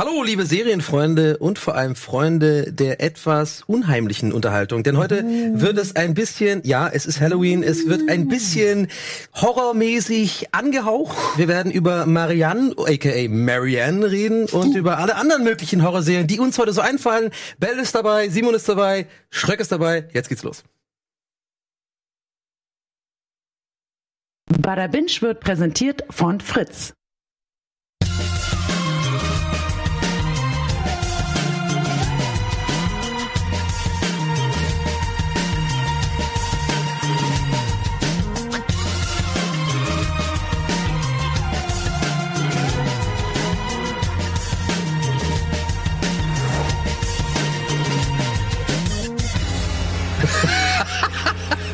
[0.00, 4.84] Hallo, liebe Serienfreunde und vor allem Freunde der etwas unheimlichen Unterhaltung.
[4.84, 8.86] Denn heute wird es ein bisschen, ja, es ist Halloween, es wird ein bisschen
[9.34, 11.16] horrormäßig angehaucht.
[11.36, 16.56] Wir werden über Marianne, aka Marianne, reden und über alle anderen möglichen Horrorserien, die uns
[16.58, 17.32] heute so einfallen.
[17.58, 20.06] Bell ist dabei, Simon ist dabei, Schröck ist dabei.
[20.12, 20.62] Jetzt geht's los.
[24.62, 26.94] Bada Binge wird präsentiert von Fritz.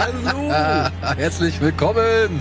[0.04, 0.50] Hallo!
[1.16, 2.38] Herzlich willkommen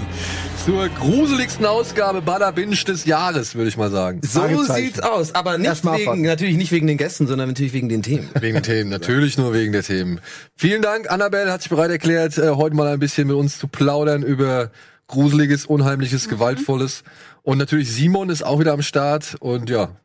[0.66, 4.20] zur gruseligsten Ausgabe Bada Binge des Jahres, würde ich mal sagen.
[4.22, 8.04] So sieht's aus, aber nicht wegen, natürlich nicht wegen den Gästen, sondern natürlich wegen den
[8.04, 8.30] Themen.
[8.38, 10.20] Wegen den Themen, natürlich nur wegen der Themen.
[10.58, 13.70] Vielen Dank, Annabelle hat sich bereit erklärt, äh, heute mal ein bisschen mit uns zu
[13.70, 14.70] plaudern über
[15.08, 17.06] gruseliges, unheimliches, gewaltvolles.
[17.44, 19.96] Und natürlich Simon ist auch wieder am Start und ja,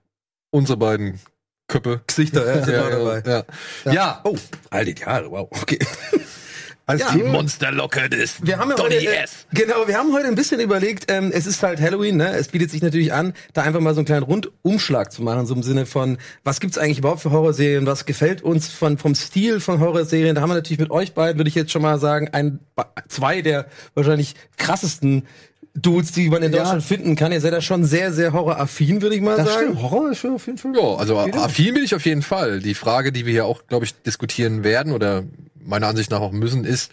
[0.50, 1.18] unsere beiden
[1.66, 2.02] Köppe.
[2.06, 3.22] Gesichter, ja, sind auch dabei.
[3.26, 3.44] ja.
[3.84, 3.92] ja.
[3.92, 4.20] ja.
[4.22, 4.36] Oh,
[4.70, 5.80] all die Jahre, wow, okay.
[6.88, 7.12] Alles Ja.
[7.12, 9.46] die Monsterlocke des Wir haben ja Donny heute, äh, S.
[9.52, 12.30] genau, wir haben heute ein bisschen überlegt, ähm, es ist halt Halloween, ne?
[12.30, 15.54] Es bietet sich natürlich an, da einfach mal so einen kleinen Rundumschlag zu machen, so
[15.54, 19.60] im Sinne von, was gibt's eigentlich überhaupt für Horrorserien, was gefällt uns von, vom Stil
[19.60, 20.34] von Horrorserien?
[20.34, 22.58] Da haben wir natürlich mit euch beiden, würde ich jetzt schon mal sagen, ein,
[23.08, 25.26] zwei der wahrscheinlich krassesten
[25.74, 26.58] Dudes, die man in Ja.
[26.60, 27.30] Deutschland finden kann.
[27.32, 29.66] Ihr seid ja schon sehr, sehr horroraffin, würde ich mal Das sagen.
[29.72, 30.72] stimmt, Horror ist schon auf jeden Fall.
[30.74, 32.60] Ja, also affin bin ich auf jeden Fall.
[32.60, 35.24] Die Frage, die wir hier auch, glaube ich, diskutieren werden oder
[35.64, 36.90] meiner Ansicht nach auch müssen, ist,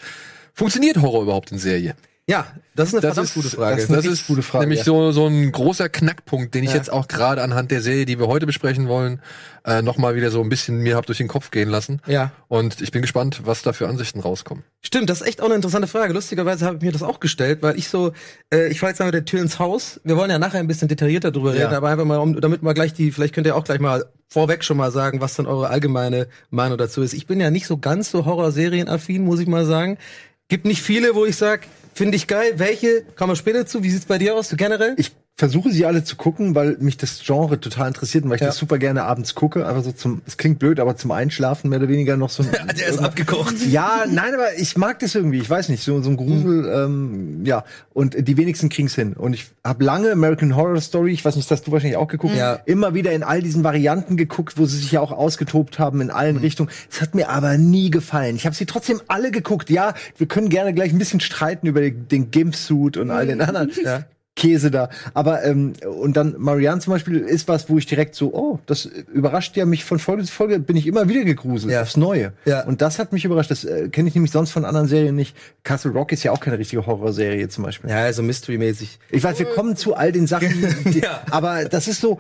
[0.53, 1.96] funktioniert Horror überhaupt in Serie?
[2.28, 3.76] Ja, das ist eine Das verdammt ist, gute Frage.
[3.76, 4.86] das ist eine Das ist gute Frage, nämlich ja.
[4.86, 6.78] so, so ein großer Knackpunkt, den ich Ja.
[6.78, 9.22] jetzt auch gerade anhand der Serie, die wir heute besprechen wollen,
[9.64, 12.02] äh, nochmal wieder so ein bisschen mir hab durch den Kopf gehen lassen.
[12.08, 12.31] ja.
[12.48, 14.64] Und ich bin gespannt, was da für Ansichten rauskommen.
[14.81, 16.14] Stimmt, das ist echt auch eine interessante Frage.
[16.14, 18.12] Lustigerweise habe ich mir das auch gestellt, weil ich so,
[18.52, 20.02] äh, ich falle jetzt mal mit der Tür ins Haus.
[20.03, 21.66] Wir wollen ja nachher ein bisschen detaillierter drüber Ja.
[21.66, 24.03] reden, aber einfach mal, um, damit mal gleich die, vielleicht könnt ihr auch gleich mal
[24.30, 27.14] vorweg schon mal sagen, was dann eure allgemeine Meinung dazu ist.
[27.14, 30.00] Ich bin ja nicht so ganz so Horrorserienaffin, muss ich mal sagen.
[30.47, 32.53] Gibt nicht viele, wo ich sag, finde ich geil.
[32.57, 33.03] Welche?
[33.16, 33.81] Kommen wir später zu.
[33.81, 34.94] Wie sieht's bei dir aus, du generell?
[34.97, 38.41] Ich versuche sie alle zu gucken, weil mich das Genre total interessiert und weil ich
[38.41, 38.47] Ja.
[38.47, 39.68] das super gerne abends gucke.
[39.68, 42.50] Einfach so zum, es klingt blöd, aber zum Einschlafen mehr oder weniger noch so ein.
[42.79, 43.56] Der ist abgekocht.
[43.68, 45.40] Ja, nein, aber ich mag das irgendwie.
[45.40, 47.66] Ich weiß nicht, so, so ein Grusel, ähm, ja.
[47.94, 49.12] Und die wenigsten kriegen's hin.
[49.13, 52.07] Und ich habe lange American Horror Story, ich weiß nicht, das hast du wahrscheinlich auch
[52.07, 52.53] geguckt, Ja.
[52.66, 56.12] immer wieder in all diesen Varianten geguckt, wo sie sich ja auch ausgetobt haben in
[56.12, 56.69] allen Richtungen.
[56.90, 58.38] Es hat mir aber nie gefallen.
[58.38, 59.69] Ich habe sie trotzdem alle geguckt.
[59.69, 63.41] Ja, wir können gerne gleich ein bisschen streiten über den, den Gimp-Suit und all den
[63.41, 63.69] anderen.
[63.84, 64.06] Ja.
[64.35, 64.90] Käse da.
[65.13, 68.85] Aber ähm, und dann Marianne zum Beispiel ist was, wo ich direkt so, oh, das
[68.85, 71.81] überrascht ja mich von Folge zu Folge, bin ich immer wieder gegruselt Ja.
[71.84, 72.34] aufs Neue.
[72.44, 72.66] Ja.
[72.66, 73.50] Und das hat mich überrascht.
[73.51, 75.35] Das äh, kenne ich nämlich sonst von anderen Serien nicht.
[75.63, 77.90] Castle Rock ist ja auch keine richtige Horrorserie zum Beispiel.
[77.90, 79.00] Ja, also Mystery-mäßig.
[79.09, 80.50] Ich weiß, wir kommen zu all den Sachen,
[80.85, 81.22] die, Ja.
[81.31, 82.19] aber das ist so.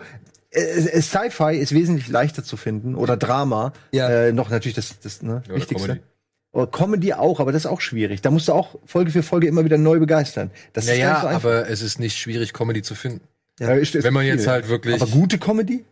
[0.51, 3.73] äh, äh, Sci-Fi ist wesentlich leichter zu finden oder Drama.
[3.91, 4.09] Ja.
[4.09, 5.87] Äh, noch natürlich das, das ne, oder Wichtigste.
[5.87, 6.03] Comedy.
[6.55, 8.21] Oder Comedy auch, aber das ist auch schwierig.
[8.21, 10.51] Da musst du auch Folge für Folge immer wieder neu begeistern.
[10.71, 13.19] Das Naja, so aber es ist nicht schwierig, Comedy zu finden.
[13.59, 15.83] Ja, Wenn man jetzt halt wirklich, Aber gute Comedy?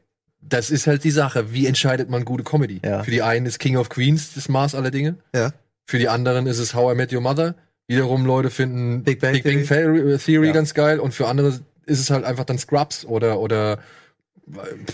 [0.41, 1.53] das ist halt die Sache.
[1.53, 2.79] Wie entscheidet man gute Comedy?
[2.83, 3.03] Ja.
[3.03, 5.15] Für die einen ist King of Queens das Maß aller Dinge.
[5.35, 5.51] Ja.
[5.85, 7.55] Für die anderen ist es How I Met Your Mother.
[7.87, 10.53] Wiederum Leute finden Big Bang Bang Theory, Theory Ja.
[10.53, 13.79] ganz geil und für andere ist es halt einfach dann Scrubs oder oder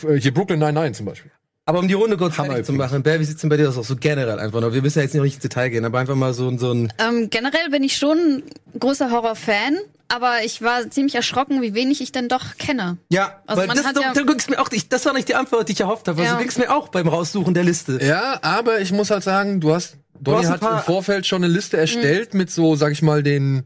[0.08, 1.32] äh, hier Brooklyn 99 zum Beispiel.
[1.70, 3.70] Aber um die Runde kurz Hammer fertig zu machen, Bär, wie sieht's denn bei dir
[3.70, 3.76] aus?
[3.76, 4.74] So generell einfach noch.
[4.74, 6.92] Wir müssen ja jetzt nicht ins Detail gehen, aber einfach mal so, ein- so ein
[6.98, 8.44] Ähm, generell bin ich schon ein
[8.80, 9.78] großer Horrorfan,
[10.08, 12.98] aber ich war ziemlich erschrocken, wie wenig ich denn doch kenne.
[13.10, 15.36] Ja, Also weil das, hat ja- du ging's mir auch, ich, das war nicht die
[15.36, 16.20] Antwort, die ich erhofft habe.
[16.20, 16.38] Also Ja.
[16.38, 18.00] du ging's mir auch beim Raussuchen der Liste.
[18.04, 21.78] Ja, aber ich muss halt sagen, du hast Donny hat im Vorfeld schon eine Liste
[21.78, 23.64] erstellt mit so, sag ich mal, den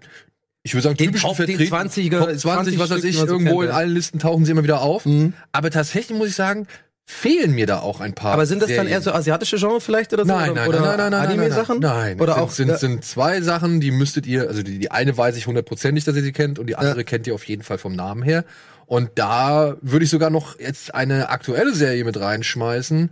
[0.65, 1.67] ich würde sagen, Den typischen Vertretern.
[1.89, 4.81] 20er, Top 20, was weiß ich, irgendwo kennt, in allen Listen tauchen sie immer wieder
[4.81, 5.05] auf.
[5.51, 6.67] Aber tatsächlich muss ich sagen,
[7.05, 8.33] fehlen mir da auch ein paar.
[8.33, 8.91] Aber sind das dann Serien.
[8.93, 10.31] eher so asiatische Genre vielleicht oder so?
[10.31, 11.79] Nein, oder, nein, oder nein, nein, nein, nein, Anime-Sachen?
[11.79, 14.89] Nein, Oder sind, auch sind, äh, sind zwei Sachen, die müsstet ihr, also die, die
[14.91, 17.63] eine weiß ich hundertprozentig, dass ihr sie kennt und die andere kennt ihr auf jeden
[17.63, 18.45] Fall vom Namen her.
[18.85, 23.09] Und da würde ich sogar noch jetzt eine aktuelle Serie mit reinschmeißen.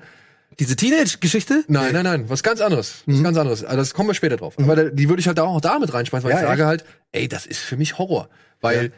[0.59, 1.63] diese Teenage-Geschichte?
[1.67, 3.03] Nein, nein, nein, was ganz anderes.
[3.05, 3.63] Was ganz anderes.
[3.63, 4.55] Also das kommen wir später drauf.
[4.57, 6.67] Aber da, die würde ich halt auch da mit reinschmeißen, weil Ja, ich sage echt?
[6.67, 8.29] halt, ey, das ist für mich Horror.
[8.61, 8.91] Weil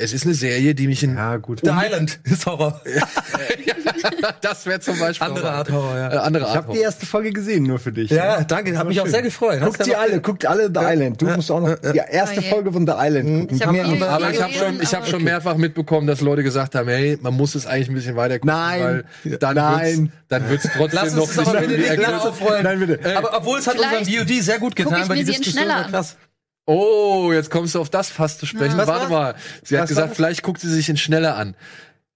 [0.00, 1.60] es ist eine Serie, die mich in Ja, gut.
[1.62, 2.80] The Island ist Horror.
[4.40, 6.12] das wäre zum Beispiel Andere auch- Art Horror, ja.
[6.12, 6.82] Äh, andere Ich habe die Horror.
[6.84, 8.10] erste Folge gesehen, nur für dich.
[8.10, 9.12] Ja, danke, hat mich auch schön.
[9.12, 9.60] sehr gefreut.
[9.62, 11.20] Guckt du alle, guckt alle The Island.
[11.22, 12.42] Du musst auch noch die erste Oh.
[12.42, 13.56] Folge von The Island gucken.
[13.56, 14.02] Ich hab nicht.
[14.02, 17.18] Aber ich Ja, habe schon, ich hab schon mehrfach mitbekommen, dass Leute gesagt haben, hey,
[17.20, 19.04] man muss es eigentlich ein bisschen weiter gucken, Nein.
[19.24, 19.98] weil dann Nein.
[19.98, 22.22] wird's, dann wird's trotzdem Lass noch uns das aber bitte nicht erklärt.
[22.22, 22.64] so freuen.
[22.64, 23.16] Nein, bitte.
[23.16, 25.88] Aber obwohl es hat unseren VOD sehr gut getan, ich weil die Diskussion schneller war
[25.90, 26.16] krass.
[26.72, 28.78] Oh, jetzt kommst du auf das fast zu sprechen.
[28.78, 29.34] Was Warte mal.
[29.64, 30.16] Sie hat gesagt, war's?
[30.16, 31.56] vielleicht guckt sie sich in schneller an.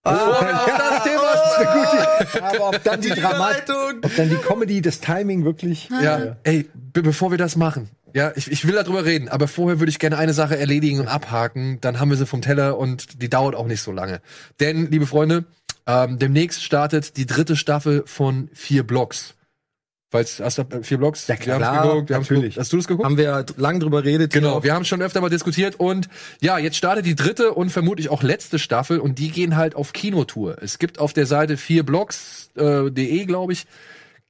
[0.04, 2.44] das Thema ist eine gute.
[2.44, 3.68] Aber ob dann die, Die Dramatik,
[4.02, 5.88] ob dann die Comedy, das Timing wirklich.
[6.00, 7.90] Ja, ey, be bevor wir das machen.
[8.14, 11.08] Ja, ich, ich will darüber reden, aber vorher würde ich gerne eine Sache erledigen und
[11.08, 11.80] abhaken.
[11.80, 14.20] Dann haben wir sie vom Teller und die dauert auch nicht so lange.
[14.60, 15.46] Denn, liebe Freunde,
[15.88, 19.34] ähm, demnächst startet die dritte Staffel von vier Blocks.
[20.14, 21.26] Falls, hast du vier Blocks?
[21.26, 22.42] Ja, klar, wir haben's geguckt, wir natürlich.
[22.42, 22.60] geguckt.
[22.60, 23.04] Hast du das geguckt?
[23.04, 24.32] Haben wir lang drüber redet.
[24.32, 26.08] Genau, wir haben schon öfter mal diskutiert und
[26.40, 29.92] ja, jetzt startet die dritte und vermutlich auch letzte Staffel und die gehen halt auf
[29.92, 30.58] Kinotour.
[30.62, 33.66] Es gibt auf der Seite vierblogs.de, äh, de, glaube ich,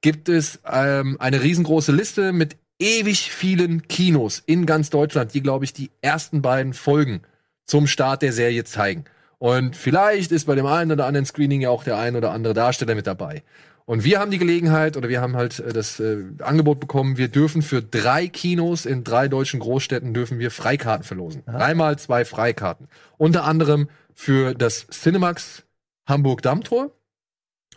[0.01, 5.67] gibt es ähm, eine riesengroße Liste mit ewig vielen Kinos in ganz Deutschland, die, glaube
[5.67, 7.21] ich, die ersten beiden Folgen
[7.67, 9.05] zum Start der Serie zeigen.
[9.37, 12.55] Und vielleicht ist bei dem einen oder anderen Screening ja auch der ein oder andere
[12.55, 13.43] Darsteller mit dabei.
[13.87, 17.29] Und wir haben die Gelegenheit oder wir haben halt äh, das äh, Angebot bekommen, wir
[17.29, 21.43] dürfen für drei Kinos in drei deutschen Großstädten dürfen wir Freikarten verlosen.
[21.45, 22.89] Dreimal zwei Freikarten.
[23.19, 25.65] Unter anderem für das Cinemax
[26.07, 26.93] Hamburg Dammtor,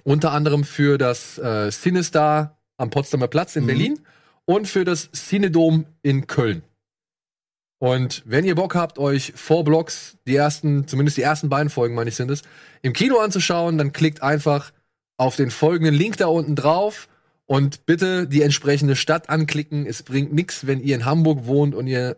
[0.03, 3.99] unter anderem für das äh, Cinestar am Potsdamer Platz in Berlin
[4.45, 6.63] und für das Cinedom in Köln.
[7.79, 11.95] Und wenn ihr Bock habt, euch vor Blocks, die ersten, zumindest die ersten beiden Folgen,
[11.95, 12.41] meine ich, sind es,
[12.81, 14.71] im Kino anzuschauen, dann klickt einfach
[15.17, 17.07] auf den folgenden Link da unten drauf
[17.45, 19.85] und bitte die entsprechende Stadt anklicken.
[19.85, 22.17] Es bringt nichts, wenn ihr in Hamburg wohnt und ihr,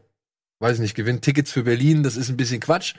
[0.59, 2.03] weiß ich nicht, gewinnt Tickets für Berlin.
[2.03, 2.95] Das ist ein bisschen Quatsch.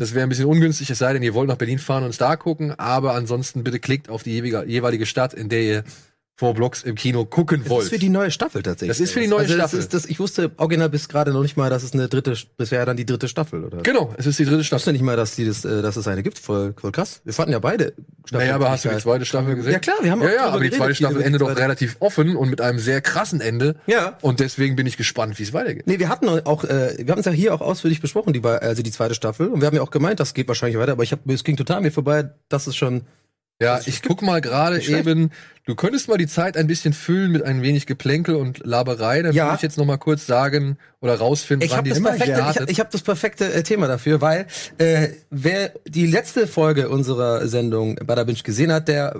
[0.00, 2.18] Das wäre ein bisschen ungünstig, es sei denn, ihr wollt nach Berlin fahren und es
[2.18, 2.72] da gucken.
[2.78, 5.84] Aber ansonsten bitte klickt auf die jeweilige Stadt, in der ihr
[6.38, 7.84] vor Blocks im Kino gucken Das wollt.
[7.84, 8.96] ist für die neue Staffel tatsächlich.
[8.96, 9.78] Das ist für die neue also Staffel.
[9.78, 12.34] Das ist, das, ich wusste original bis gerade noch nicht mal, dass es eine dritte,
[12.58, 13.78] das wäre dann die dritte Staffel, oder?
[13.78, 14.80] genau, es ist die dritte Ich Staffel.
[14.80, 16.38] wusste nicht mal, dass, die das, äh, dass es eine gibt.
[16.38, 17.22] Voll, voll krass.
[17.24, 17.94] Wir fanden ja beide
[18.26, 18.48] Staffeln.
[18.48, 19.72] Naja, aber hast du die zweite Staffel gesehen?
[19.72, 22.36] Ja, klar, wir haben Ja, auch ja, aber die zweite Staffel endet doch relativ offen
[22.36, 23.76] und mit einem sehr krassen Ende.
[23.86, 24.18] Ja.
[24.20, 25.86] Und deswegen bin ich gespannt, wie es weitergeht.
[25.86, 28.82] Nee, wir hatten auch, äh, wir haben es ja hier auch ausführlich besprochen, die, also
[28.82, 29.48] die zweite Staffel.
[29.48, 31.56] Und wir haben ja auch gemeint, das geht wahrscheinlich weiter, aber ich hab, es ging
[31.56, 33.02] total mir vorbei, das ist schon.
[33.60, 35.30] Ja, ich guck mal gerade eben,
[35.64, 39.34] du könntest mal die Zeit ein bisschen füllen mit ein wenig Geplänkel und Laberei, dann
[39.34, 39.46] Ja.
[39.46, 42.32] würde ich jetzt noch mal kurz sagen oder rausfinden, Ich wann habe die das perfekte,
[42.32, 42.70] ich, startet.
[42.70, 47.94] ich hab das perfekte äh, Thema dafür, weil äh, wer die letzte Folge unserer Sendung
[47.96, 49.18] Bada Binge gesehen hat, der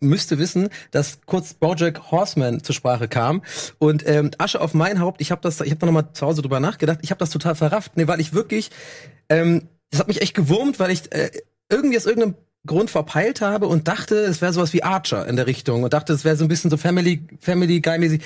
[0.00, 3.40] müsste wissen, dass kurz BoJack Horseman zur Sprache kam
[3.78, 5.22] und ähm, Asche auf mein Haupt.
[5.22, 6.98] Ich habe das, ich habe da noch mal zu Hause drüber nachgedacht.
[7.00, 8.70] Ich habe das total verrafft, nee, weil ich wirklich,
[9.30, 11.30] ähm, das hat mich echt gewurmt, weil ich äh,
[11.70, 12.34] irgendwie aus irgendeinem
[12.66, 16.12] Grund verpeilt habe und dachte, es wäre sowas wie Archer in der Richtung und dachte,
[16.12, 18.22] es wäre so ein bisschen so Family Family Guy mäßig.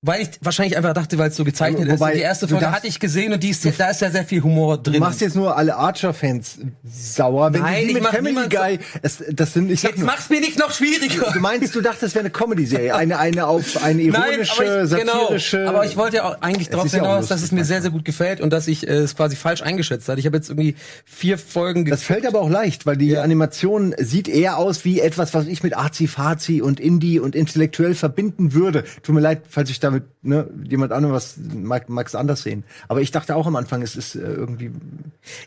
[0.00, 2.00] Weil ich wahrscheinlich einfach dachte, weil es so gezeichnet Wobei, ist.
[2.00, 4.24] Und die erste du Folge hatte ich gesehen und die ist, da ist ja sehr
[4.24, 4.94] viel Humor drin.
[4.94, 6.58] Du machst jetzt nur alle Archer-Fans
[6.88, 10.30] sauer, wenn Nein, die ich mit Family Guy, es, das sind, ich jetzt nur, mach's
[10.30, 11.32] mir nicht noch schwieriger.
[11.32, 15.58] du meinst, du dachtest, es wäre eine Comedy-Serie, eine, eine auf eine ironische, satirische.
[15.58, 15.70] genau.
[15.70, 18.04] Aber ich wollte ja auch eigentlich ja auch hinaus, dass es mir sehr, sehr gut
[18.04, 20.20] gefällt und dass ich äh, es quasi falsch eingeschätzt hatte.
[20.20, 24.28] Ich habe jetzt irgendwie vier Folgen Das fällt aber auch leicht, weil die Animation sieht
[24.28, 28.84] eher aus wie etwas, was ich mit Azi-Fazi und Indie und intellektuell verbinden würde.
[29.02, 32.64] Tut mir leid, falls ich damit ne, jemand anderes was mag, mag's anders sehen.
[32.88, 34.70] Aber ich dachte auch am Anfang, es ist äh, irgendwie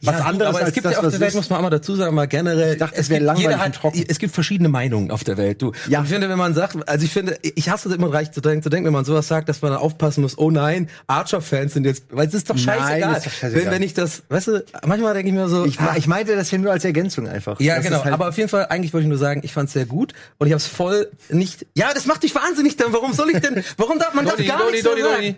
[0.01, 1.35] was Ja, anderes aber es gibt das, ja auf der Welt, ist.
[1.35, 2.77] muss man auch mal dazu sagen, mal generell.
[2.77, 4.03] dachte, es es wär gibt- langweilig hat, trocken.
[4.07, 5.61] Es gibt verschiedene Meinungen auf der Welt.
[5.61, 5.71] Du.
[5.87, 5.99] Ja.
[5.99, 8.42] Und ich finde, wenn man sagt, also ich finde, ich hasse es immer reich zu
[8.42, 10.37] denken, zu denken, wenn man sowas sagt, dass man dann aufpassen muss.
[10.37, 13.18] Oh nein, Archer-Fans sind jetzt, weil es ist doch Nein, scheißegal.
[13.18, 13.66] ist doch scheißegal.
[13.66, 16.35] Wenn, wenn ich das, weißt du, manchmal denke ich mir so, Ich, ah, ich meinte
[16.35, 17.59] das hier nur als Ergänzung einfach.
[17.59, 18.04] Ja, Das genau.
[18.04, 20.13] halt- aber auf jeden Fall, eigentlich wollte ich nur sagen, ich fand es sehr gut
[20.37, 21.66] und ich habe es voll nicht.
[21.75, 22.77] Ja, das macht dich wahnsinnig.
[22.77, 23.63] Dann warum soll ich denn?
[23.77, 25.35] Warum darf man Donny, darf gar Donny, nichts Donny, mehr Donny.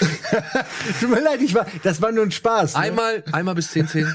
[0.00, 0.66] sagen?
[1.00, 2.74] Tut mir leid, ich war, das war nur ein Spaß.
[2.74, 2.80] Ne?
[2.80, 4.14] Einmal, einmal bis 10, 10.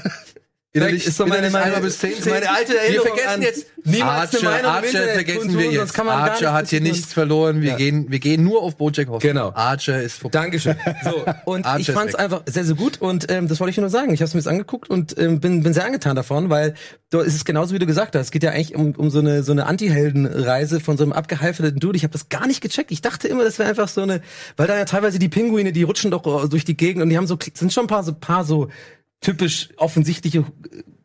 [0.76, 2.32] Ist so meine- innerlich meine- bis 10, 10.
[2.32, 5.98] meine alte Erinnerung Wir vergessen jetzt niemals eine Archer, Meinung im Archer vergessen wir jetzt.
[6.00, 7.60] Archer hat hier nichts verloren.
[7.62, 7.76] Wir Ja.
[7.76, 9.20] gehen, wir gehen nur auf Bojack Horseman.
[9.34, 9.52] Genau.
[9.54, 10.38] Archer ist vorbei.
[10.38, 10.76] Dankeschön.
[11.04, 13.76] So, und Archer ich fand es einfach sehr, sehr gut und ähm, das wollte ich
[13.78, 14.12] nur sagen.
[14.12, 16.74] Ich habe es mir jetzt angeguckt und ähm, bin, bin sehr angetan davon, weil
[17.10, 18.26] da ist es genauso, wie du gesagt hast.
[18.26, 21.78] Es geht ja eigentlich um, um so eine, so eine Anti-Helden-Reise von so einem abgehalfterten
[21.78, 21.96] Dude.
[21.96, 22.90] Ich habe das gar nicht gecheckt.
[22.90, 24.20] Ich dachte immer, das wäre einfach so eine,
[24.56, 27.26] weil da ja teilweise die Pinguine, die rutschen doch durch die Gegend und die haben
[27.26, 28.68] so, sind schon ein paar so, paar so
[29.20, 30.44] typisch offensichtliche äh,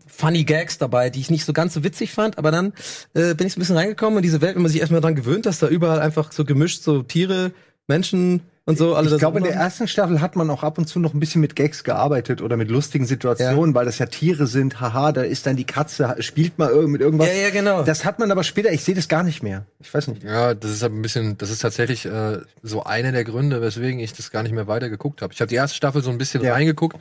[0.08, 2.74] Funny Gags dabei, die ich nicht so ganz so witzig fand, aber dann
[3.14, 5.16] äh, bin ich so ein bisschen reingekommen in diese Welt, wenn man sich erstmal dran
[5.16, 7.52] gewöhnt, dass da überall einfach so gemischt so Tiere,
[7.88, 8.96] Menschen, und so.
[8.96, 11.20] Alle Ich glaube, in der ersten Staffel hat man auch ab und zu noch ein
[11.20, 14.80] bisschen mit Gags gearbeitet oder mit lustigen Situationen, weil das ja Tiere sind.
[14.80, 17.28] Haha, da ist dann die Katze, spielt mal mit irgendwas.
[17.28, 17.84] Ja, ja, genau.
[17.84, 19.66] Das hat man aber später, ich sehe das gar nicht mehr.
[19.80, 20.24] Ich weiß nicht.
[20.24, 24.00] Ja, das ist aber ein bisschen, das ist tatsächlich äh, so einer der Gründe, weswegen
[24.00, 25.34] ich das gar nicht mehr weiter geguckt habe.
[25.34, 26.54] Ich habe die erste Staffel so ein bisschen Ja.
[26.54, 26.98] reingeguckt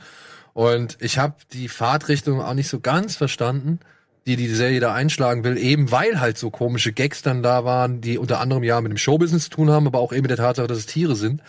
[0.53, 3.79] und ich habe die Fahrtrichtung auch nicht so ganz verstanden,
[4.27, 8.01] die die Serie da einschlagen will, eben weil halt so komische Gags dann da waren,
[8.01, 10.37] die unter anderem ja mit dem Showbusiness zu tun haben, aber auch eben mit der
[10.37, 11.41] Tatsache, dass es Tiere sind.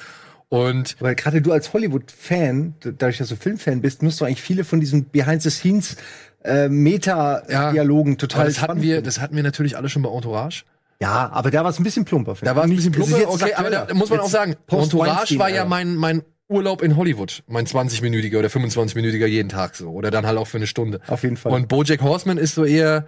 [0.49, 4.64] Und Weil gerade du als Hollywood-Fan, dadurch, dass du Filmfan bist, musst du eigentlich viele
[4.64, 5.97] von diesen Behind-the-Scenes
[6.44, 10.64] äh, Meta-Dialogen total aber das hatten wir, das hatten wir natürlich alle schon bei Entourage.
[11.00, 12.37] Ja, aber da war es ein bisschen plumper.
[12.42, 15.38] Da war es ein bisschen plumper, okay, aber da muss man Jetzt auch sagen, Entourage
[15.38, 19.90] war ja mein, mein Urlaub in Hollywood, mein 20-minütiger oder 25-minütiger jeden Tag so.
[19.90, 21.00] Oder dann halt auch für eine Stunde.
[21.09, 21.52] Auf jeden Fall.
[21.52, 23.06] Und Bojack Horseman ist so eher,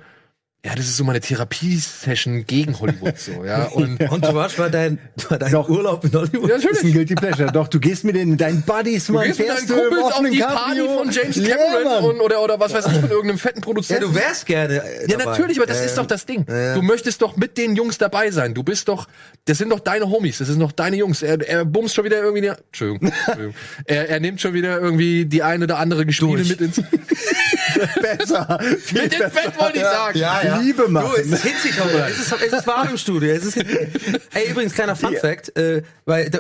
[0.65, 3.65] ja, das ist so meine Therapiesession gegen Hollywood so, ja.
[3.73, 5.69] Und Und du warst war dein, war dein Doch.
[5.69, 6.49] Urlaub in Hollywood?
[6.49, 6.95] Ja, Das ist ein natürlich.
[6.95, 7.53] Guilty Pleasure.
[7.53, 9.91] Doch, du gehst mit den, deinen Buddies Du mal, gehst mit deinen fährst du im
[9.91, 10.99] Kumpels auf die Party Cabrio.
[10.99, 12.05] von James Ja, Cameron Mann.
[12.05, 14.03] und, oder, oder was weiß ich, von irgendeinem fetten Ja, Produzenten.
[14.05, 14.75] du wärst gerne.
[14.83, 15.25] Äh, Ja, dabei.
[15.33, 16.47] natürlich, aber das Äh, ist doch das Ding.
[16.49, 16.75] ja.
[16.75, 18.55] Du möchtest doch mit den Jungs dabei sein.
[18.55, 19.07] Du bist doch,
[19.45, 21.23] das sind doch deine Homies, das sind doch deine Jungs.
[21.23, 23.55] Er, er bumst schon wieder irgendwie, die, Entschuldigung, Entschuldigung.
[23.85, 26.77] er, er nimmt schon wieder irgendwie die eine oder andere Gespiele mit ins,
[28.01, 28.59] besser.
[28.93, 29.19] Mit ins.
[29.19, 30.19] Bett, wollte ich sagen.
[30.19, 30.54] Ja, ja.
[30.63, 31.11] Liebe machen.
[31.15, 32.11] Du, es ist hitzig, Robert.
[32.11, 33.33] Es ist, es ist warm im Studio.
[33.33, 36.31] Es ist, ey, übrigens, kleiner Fun Fact, äh, weil,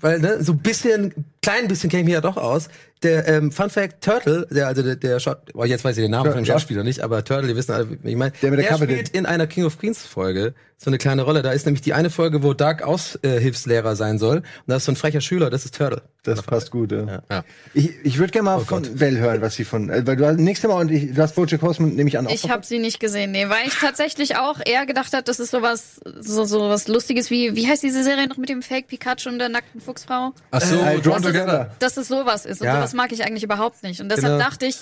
[0.00, 2.68] weil ne, so ein bisschen, klein bisschen käme hier ja doch aus.
[3.02, 6.10] Der ähm, Fun Fact, Turtle, der, also der, der Schau- oh, jetzt weiß ich den
[6.10, 6.54] Namen von dem Ja.
[6.54, 8.32] Schauspieler nicht, aber Turtle, die wissen alle, wie ich meine.
[8.40, 11.40] Der mit der Kappe, spielt in einer King of Queens Folge so eine kleine Rolle.
[11.42, 14.38] Da ist nämlich die eine Folge, wo Doug Aushilfslehrer sein soll.
[14.38, 16.02] Und da ist so ein frecher Schüler, das ist Turtle.
[16.22, 17.22] Das passt gut, ja.
[17.30, 17.44] Ja.
[17.72, 20.38] Ich, ich würde gerne mal von Well hören, was sie von, äh, weil du hast
[20.38, 22.26] nächstes Mal und ich, du hast Bojack Horseman nehme ich an.
[22.26, 25.38] auch Ich habe sie nicht gesehen, nee, weil ich tatsächlich auch eher gedacht habe, das
[25.38, 28.88] ist sowas, so, so was Lustiges wie, wie heißt diese Serie noch mit dem Fake
[28.88, 30.32] Pikachu und der nackten Fuchsfrau?
[30.50, 31.70] Ach so, Äh, Drawn das ist- Together.
[31.78, 32.60] Dass es sowas ist.
[32.60, 32.80] Und Ja.
[32.86, 34.00] Sowas mag ich eigentlich überhaupt nicht.
[34.00, 34.44] Und deshalb Genau.
[34.50, 34.76] dachte ich,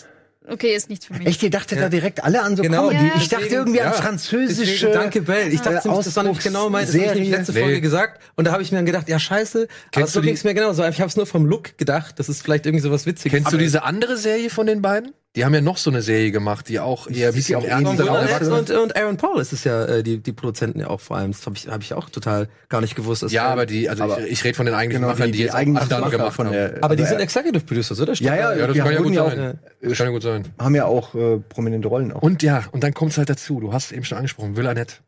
[0.49, 1.27] okay, ist nichts für mich.
[1.27, 2.89] Echt, ihr dachtet da direkt alle an so Genau.
[2.89, 3.07] Comedy?
[3.09, 3.87] Ja, ich dachte deswegen- irgendwie ja.
[3.87, 4.73] an französische.
[4.87, 5.53] Deswegen, danke, Bell.
[5.53, 7.61] Ich dachte, äh, das war nämlich genau mein, das habe ich letzte Nee.
[7.61, 8.21] Folge gesagt.
[8.37, 9.61] Und da habe ich mir dann gedacht, ja, scheiße.
[9.63, 10.85] Aber Kennst so du die- ging's mir genauso.
[10.85, 12.19] Ich habe es nur vom Look gedacht.
[12.19, 13.33] Das ist vielleicht irgendwie sowas Witziges.
[13.39, 15.13] Kennst du diese andere Serie von den beiden?
[15.37, 18.53] Die haben ja noch so eine Serie gemacht, die auch eher ein bisschen aufwachsen.
[18.53, 21.33] und, und Aaron Paul ist es ja, äh, die, die Produzenten ja auch vor allem.
[21.33, 23.25] Das habe ich, hab ich auch total gar nicht gewusst.
[23.25, 25.33] dass- Ja, aber die, also Aber- ich, ich rede von den eigentlichen Genau, Machern, die,
[25.33, 26.53] die, die jetzt eigentlichen andere Macher gemacht von haben.
[26.53, 26.79] der.
[26.85, 28.13] aber die sind äh, Executive Producers, oder?
[28.15, 29.59] Ja, ja, Ja, das kann ja gut ja auch, sein.
[29.83, 30.45] Das kann ja gut sein.
[30.57, 32.23] haben ja auch äh, prominente Rollen auch.
[32.23, 33.59] Und ja, und dann kommt's halt dazu.
[33.59, 35.03] Du hast es eben schon angesprochen, Will Arnett.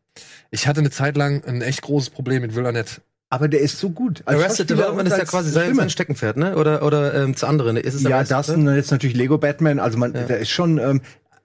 [0.50, 3.00] Ich hatte eine Zeit lang ein echt großes Problem mit Will Arnett.
[3.28, 4.22] Aber der ist so gut.
[4.24, 5.80] Als Arrested Development ist ja quasi sein, Stimme.
[5.80, 6.56] sein Steckenpferd, ne?
[6.56, 7.76] Oder, oder ähm, zu anderen.
[7.76, 9.80] Ist es Ja, Arrested, das und dann jetzt natürlich Lego Batman.
[9.80, 10.78] Also man, der ist schon.
[10.78, 11.00] Ähm,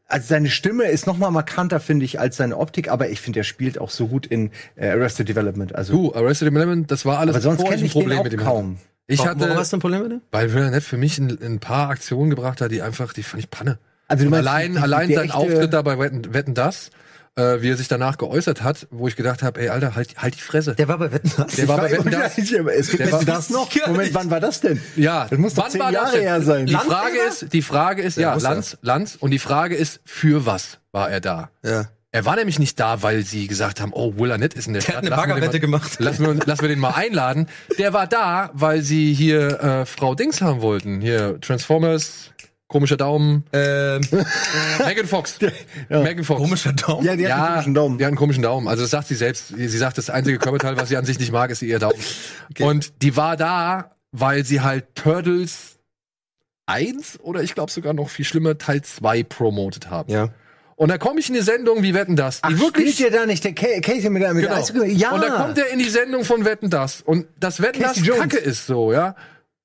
[0.08, 2.92] also seine Stimme ist noch mal markanter, finde ich, als seine Optik.
[2.92, 5.74] Aber ich finde, er spielt auch so gut in äh, Arrested Development.
[5.74, 8.24] Also, Du, Arrested Development, das war alles, aber sonst kenne ein ich den Problem auch
[8.26, 8.72] mit ihm kaum.
[8.76, 8.86] hatte.
[9.08, 10.22] Ich Warum- Warum hatte, hast du ein Problem mit dem?
[10.32, 13.42] weil Will Arnett für mich ein, ein paar Aktionen gebracht hat, die einfach, die fand
[13.44, 13.80] ich Panne.
[14.08, 16.92] Also du meinst, allein, die- die- allein sein Auftritt da bei Wetten, Wetten das,
[17.36, 20.36] äh, wie er sich danach geäußert hat, wo ich gedacht habe, ey Alter, halt, halt
[20.36, 20.76] die Fresse.
[20.76, 21.56] Der war bei Wetten das.
[21.56, 22.38] Der war bei Wetten das.
[22.38, 23.70] Es gibt Der Wetten das noch.
[23.88, 24.82] Moment, wann war das denn?
[24.96, 26.22] Ja, Das muss doch wann zehn war das Jahre denn?
[26.24, 26.66] her sein.
[26.66, 28.42] Die Frage ist, die Frage ist, Ja, ja.
[28.42, 31.50] Lanz, Lanz, und die Frage ist, für was war er da?
[31.64, 31.86] Ja.
[32.14, 34.82] Er war nämlich nicht da, weil sie gesagt haben, oh, Will Arnett ist in der
[34.82, 35.14] Der hat Stadt.
[35.14, 36.00] eine lassen wir den Baggerwette mal- gemacht.
[36.00, 37.48] Lassen wir, lassen wir den mal einladen.
[37.80, 41.00] Der war da, weil sie hier äh, Frau Dings haben wollten.
[41.00, 42.32] Hier, Transformers,
[42.72, 43.44] komischer Daumen.
[43.54, 44.02] Ähm,
[44.86, 45.38] Megan Fox.
[45.90, 46.42] Megan Fox.
[46.42, 47.06] komischer Daumen.
[47.06, 47.98] Ja, die hat einen Ja, komischen Daumen.
[47.98, 48.68] die hat einen komischen Daumen.
[48.68, 49.50] Also das sagt sie selbst.
[49.50, 51.96] Sie, sagt, das einzige Körperteil, was sie an sich nicht mag, ist ihr Daumen.
[52.60, 55.78] Und die war da, weil sie halt Turtles
[56.68, 60.12] 1 oder ich glaube sogar noch viel schlimmer Teil 2 promotet haben.
[60.12, 60.30] Ja.
[60.76, 63.20] Und da komme ich in die Sendung wie Wetten das, die Ach, wirklich spielt ihr
[63.20, 64.62] da nicht der Ca- Casey mit der, mit der Genau.
[64.64, 64.92] Eishockey?
[64.94, 65.12] Ja.
[65.12, 67.02] Und da kommt er in die Sendung von Wetten das.
[67.02, 68.22] Und das Wetten das Casey Jones.
[68.22, 69.16] Kacke ist so, ja.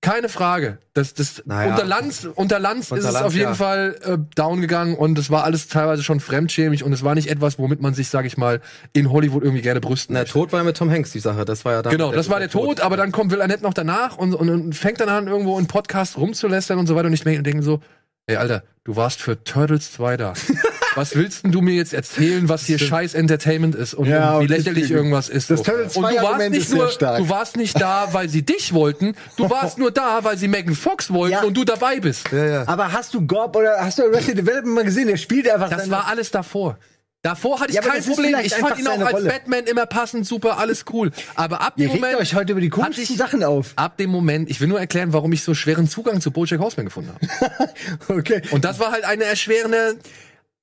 [0.06, 0.78] Keine Frage.
[0.94, 1.70] Das, das Naja.
[1.70, 3.54] unter Lanz, unter Lanz Unter ist es Lanz, auf jeden ja.
[3.54, 7.28] Fall äh, down gegangen und es war alles teilweise schon fremdschämig und es war nicht
[7.28, 8.60] etwas, womit man sich, sag ich mal,
[8.92, 10.34] in Hollywood irgendwie gerne brüsten Na, möchte.
[10.34, 11.44] Tod war ja mit Tom Hanks die Sache.
[11.44, 11.90] Das war ja dann.
[11.90, 14.74] Genau, das war der Tod, aber dann kommt Will Arnett noch danach und, und, und
[14.74, 17.08] fängt dann an, irgendwo in Podcast rumzulästern und so weiter.
[17.08, 17.80] Und ich denke denk so,
[18.26, 20.34] ey, Alter, du warst für Turtles 2 da.
[20.96, 24.44] Was willst denn du mir jetzt erzählen, was hier scheiß Entertainment ist und, Ja, und
[24.44, 25.50] wie lächerlich irgendwas ist?
[25.50, 25.64] Das so.
[25.64, 27.18] Turtles und du 2 warst nicht ist sehr nur, stark.
[27.18, 30.74] du warst nicht da, weil sie dich wollten, du warst nur da, weil sie Megan
[30.74, 31.42] Fox wollten Ja.
[31.42, 32.32] und du dabei bist.
[32.32, 32.64] Ja, ja.
[32.68, 35.06] Aber hast du Gob oder hast du Arrested Development mal gesehen?
[35.08, 36.78] Der spielt einfach Das war alles davor.
[37.22, 38.36] Davor hatte ich Ja, kein Problem.
[38.44, 39.28] Ich fand ihn auch als Rolle.
[39.30, 41.10] Batman immer passend, super, alles cool.
[41.34, 43.72] Aber ab Ihr dem regt Moment euch heute über die komischsten ich- Sachen auf.
[43.74, 46.86] ab dem Moment, ich will nur erklären, warum ich so schweren Zugang zu Bojack Horseman
[46.86, 47.68] gefunden habe.
[48.08, 48.42] Okay.
[48.52, 49.96] Und das war halt eine erschwerende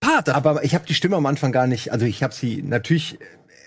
[0.04, 0.30] Part.
[0.30, 3.18] Aber ich habe die Stimme am Anfang gar nicht, also ich habe sie natürlich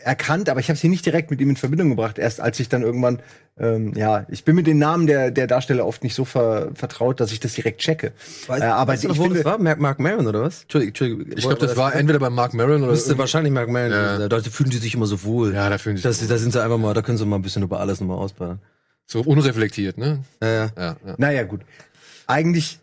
[0.04, 2.18] erkannt, aber ich habe sie nicht direkt mit ihm in Verbindung gebracht.
[2.18, 3.20] Erst als ich dann irgendwann,
[3.58, 7.18] ähm, ja, ich bin mit den Namen der, der Darsteller oft nicht so ver, vertraut,
[7.18, 8.12] dass ich das direkt checke.
[8.46, 9.58] Weißt, äh, aber weißt du ich noch, wo finde, das war?
[9.58, 10.62] Mark, Mark Maron oder was?
[10.62, 11.26] Entschuldigung, Entschuldigung.
[11.36, 13.90] Ich glaube, das war entweder bei Mark Maron oder Müsste wahrscheinlich Mark Maron.
[13.90, 14.28] Ja.
[14.28, 15.52] Da fühlen die sich immer so wohl.
[15.54, 17.36] Ja, da fühlen sie Das, sich da sind sie einfach mal, da können sie mal
[17.36, 18.60] ein bisschen über alles nochmal ausbauen.
[19.06, 20.20] so unreflektiert, ne?
[20.40, 20.70] Ja, ja.
[20.76, 21.14] Ja, ja.
[21.18, 21.62] naja, gut.
[22.28, 22.78] Eigentlich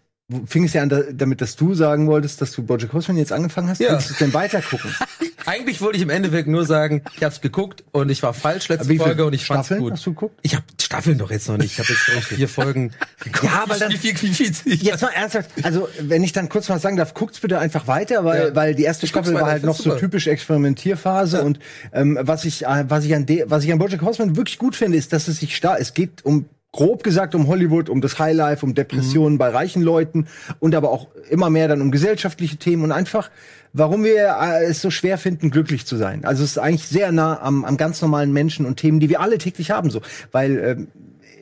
[0.45, 3.31] fing es ja an da, damit, dass du sagen wolltest, dass du Bojack Horseman jetzt
[3.33, 3.79] angefangen hast.
[3.79, 3.89] Ja.
[3.89, 4.93] Kannst du es denn weiter gucken?
[5.45, 8.95] Eigentlich wollte ich im Endeffekt nur sagen, ich hab's geguckt und ich war falsch letzte
[8.95, 9.91] Folge und ich fand's Staffeln gut.
[9.91, 10.39] hast du geguckt?
[10.41, 11.73] Ich habe Staffeln doch jetzt noch nicht.
[11.73, 13.43] Ich habe jetzt ich, vier Folgen geguckt.
[13.51, 16.69] Ja, aber dann- wie viel, wie viel, Jetzt mal ernsthaft, also wenn ich dann kurz
[16.69, 18.55] mal sagen darf, guckt's bitte einfach weiter, weil, Ja.
[18.55, 19.99] weil die erste Staffel war halt noch find's so super.
[19.99, 21.59] typisch Experimentierphase und
[21.91, 24.77] ähm, was ich äh, was ich an de, was ich an BoJack Horseman wirklich gut
[24.77, 28.19] finde, ist, dass es sich da es geht um grob gesagt um Hollywood, um das
[28.19, 30.27] Highlife, um Depressionen bei reichen Leuten
[30.59, 33.29] und aber auch immer mehr dann um gesellschaftliche Themen und einfach
[33.73, 36.23] warum wir äh, es so schwer finden, glücklich zu sein.
[36.25, 39.19] Also es ist eigentlich sehr nah am, am ganz normalen Menschen und Themen, die wir
[39.19, 40.01] alle täglich haben, so.
[40.31, 40.87] Weil ähm,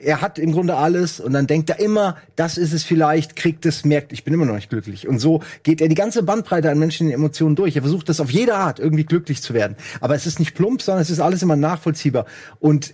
[0.03, 3.65] er hat im Grunde alles und dann denkt er immer, das ist es vielleicht, kriegt
[3.65, 5.07] es, merkt, ich bin immer noch nicht glücklich.
[5.07, 7.75] Und so geht er die ganze Bandbreite an menschlichen Emotionen durch.
[7.75, 9.75] Er versucht das auf jede Art irgendwie glücklich zu werden.
[9.99, 12.25] Aber es ist nicht plump, sondern es ist alles immer nachvollziehbar.
[12.59, 12.91] Und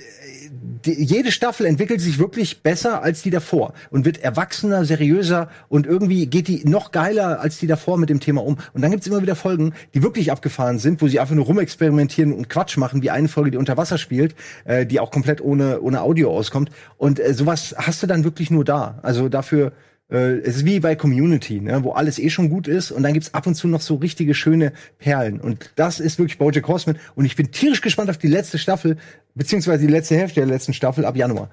[0.85, 5.87] die, jede Staffel entwickelt sich wirklich besser als die davor und wird erwachsener, seriöser und
[5.87, 8.57] irgendwie geht die noch geiler als die davor mit dem Thema um.
[8.73, 12.33] Und dann gibt's immer wieder Folgen, die wirklich abgefahren sind, wo sie einfach nur rumexperimentieren
[12.33, 15.81] und Quatsch machen, wie eine Folge, die unter Wasser spielt, äh, die auch komplett ohne,
[15.81, 16.69] ohne Audio auskommt.
[16.97, 18.99] Und äh, sowas hast du dann wirklich nur da.
[19.03, 19.71] Also dafür
[20.09, 23.13] äh, es ist wie bei Community, ne, wo alles eh schon gut ist und dann
[23.13, 26.99] gibt's ab und zu noch so richtige schöne Perlen und das ist wirklich BoJack Horseman
[27.15, 28.97] und ich bin tierisch gespannt auf die letzte Staffel
[29.35, 31.49] beziehungsweise die letzte Hälfte der letzten Staffel ab Januar.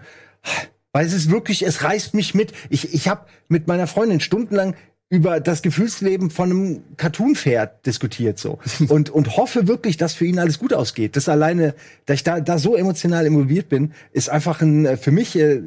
[0.93, 2.53] Weil es ist wirklich, es reißt mich mit.
[2.71, 4.77] Ich, ich habe mit meiner Freundin stundenlang
[5.15, 10.39] über das Gefühlsleben von einem Cartoon-Pferd diskutiert so und und hoffe wirklich, dass für ihn
[10.39, 11.17] alles gut ausgeht.
[11.17, 11.75] Das alleine,
[12.07, 15.61] dass ich da da so emotional involviert bin, ist einfach ein äh, für mich äh,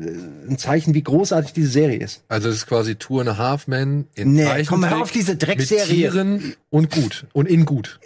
[0.49, 2.23] ein Zeichen, wie großartig diese Serie ist.
[2.27, 5.31] Also es ist quasi Two and a Half Men in Nee, komm, hör auf diese
[5.31, 5.85] mit Dreckserie.
[5.85, 7.99] Tieren und gut und in gut.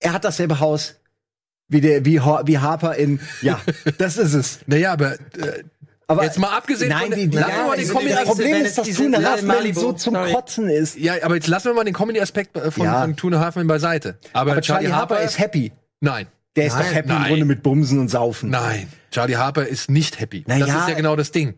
[0.00, 0.94] Er hat dasselbe Haus
[1.68, 3.60] wie der wie, wie Harper in ja,
[3.98, 4.58] das ist es.
[4.66, 5.64] Naja, aber äh,
[6.10, 8.78] Aber Jetzt mal abgesehen nein, von die, die, lass ja, mal den das Problem ist,
[8.78, 10.32] dass Tuna Malibu, so zum sorry.
[10.32, 10.96] Kotzen ist.
[10.96, 13.02] ja, aber jetzt lassen wir mal den Comedy-Aspekt äh, von, Ja.
[13.02, 14.18] von Two and a Half Men beiseite.
[14.32, 15.70] Aber, Aber Charlie Harper ist happy.
[16.00, 16.26] Nein.
[16.56, 17.22] Der ist Nein, doch happy nein.
[17.22, 18.48] im Grunde mit Bumsen und Saufen.
[18.48, 20.44] Nein, Charlie Harper ist nicht happy.
[20.46, 20.80] Na das ja.
[20.80, 21.54] ist ja genau das Ding.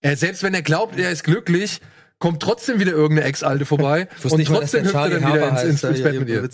[0.00, 1.80] Er, selbst wenn er glaubt, er ist glücklich,
[2.18, 5.62] kommt trotzdem wieder irgendeine Ex-Alte vorbei und nicht trotzdem hüpft er Charlie dann wieder ins,
[5.64, 6.48] ins, ins Bett mit ihr.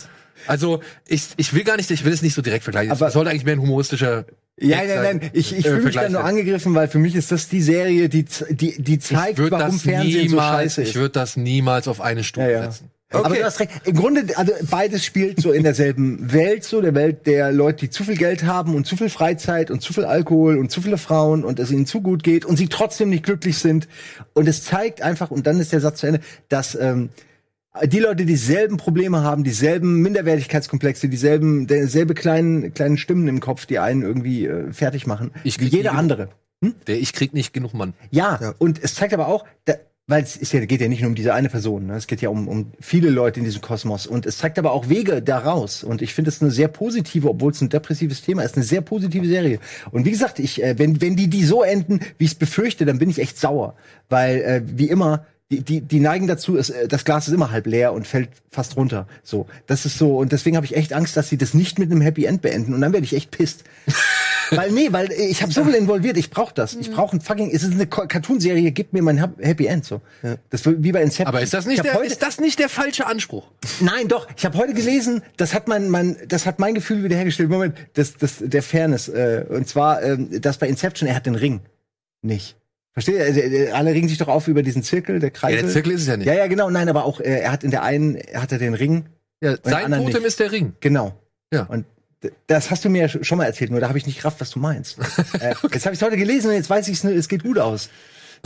[0.49, 2.91] Also ich, ich will gar nicht, ich will es nicht so direkt vergleichen.
[2.91, 4.25] Aber- Es sollte eigentlich mehr ein humoristischer
[4.61, 7.15] Ja, nein, sein, nein, ich, ich äh, fühle mich da nur angegriffen, weil für mich
[7.15, 10.89] ist das die Serie, die, die, die zeigt, warum das Fernsehen so niemals, scheiße ist.
[10.91, 12.71] ich würde das niemals auf eine Stufe Ja, ja.
[12.71, 12.91] setzen.
[13.11, 13.39] Aber Okay.
[13.41, 13.71] du hast recht.
[13.85, 17.91] Im Grunde, also beides spielt so in derselben Welt, so der Welt der Leute, die
[17.91, 20.97] zu viel Geld haben und zu viel Freizeit und zu viel Alkohol und zu viele
[20.97, 23.87] Frauen und es ihnen zu gut geht und sie trotzdem nicht glücklich sind.
[24.33, 27.11] Und es zeigt einfach, und dann ist der Satz zu Ende, dass ähm,
[27.87, 33.67] die Leute die dieselben Probleme haben, dieselben Minderwertigkeitskomplexe, dieselben, derselbe kleinen, kleinen Stimmen im Kopf,
[33.67, 36.29] die einen irgendwie äh, fertig machen, Ich wie jeder andere.
[36.87, 37.95] Der ich krieg nicht genug Mann.
[38.11, 38.55] Ja, Ja.
[38.59, 39.75] und es zeigt aber auch, da,
[40.07, 41.97] weil es ist ja, geht ja nicht nur um diese eine Person, ne?
[41.97, 44.89] es geht ja um, um viele Leute in diesem Kosmos und es zeigt aber auch
[44.89, 48.57] Wege daraus und ich finde es eine sehr positive, obwohl es ein depressives Thema ist,
[48.57, 49.59] eine sehr positive Serie.
[49.91, 52.85] Und wie gesagt, ich, äh, wenn, wenn die die so enden, wie ich es befürchte,
[52.85, 53.75] dann bin ich echt sauer,
[54.09, 57.51] weil äh, wie immer die, die, die neigen dazu, es, äh, das Glas ist immer
[57.51, 59.07] halb leer und fällt fast runter.
[59.23, 61.91] So, das ist so und deswegen habe ich echt Angst, dass sie das nicht mit
[61.91, 63.65] einem Happy End beenden und dann werde ich echt pisst.
[64.51, 66.75] Weil nee, weil äh, ich habe so viel involviert, ich brauche das.
[66.75, 70.03] Ich brauche ein fucking es ist eine Cartoon-Serie, gib mir mein Hap- Happy End so.
[70.51, 71.27] Das wird wie bei Inception.
[71.29, 73.51] Aber ist das Ich nicht der, heute, ist das nicht der falsche Anspruch?
[73.81, 77.49] Nein, doch, ich habe heute gelesen, das hat mein mein das hat mein Gefühl wiederhergestellt.
[77.49, 81.35] Moment, das das der Fairness äh, und zwar ähm, das bei Inception, er hat den
[81.37, 81.61] Ring
[82.21, 82.57] nicht.
[82.93, 83.25] Versteht ihr?
[83.25, 85.55] Also, äh, alle regen sich doch auf über diesen Zirkel, der Kreis.
[85.55, 86.27] Ja, der Zirkel ist es ja nicht.
[86.27, 88.59] Ja, ja, genau, nein, aber auch äh, er hat in der einen er hat er
[88.59, 89.07] den Ring
[89.43, 90.17] Ja, sein Totem nicht.
[90.25, 90.75] ist der Ring.
[90.81, 91.15] Genau.
[91.53, 91.63] Ja.
[91.65, 91.87] Und
[92.47, 94.41] das hast du mir ja sch- schon mal erzählt, nur da habe ich nicht gerafft,
[94.41, 94.99] was du meinst.
[95.41, 97.89] äh, jetzt habe ich es heute gelesen und jetzt weiß ich es geht gut aus.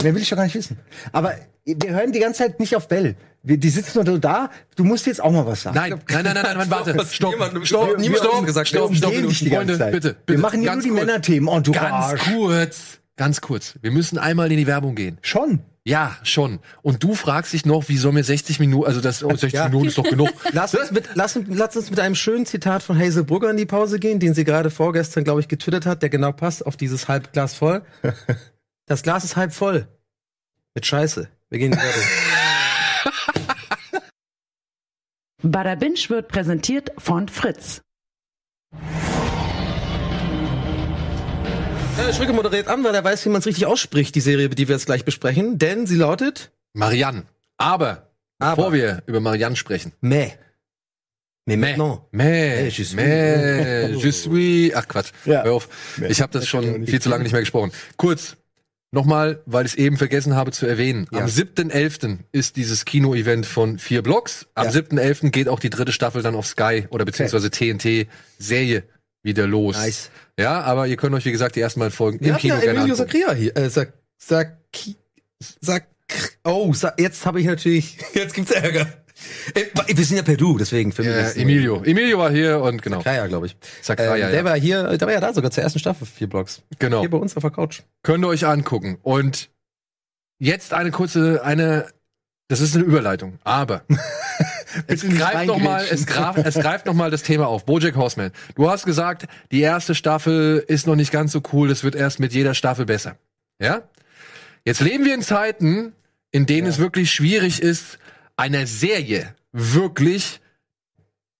[0.01, 0.77] Mehr will ich doch gar nicht wissen.
[1.11, 1.33] Aber
[1.65, 3.15] wir hören die ganze Zeit nicht auf Bell.
[3.43, 4.49] Wir, die sitzen nur so da.
[4.75, 5.75] Du musst jetzt auch mal was sagen.
[5.75, 7.05] Nein, nein, nein, nein, nein, nein warte.
[7.11, 9.11] Stopp, niemand- stopp, niemand hat stopp, gesagt, stopp, wir stopp,
[9.65, 10.15] bitte, bitte.
[10.27, 11.05] Wir machen hier ganz nur die kurz.
[11.07, 11.49] Männerthemen.
[11.49, 12.21] Oh, du Ganz Arsch.
[12.31, 13.75] kurz, ganz kurz.
[13.81, 15.17] Wir müssen einmal in die Werbung gehen.
[15.21, 15.59] Schon.
[15.83, 16.59] Ja, schon.
[16.81, 19.65] Und du fragst dich noch, wie soll mir 60 Minuten, also das oh, 60 Ja.
[19.69, 20.29] Minuten ist doch genug.
[20.51, 23.65] Lass uns, mit, lass, lass uns mit einem schönen Zitat von Hazel Brugger in die
[23.65, 27.07] Pause gehen, den sie gerade vorgestern, glaube ich, getwittert hat, der genau passt auf dieses
[27.07, 27.83] Halbglas voll.
[28.89, 29.85] Das Glas ist halb voll.
[30.73, 31.27] Mit Scheiße.
[31.49, 32.03] Wir gehen in die Werbung.
[35.43, 37.81] Bada Binge wird präsentiert von Fritz.
[41.97, 44.67] Äh, Schröcke moderiert an, weil er weiß, wie man es richtig ausspricht, die Serie, die
[44.67, 45.57] wir jetzt gleich besprechen.
[45.57, 47.23] Denn sie lautet Marianne.
[47.57, 48.55] Aber, Aber.
[48.55, 49.93] bevor wir über Marianne sprechen.
[50.01, 50.33] Mais.
[51.45, 52.01] Mais maintenant.
[52.11, 55.43] Mais, je suis- mais, je suis, ach Quatsch, Ja.
[55.43, 55.69] hör auf.
[55.97, 56.11] Mais.
[56.11, 57.71] Ich habe das schon viel zu lange nicht mehr gesprochen.
[57.95, 58.35] Kurz,
[58.91, 61.07] nochmal, weil ich es eben vergessen habe zu erwähnen.
[61.11, 61.19] Ja.
[61.21, 62.19] Am 7.11.
[62.33, 64.45] ist dieses Kino-Event von vier Blocks.
[64.55, 64.71] Am Ja.
[64.71, 65.31] 7.11.
[65.31, 68.83] geht auch die dritte Staffel dann auf Sky oder beziehungsweise TNT-Serie
[69.27, 69.75] wieder los.
[69.77, 70.09] Nice.
[70.39, 72.61] Ja, aber ihr könnt euch, wie gesagt, die ersten beiden Folgen Wir im Kino ja
[72.61, 72.95] gerne Emilio.
[72.95, 73.55] Sacria hier.
[73.55, 74.57] Äh, Sac, Sac,
[75.61, 75.87] Sac,
[76.43, 78.87] oh, Sa jetzt habe ich natürlich, jetzt gibt's Ärger.
[79.53, 81.11] Äh, wir sind ja per Du, deswegen für mich.
[81.11, 81.83] Ja, Emilio.
[81.83, 83.01] Emilio war hier und genau.
[83.01, 83.57] Kaya, glaube ich.
[83.81, 84.29] Sakraya, Ähm, ja.
[84.29, 86.61] der war hier, der war ja da sogar zur ersten Staffel, vier Blocks.
[86.79, 87.01] Genau.
[87.01, 87.81] Hier bei uns auf der Couch.
[88.03, 88.97] Könnt ihr euch angucken.
[89.01, 89.49] Und
[90.39, 91.87] jetzt eine kurze, eine,
[92.47, 93.83] das ist eine Überleitung, aber
[94.87, 97.65] es greift noch mal, es, graf, es greift noch mal das Thema auf.
[97.65, 98.31] BoJack Horseman.
[98.55, 102.19] Du hast gesagt, die erste Staffel ist noch nicht ganz so cool, das wird erst
[102.19, 103.17] mit jeder Staffel besser.
[103.59, 103.81] Ja?
[104.65, 105.93] Jetzt leben wir in Zeiten,
[106.31, 107.99] in denen es wirklich schwierig ist,
[108.35, 110.41] einer Serie wirklich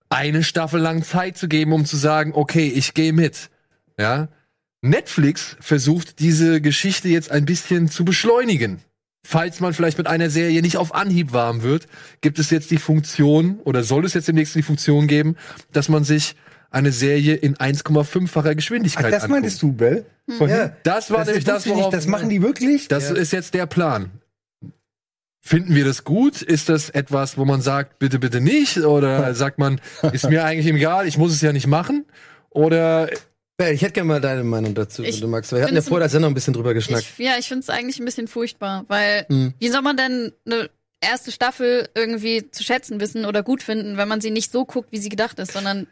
[0.10, 3.50] eine Staffel lang Zeit zu geben, um zu sagen, okay, ich gehe mit.
[4.00, 4.30] Ja?
[4.82, 8.82] Netflix versucht diese Geschichte jetzt ein bisschen zu beschleunigen.
[9.30, 11.88] Falls man vielleicht mit einer Serie nicht auf Anhieb warm wird,
[12.22, 15.36] gibt es jetzt die Funktion oder soll es jetzt demnächst die Funktion geben,
[15.74, 16.38] dass man sich
[16.72, 19.32] eine Serie in 1,5-facher Ach, Geschwindigkeit das anguckt.
[19.42, 20.06] meintest du, Bell?
[20.38, 20.56] Vorhin?
[20.56, 20.72] Ja.
[20.84, 21.92] Das war nämlich das, wusste ich worauf.
[21.92, 22.88] Das machen die wirklich?
[22.88, 23.16] das Ja.
[23.18, 24.12] ist jetzt der Plan.
[25.42, 26.42] Finden wir das gut?
[26.42, 28.78] Ist das etwas, wo man sagt, bitte, bitte nicht?
[28.78, 29.82] Oder sagt man,
[30.13, 32.06] ist mir eigentlich egal, ich muss es ja nicht machen?
[32.50, 33.10] Oder
[33.60, 35.52] ich hätte gerne mal deine Meinung dazu, wenn du magst.
[35.52, 37.08] Wir hatten ja vor der Sendung ein bisschen drüber geschnackt.
[37.17, 39.54] Ich, ja, ich finde es eigentlich ein bisschen furchtbar, weil Hm.
[39.58, 40.70] wie soll man denn eine
[41.02, 44.91] erste Staffel irgendwie zu schätzen wissen oder gut finden, wenn man sie nicht so guckt,
[44.91, 45.88] wie sie gedacht ist, sondern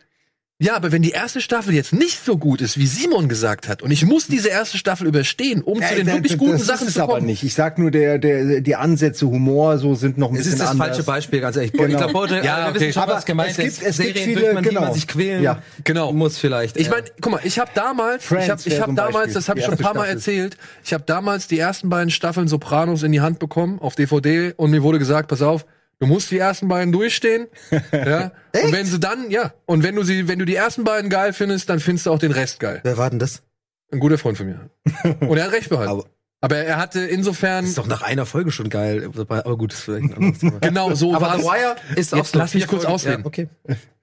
[0.58, 3.82] Ja, aber wenn die erste Staffel jetzt nicht so gut ist, wie Simon gesagt hat,
[3.82, 6.66] und ich muss diese erste Staffel überstehen, um zu den Äh, wirklich das- guten das
[6.66, 7.26] Sachen ist es zu aber kommen.
[7.26, 7.44] nicht.
[7.44, 10.62] Ich sag nur, der, der, die Ansätze, Humor, so sind noch ein Es bisschen ist
[10.62, 10.88] das anders.
[10.88, 11.74] falsche Beispiel, ganz ehrlich.
[11.74, 11.98] Ich Genau.
[11.98, 12.80] glaube, Bojack, Ja, ja, wir okay.
[12.80, 13.78] wissen schon, Aber was gemeint es gibt- ist.
[13.84, 14.82] es gibt Serien, viele- durch man, die genau.
[14.82, 15.62] man sich quälen Ja.
[15.84, 16.14] Genau.
[16.14, 16.78] muss vielleicht.
[16.78, 19.34] Ich äh, meine, guck mal, ich habe damals, Friends ich habe ich hab damals, Beispiel
[19.34, 22.48] das habe ich schon ein paar Mal erzählt, ich habe damals die ersten beiden Staffeln
[22.48, 25.66] Sopranos in die Hand bekommen auf DVD und mir wurde gesagt, pass auf,
[26.00, 27.48] du musst die ersten beiden durchstehen,
[27.92, 28.32] ja.
[28.64, 31.34] Und wenn sie dann, ja, und wenn du sie, wenn du die ersten beiden geil
[31.34, 32.80] findest, dann findest du auch den Rest geil.
[32.84, 33.44] wer war denn das?
[33.92, 34.70] Ein guter Freund von mir.
[35.22, 35.92] Und er hat recht behalten.
[35.92, 36.06] Aber-
[36.42, 39.10] Aber er hatte insofern Das ist doch nach einer Folge schon geil.
[39.30, 40.58] Aber gut, ist vielleicht ein anderes Thema.
[40.62, 42.94] genau so war The Wire ist auch so lass mich kurz Folgen.
[42.96, 43.22] ausreden.
[43.22, 43.48] Ja, okay.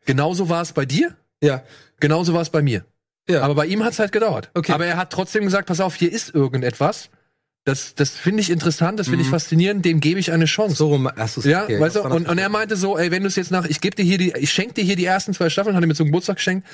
[0.07, 1.63] Genauso war es bei dir, Ja.
[2.01, 2.85] genauso war es bei mir.
[3.29, 3.43] Ja.
[3.43, 4.51] Aber bei ihm hat es halt gedauert.
[4.55, 4.73] Okay.
[4.73, 7.11] Aber er hat trotzdem gesagt, pass auf, hier ist irgendetwas.
[7.65, 10.75] Das, das finde ich interessant, das finde ich faszinierend, dem gebe ich eine Chance.
[10.75, 13.23] so rum hast du's- Ja, okay, weißt du, und, und er meinte so, ey, wenn
[13.23, 15.33] du es jetzt nach, ich gebe dir hier die, ich schenke dir hier die ersten
[15.33, 16.67] zwei Staffeln, hat er mir zum Geburtstag geschenkt.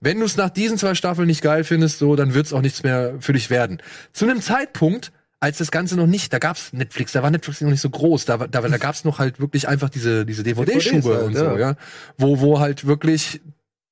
[0.00, 2.60] Wenn du es nach diesen zwei Staffeln nicht geil findest, so, dann wird es auch
[2.60, 3.78] nichts mehr für dich werden.
[4.12, 7.70] Zu einem Zeitpunkt, als das Ganze noch nicht, da gab's Netflix, da war Netflix noch
[7.70, 11.06] nicht so groß, da, da, da gab's noch halt wirklich einfach diese, diese DVD-Schube DVDs
[11.16, 11.58] halt, und so, ja.
[11.58, 11.76] ja.
[12.18, 13.40] Wo, wo halt wirklich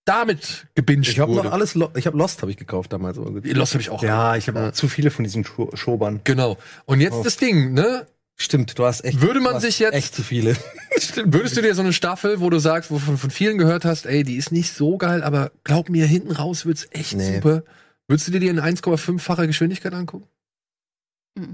[0.04, 1.44] damit gebinged Ich habe wurde.
[1.48, 3.16] noch alles, Lo ich habe Lost habe ich gekauft damals.
[3.16, 3.46] gut.
[3.46, 4.02] Lost habe ich auch.
[4.02, 6.20] Ja, ich habe auch zu viele von diesen Scho- Schobern.
[6.24, 6.58] Genau.
[6.84, 8.06] Und jetzt das Ding, ne?
[8.36, 9.20] Stimmt, du hast echt.
[9.20, 10.56] Würde man sich jetzt- echt zu viele.
[11.24, 13.84] Würdest du dir so eine Staffel, wo du sagst, wo du von, von vielen gehört
[13.84, 17.36] hast, ey, die ist nicht so geil, aber glaub mir, hinten raus wird's echt Nee.
[17.36, 17.62] super.
[18.08, 20.26] Würdest du dir die in 1,5-facher Geschwindigkeit angucken?
[21.36, 21.46] Ich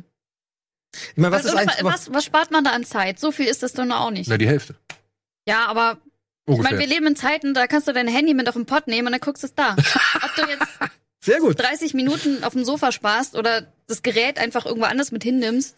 [1.17, 3.19] meine, was was, ist eigentlich was, was spart man da an Zeit?
[3.21, 4.29] So viel ist das doch auch nicht.
[4.29, 4.75] Na, die Hälfte.
[5.47, 5.99] Ja, aber
[6.53, 6.77] ich Ungefähr.
[6.77, 9.07] meine, wir leben in Zeiten, da kannst du dein Handy mit auf den Pott nehmen
[9.09, 9.73] und dann guckst du es da.
[10.15, 10.67] Ob du jetzt
[11.23, 11.59] sehr gut.
[11.61, 15.77] 30 Minuten auf dem Sofa sparst oder das Gerät einfach irgendwo anders mit hinnimmst.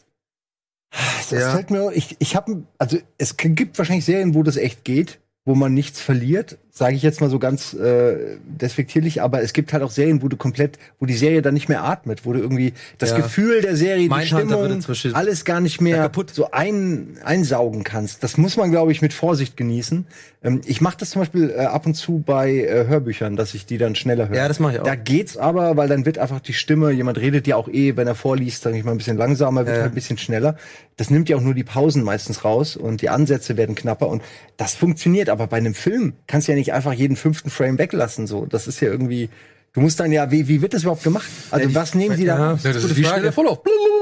[0.90, 1.52] Das Ja.
[1.54, 5.54] fällt mir, ich, ich habe, also es gibt wahrscheinlich Serien, wo das echt geht, wo
[5.54, 9.82] man nichts verliert, sage ich jetzt mal so ganz äh, despektierlich, aber es gibt halt
[9.82, 12.72] auch Serien, wo du komplett, wo die Serie dann nicht mehr atmet, wo du irgendwie
[12.96, 13.18] das Ja.
[13.18, 18.22] Gefühl der Serie, die Mindhunter würde Stimmung, alles gar nicht mehr so ein, einsaugen kannst.
[18.24, 20.06] Das muss man, glaube ich, mit Vorsicht genießen.
[20.42, 23.66] Ähm, ich mache das zum Beispiel äh, ab und zu bei äh, Hörbüchern, dass ich
[23.66, 24.36] die dann schneller höre.
[24.38, 24.84] Ja, das mache ich auch.
[24.84, 28.06] Da geht's aber, weil dann wird einfach die Stimme, jemand redet ja auch eh, wenn
[28.06, 29.82] er vorliest, sage ich mal ein bisschen langsamer, wird Ja.
[29.82, 30.56] halt ein bisschen schneller.
[30.96, 34.22] Das nimmt ja auch nur die Pausen meistens raus und die Ansätze werden knapper und
[34.56, 35.28] das funktioniert.
[35.28, 38.26] Aber bei einem Film kannst du ja nicht einfach jeden fünften Frame weglassen.
[38.26, 39.30] So, das ist ja irgendwie.
[39.74, 41.24] Du musst dann ja, wie, wie wird das überhaupt gemacht?
[41.50, 42.36] Also Ja, was nehmen die ja.
[42.36, 42.58] da?
[42.62, 43.16] Ja, das ist wie Frage.
[43.20, 43.60] schneller Vorlauf.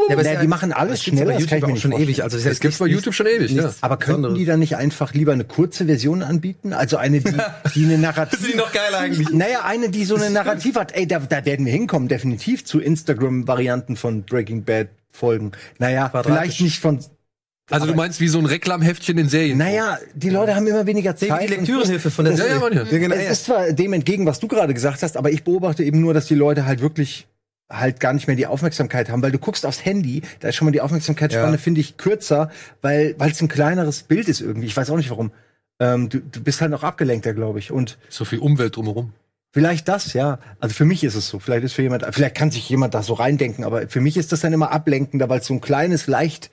[0.08, 1.68] Ja, aber Ja, ist die machen alles das gibt's schneller, bei das kann ich YouTube
[1.68, 2.08] mir nicht schon vorstellen.
[2.10, 2.22] ewig.
[2.24, 3.72] Also das Das gibt's bei YouTube schon ewig, ja.
[3.80, 6.72] Aber könnten die dann nicht einfach lieber eine kurze Version anbieten?
[6.72, 7.32] Also eine, die,
[7.76, 8.40] die eine Narrativ.
[8.40, 9.30] Sind die noch geil eigentlich?
[9.30, 10.90] Naja, eine, die so eine Narrativ hat.
[10.90, 15.52] Ey, da, da werden wir hinkommen, definitiv zu Instagram-Varianten von Breaking Bad Folgen.
[15.78, 16.98] Naja, vielleicht nicht von.
[17.70, 19.58] Also du meinst wie so ein Reklamheftchen in Serien.
[19.58, 21.42] Naja, die Leute haben immer weniger Die Zeit.
[21.42, 22.60] und- Lektürenhilfe von der Ja, ja, Serie.
[22.78, 22.92] manche.
[22.94, 23.30] Ja, genau, es ja.
[23.30, 26.26] ist zwar dem entgegen, was du gerade gesagt hast, aber ich beobachte eben nur, dass
[26.26, 27.26] die Leute halt wirklich
[27.72, 30.66] halt gar nicht mehr die Aufmerksamkeit haben, weil du guckst aufs Handy, da ist schon
[30.66, 31.58] mal die Aufmerksamkeitsspanne, Ja.
[31.58, 32.50] finde ich, kürzer,
[32.82, 34.66] weil weil es ein kleineres Bild ist irgendwie.
[34.66, 35.30] Ich weiß auch nicht warum.
[35.78, 37.70] Ähm, du, du bist halt noch abgelenkter, glaube ich.
[37.70, 39.12] Und So viel Umwelt drumherum.
[39.52, 40.38] Vielleicht das, ja.
[40.58, 41.38] Also für mich ist es so.
[41.38, 44.32] Vielleicht ist für jemand, vielleicht kann sich jemand da so reindenken, aber für mich ist
[44.32, 46.50] das dann immer ablenkender, weil es so ein kleines, leicht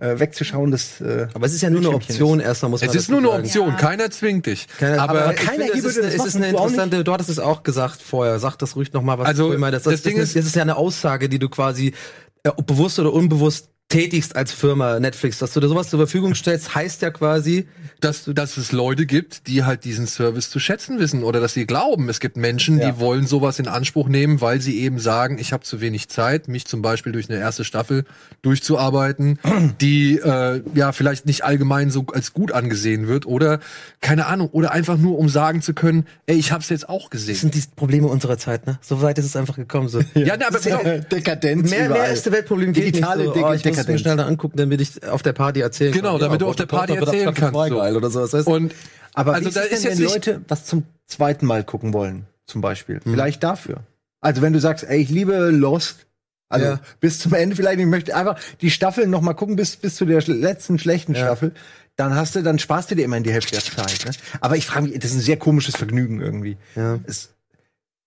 [0.00, 1.00] äh, wegzuschauendes.
[1.00, 3.28] Äh, Aber es ist ja nur eine Option erstmal, muss man Es ist nur eine
[3.28, 3.44] sagen.
[3.44, 3.74] Option, Ja.
[3.76, 4.66] keiner zwingt dich.
[4.78, 7.38] Keine, aber aber, keiner finde, es ist, das es ist eine interessante, du hattest es
[7.38, 9.86] auch gesagt vorher, sag das ruhig nochmal, was Also, du meintest.
[9.86, 11.94] das Ding das, ist- das ist ja eine Aussage, die du quasi
[12.42, 16.34] äh, ob bewusst oder unbewusst tätigst als Firma Netflix, dass du dir sowas zur Verfügung
[16.34, 17.68] stellst, heißt ja quasi,
[18.00, 21.66] dass, dass es Leute gibt, die halt diesen Service zu schätzen wissen oder dass sie
[21.66, 22.90] glauben, es gibt Menschen, Ja.
[22.90, 26.48] die wollen sowas in Anspruch nehmen, weil sie eben sagen, ich habe zu wenig Zeit,
[26.48, 28.04] mich zum Beispiel durch eine erste Staffel
[28.42, 29.38] durchzuarbeiten,
[29.80, 33.60] die äh, ja vielleicht nicht allgemein so als gut angesehen wird oder
[34.00, 37.02] keine Ahnung oder einfach nur um sagen zu können, ey, ich habe es jetzt auch
[37.02, 37.36] das gesehen.
[37.36, 38.78] sind die Probleme unserer Zeit, ne?
[38.80, 39.88] So weit ist es einfach gekommen.
[39.88, 40.00] So.
[40.14, 43.46] Ja, ne, aber Das ist ja- Dekadenz Mehr, mehr erste Weltproblem geht Digitale nicht so,
[43.46, 44.00] oh, ich muss es mir Dekadenz.
[44.00, 46.20] schnell da angucken, damit ich auf der Party erzählen Genau, kann.
[46.20, 47.98] damit du auf der Party erzählen Staffel kannst, so.
[47.98, 48.46] oder sowas, weißt?
[48.48, 48.74] Und
[49.14, 51.92] Aber Also wie da ist ist denn, jetzt wenn Leute was zum zweiten Mal gucken
[51.92, 53.00] wollen, zum Beispiel?
[53.02, 53.12] Hm.
[53.12, 53.80] Vielleicht dafür.
[54.20, 56.06] Also wenn du sagst, ey, ich liebe Lost,
[56.48, 56.80] also Ja.
[57.00, 60.04] bis zum Ende vielleicht, ich möchte einfach die Staffeln noch mal gucken bis bis zu
[60.06, 61.52] der letzten schlechten Staffel,
[61.96, 64.04] dann hast du, dann sparst du dir immerhin die Hälfte der Zeit.
[64.04, 64.10] Ne?
[64.40, 66.56] Aber ich frage mich, das ist ein sehr komisches Vergnügen irgendwie.
[66.74, 66.98] Ja.
[67.06, 67.30] Es,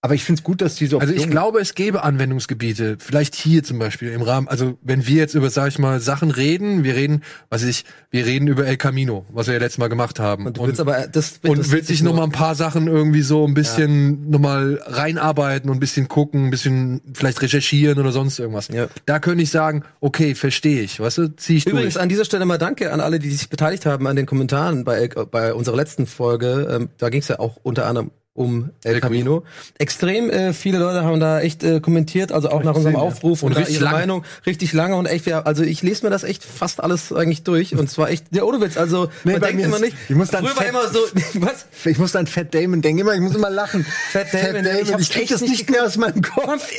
[0.02, 3.36] aber ich finde es gut, dass diese Also ich Option- glaube, es gäbe Anwendungsgebiete, vielleicht
[3.36, 6.84] hier zum Beispiel im Rahmen, also wenn wir jetzt über, sag ich mal, Sachen reden,
[6.84, 9.88] wir reden, was weiß ich, wir reden über El Camino, was wir ja letztes Mal
[9.90, 10.46] gemacht haben.
[10.46, 13.22] Und du willst aber äh, das und willst dich noch mal ein paar Sachen irgendwie
[13.24, 18.12] so ein bisschen noch mal reinarbeiten und ein bisschen gucken, ein bisschen vielleicht recherchieren oder
[18.12, 18.68] sonst irgendwas.
[18.70, 18.88] Ja.
[19.06, 22.04] Da könnte ich sagen, okay, verstehe ich, weißt du, zieh ich Übrigens durch.
[22.04, 25.08] an dieser Stelle mal danke an alle, die sich beteiligt haben an den Kommentaren bei,
[25.08, 26.68] bei unserer letzten Folge.
[26.70, 29.44] Ähm, da ging es ja auch unter anderem um El Camino.
[29.80, 33.14] Extrem äh, viele Leute haben da echt äh, kommentiert, also auch nach unserem gesehen, ja.
[33.14, 33.98] Aufruf und, Und richtig ihre lange.
[33.98, 37.42] Meinung richtig lange und echt, ja, also ich lese mir das echt fast alles eigentlich
[37.44, 40.16] durch und zwar echt, ja ohne Witz, also Nee, man denkt immer ist- nicht, ich
[40.16, 41.00] muss dann früher war fett- immer so,
[41.46, 41.66] was?
[41.84, 43.84] ich muss an Fat Damon denken, immer, ich muss immer lachen.
[44.12, 46.70] Fat Damon, ich ich, hab's krieg echt das nicht mehr aus meinem Kopf.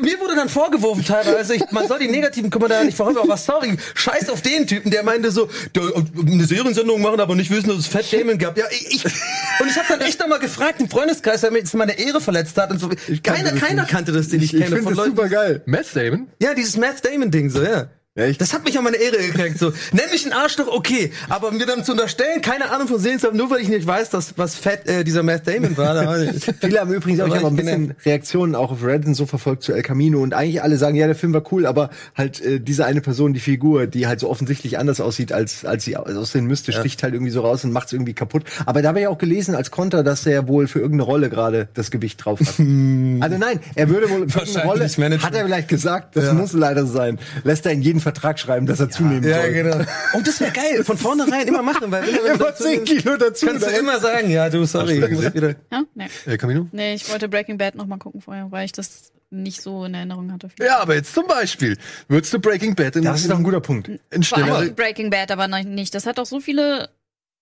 [0.00, 3.76] Mir wurde dann vorgeworfen teilweise, ich, man soll die negativen Kommentare nicht verhäufen, aber sorry,
[3.94, 5.82] scheiß auf den Typen, der meinte so, der,
[6.24, 8.56] eine Seriensendung machen, aber nicht wissen, dass es Fat Damon gab.
[8.56, 11.74] Ja, ich, ich und ich habe dann echt nochmal gefragt, im Freundeskreis, der mir jetzt
[11.74, 12.70] meine Ehre verletzt hat.
[12.70, 12.88] Und so.
[13.22, 13.90] Keiner, das keiner nicht.
[13.90, 14.76] kannte das, den ich, Ich kenne.
[14.76, 15.16] finde Von das Leuten.
[15.16, 15.62] super geil.
[15.66, 16.28] Matt Damon?
[16.42, 17.88] Ja, dieses Matt Damon-Ding so, ja.
[18.20, 19.58] Ja, ich- das hat mich an meine Ehre gekränkt.
[19.58, 23.36] So, nenn mich ein Arschloch, okay, aber mir dann zu unterstellen, keine Ahnung von haben,
[23.36, 25.94] nur weil ich nicht weiß, dass was Fett äh, dieser Matt Damon war.
[25.94, 26.18] Da war
[26.60, 27.94] Viele haben übrigens auch, ich habe ein bisschen.
[28.04, 31.16] Reaktionen auch auf Reddit so verfolgt zu El Camino und eigentlich alle sagen, ja, der
[31.16, 34.78] Film war cool, aber halt äh, diese eine Person, die Figur, die halt so offensichtlich
[34.78, 38.12] anders aussieht, als, als sie aussehen müsste, sticht halt irgendwie so raus und macht's irgendwie
[38.14, 38.44] kaputt.
[38.66, 41.68] Aber da habe ich auch gelesen als Konter, dass er wohl für irgendeine Rolle gerade
[41.74, 42.48] das Gewicht drauf hat.
[42.58, 44.88] also nein, er würde wohl für irgendeine Rolle,
[45.22, 47.18] hat er vielleicht gesagt, das muss leider sein.
[47.44, 49.52] Lässt er in jeden Vertrag schreiben, dass er zunehmen Ja, soll.
[49.52, 49.84] genau.
[50.14, 50.84] Oh, das wäre geil.
[50.84, 53.46] Von vornherein immer machen, weil wenn, du Immer 10 Kilo dazu.
[53.46, 55.54] kannst du immer sagen, ja, du, sorry, ich muss wieder.
[55.70, 55.82] Ja?
[55.94, 56.08] Nee.
[56.26, 56.66] El Camino?
[56.72, 59.94] nee, ich wollte Breaking Bad noch mal gucken vorher, weil ich das nicht so in
[59.94, 60.48] Erinnerung hatte.
[60.58, 61.76] Ja, aber jetzt zum Beispiel,
[62.08, 63.88] würdest du Breaking Bad in, Das ist doch ein guter Punkt.
[63.88, 65.94] in Vor schneller, allem Breaking Bad aber noch nicht.
[65.94, 66.88] Das hat doch so viele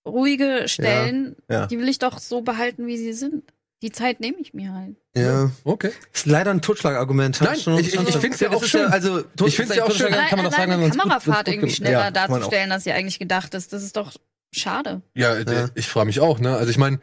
[0.07, 1.67] ruhige Stellen, Ja, ja.
[1.67, 3.43] die will ich doch so behalten, wie sie sind.
[3.83, 4.97] Die Zeit nehme ich mir halt.
[5.17, 5.51] Ja.
[5.65, 5.93] Okay.
[6.13, 7.41] Ist leider ein Totschlagargument.
[7.41, 8.87] Nein, ich- ich- ich find's ja Das auch ist schön.
[8.87, 10.09] also, Ich find's ja auch schön.
[10.09, 13.19] Totschlagargument kann man doch sagen, gut- Kamerafahrt gut irgendwie schneller Ja, darzustellen, als sie eigentlich
[13.21, 13.73] gedacht ist.
[13.73, 14.15] Das ist doch
[14.53, 15.03] schade.
[15.15, 15.69] Ja, äh, Ja.
[15.75, 16.57] ich frage mich auch, ne?
[16.57, 16.99] Also ich meine,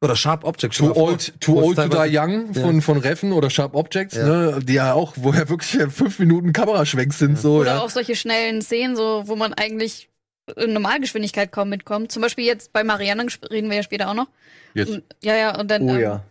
[0.00, 0.76] Oder Sharp Object.
[0.76, 2.62] Too Old, too old to die young Ja.
[2.62, 4.26] von, von Reffen oder Sharp Objects, Ja.
[4.26, 4.60] ne?
[4.62, 7.80] Die ja auch, wo ja wirklich fünf Minuten Kameraschwenks sind, so, Oder ja.
[7.80, 10.08] auch solche schnellen Szenen, so, wo man eigentlich
[10.66, 12.10] Normalgeschwindigkeit kaum mitkommt.
[12.12, 14.28] Zum Beispiel jetzt bei Marianne reden wir ja später auch noch.
[14.74, 14.90] Jetzt.
[14.90, 16.24] Und, ja, ja, und dann Oh ähm, ja.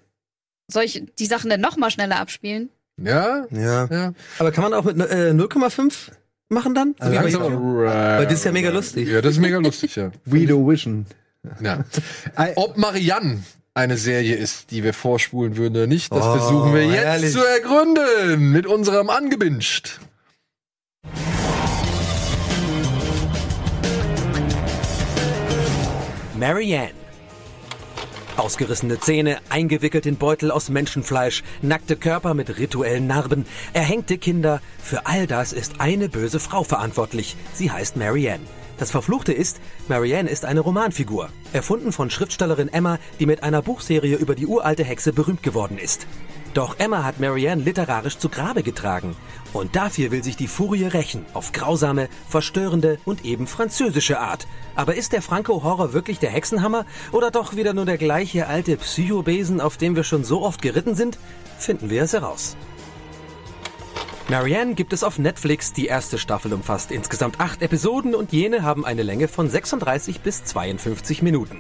[0.68, 2.70] soll ich die Sachen dann noch mal schneller abspielen.
[3.02, 3.86] Ja, Ja.
[3.92, 4.14] ja.
[4.40, 6.12] Aber kann man auch mit äh, 0,5
[6.50, 6.96] machen dann?
[7.00, 9.08] So wie bei Langsam, weil das ist ja mega lustig.
[9.08, 10.12] Ja, das ist mega lustig, ja.
[10.30, 11.06] Guido Vision.
[11.62, 11.84] ja.
[12.56, 16.86] Ob Marianne eine Serie ist, die wir vorspulen würden oder nicht, das Oh, versuchen wir
[16.86, 17.32] jetzt herrlich.
[17.32, 20.00] zu ergründen mit unserem Angebinscht.
[26.38, 26.92] Marianne.
[28.38, 34.62] Ausgerissene Zähne, eingewickelt in Beutel aus Menschenfleisch, nackte Körper mit rituellen Narben, erhängte Kinder.
[34.78, 37.36] Für all das ist eine böse Frau verantwortlich.
[37.54, 38.46] Sie heißt Marianne.
[38.78, 44.18] Das Verfluchte ist, Marianne ist eine Romanfigur, erfunden von Schriftstellerin Emma, die mit einer Buchserie
[44.18, 46.06] über die uralte Hexe berühmt geworden ist.
[46.54, 49.16] Doch Emma hat Marianne literarisch zu Grabe getragen.
[49.54, 54.48] Und dafür will sich die Furie rächen, auf grausame, verstörende und eben französische Art.
[54.76, 59.62] Aber ist der Franco-Horror wirklich der Hexenhammer oder doch wieder nur der gleiche alte Psychobesen,
[59.62, 61.18] auf dem wir schon so oft geritten sind?
[61.58, 62.58] Finden wir es heraus.
[64.30, 65.72] Marianne gibt es auf Netflix.
[65.72, 70.44] Die erste Staffel umfasst insgesamt acht Episoden und jene haben eine Länge von 36 bis
[70.44, 71.60] 52 Minuten.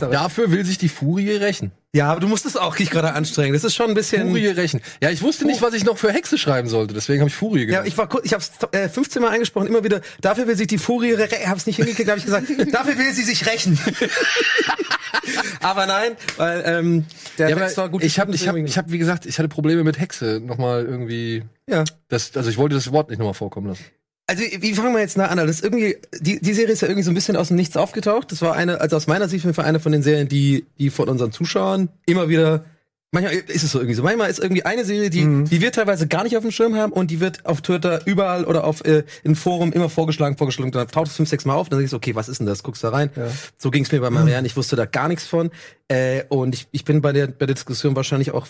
[0.00, 1.72] Dafür will sich die Furie rächen.
[1.94, 3.54] Ja, aber du musst es auch nicht gerade anstrengen.
[3.54, 4.28] Das ist schon ein bisschen.
[4.28, 4.80] Furie rächen.
[5.02, 7.60] Ja, ich wusste nicht, was ich noch für Hexe schreiben sollte, deswegen habe ich Furie
[7.60, 7.88] Ja, genannt.
[7.88, 10.02] ich war kurz, ich habe äh, 15 Mal eingesprochen, immer wieder.
[10.20, 12.46] Dafür will sich die Furie, re- hab's nicht hingekriegt, habe ich gesagt.
[12.72, 13.78] dafür will sie sich rächen.
[15.62, 17.04] aber nein, weil ähm,
[17.38, 18.02] der ja, Text war gut.
[18.04, 20.84] ich habe, ich habe, deswegen- ich habe, wie gesagt, ich hatte Probleme mit Hexe nochmal
[20.84, 21.44] irgendwie.
[21.68, 21.84] ja.
[22.08, 23.84] Das, also ich wollte das Wort nicht nochmal vorkommen lassen.
[24.28, 25.38] Also, wie fangen wir jetzt nah an?
[25.38, 27.76] Das ist irgendwie, die, die Serie ist ja irgendwie so ein bisschen aus dem Nichts
[27.76, 28.32] aufgetaucht.
[28.32, 31.08] Das war eine, also aus meiner Sicht war eine von den Serien, die, die von
[31.08, 32.64] unseren Zuschauern immer wieder,
[33.12, 34.02] manchmal ist es so irgendwie so.
[34.02, 35.44] Manchmal ist irgendwie eine Serie, die, Mhm.
[35.44, 38.44] die wir teilweise gar nicht auf dem Schirm haben und die wird auf Twitter überall
[38.46, 40.72] oder auf, äh, in Forum immer vorgeschlagen, vorgeschlagen.
[40.72, 42.64] Dann taucht es fünf, sechs Mal auf, dann denkst du, okay, was ist denn das?
[42.64, 43.10] Guckst da rein.
[43.58, 44.46] So ging es mir bei Marianne.
[44.48, 45.50] Ich wusste da gar nichts von.
[45.86, 48.48] Äh, und ich, ich bin bei der, bei der Diskussion wahrscheinlich auch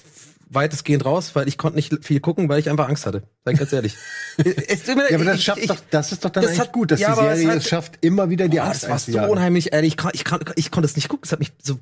[0.48, 3.24] weitestgehend raus, weil ich konnte nicht viel gucken, weil ich einfach Angst hatte.
[3.48, 3.94] Ich ganz ehrlich.
[4.38, 6.61] es, mir- Ja, aber das ich- schafft ich- doch, das ist doch dann das eigentlich
[6.61, 8.62] hat- gut, dass ja, die aber es Serie hat- es schafft, immer wieder die Oh,
[8.62, 9.92] Angst das war so unheimlich, ehrlich.
[9.92, 11.24] Ich, kann, ich, kann, ich konnte es nicht gucken.
[11.24, 11.78] Es hat mich so.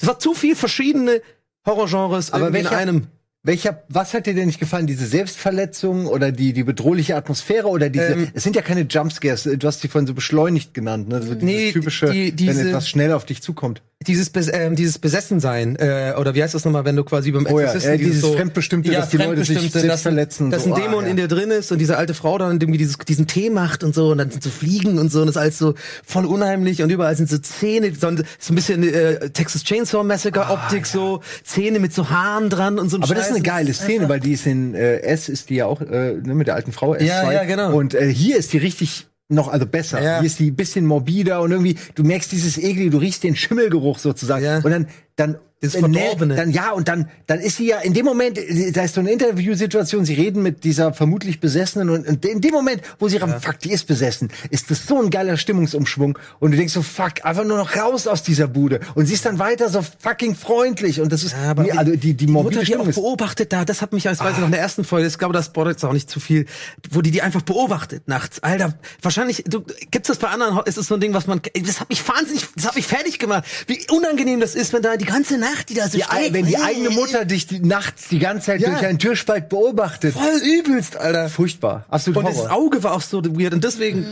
[0.00, 1.20] Es war zu viel verschiedene
[1.66, 3.06] Horrorgenres Aber irgendwie in welcher- einem.
[3.46, 4.86] Welcher, was hat dir denn nicht gefallen?
[4.86, 9.42] Diese Selbstverletzung oder die, die bedrohliche Atmosphäre oder diese, Ähm, es sind ja keine Jumpscares,
[9.42, 11.20] du hast die vorhin so beschleunigt genannt, ne?
[11.22, 13.82] So Nee, typische, die- wenn diese- etwas schnell auf dich zukommt.
[14.06, 17.58] Dieses, ähm, dieses Besessensein, äh, oder wie heißt das nochmal, wenn du quasi beim Oh
[17.58, 20.72] ja, Exorzisten ja, dieses Fremdbestimmte, dass die Leute sich selbst dass, verletzen Dass so.
[20.74, 21.10] ein Ah, Dämon ja.
[21.10, 23.94] in dir drin ist und diese alte Frau dann irgendwie dieses, diesen Tee macht und
[23.94, 25.74] so und dann sind so Fliegen und so und das ist alles so
[26.06, 30.04] voll unheimlich und überall sind so Zähne, so ein, so ein bisschen äh, Texas Chainsaw
[30.04, 33.30] Massacre Optik, so Zähne mit so Haaren dran und so ein Ah, Aber das ist
[33.30, 33.54] eine Scheiß.
[33.54, 36.46] geile Szene, weil die ist in äh, S ist die ja auch äh, ne, mit
[36.46, 37.04] der alten Frau S2.
[37.04, 37.74] Ja, ja, genau.
[37.74, 40.02] Und äh, hier ist die richtig noch also besser.
[40.02, 40.18] Ja.
[40.20, 43.36] Hier ist die ein bisschen morbider und irgendwie du merkst dieses eklige, du riechst den
[43.36, 44.58] Schimmelgeruch sozusagen Ja.
[44.58, 46.34] und dann dann Das Verdorbene.
[46.36, 48.38] dann ja und dann dann ist sie ja in dem Moment
[48.72, 52.52] da ist so eine Interviewsituation, sie reden mit dieser vermutlich besessenen und, und in dem
[52.52, 53.26] Moment, wo sie ja.
[53.40, 57.24] fuck, die ist besessen, ist das so ein geiler Stimmungsumschwung und du denkst so fuck,
[57.24, 61.00] einfach nur noch raus aus dieser Bude und sie ist dann weiter so fucking freundlich
[61.00, 63.52] und das ist Ja, aber nee, also die die morbide Mutter, die Stimmung auch beobachtet
[63.52, 65.46] da, das hat mich als weiß ich noch in der ersten Folge, ich glaube, das
[65.46, 66.44] spoilert jetzt auch nicht zu viel,
[66.90, 68.42] wo die die einfach beobachtet nachts.
[68.42, 71.80] Alter, wahrscheinlich, du, gibt's das bei anderen, ist es so ein Ding, was man, das
[71.80, 73.44] hat mich wahnsinnig, das hat mich fertig gemacht.
[73.66, 76.32] Wie unangenehm das ist, wenn da die ganze Nacht, die da so die, steht.
[76.32, 78.70] wenn die eigene Mutter dich die, nachts die ganze Zeit Ja.
[78.70, 80.14] durch einen Türspalt beobachtet.
[80.14, 81.28] Voll übelst, Alter.
[81.28, 81.84] Furchtbar.
[81.88, 82.52] Absolut Und das Horror.
[82.52, 84.06] Auge war auch so weird und deswegen,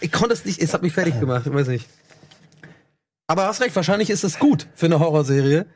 [0.00, 1.88] ich konnte es nicht, es hat mich fertig gemacht, ich weiß nicht.
[3.26, 5.66] Aber hast recht, wahrscheinlich ist es gut für eine Horrorserie.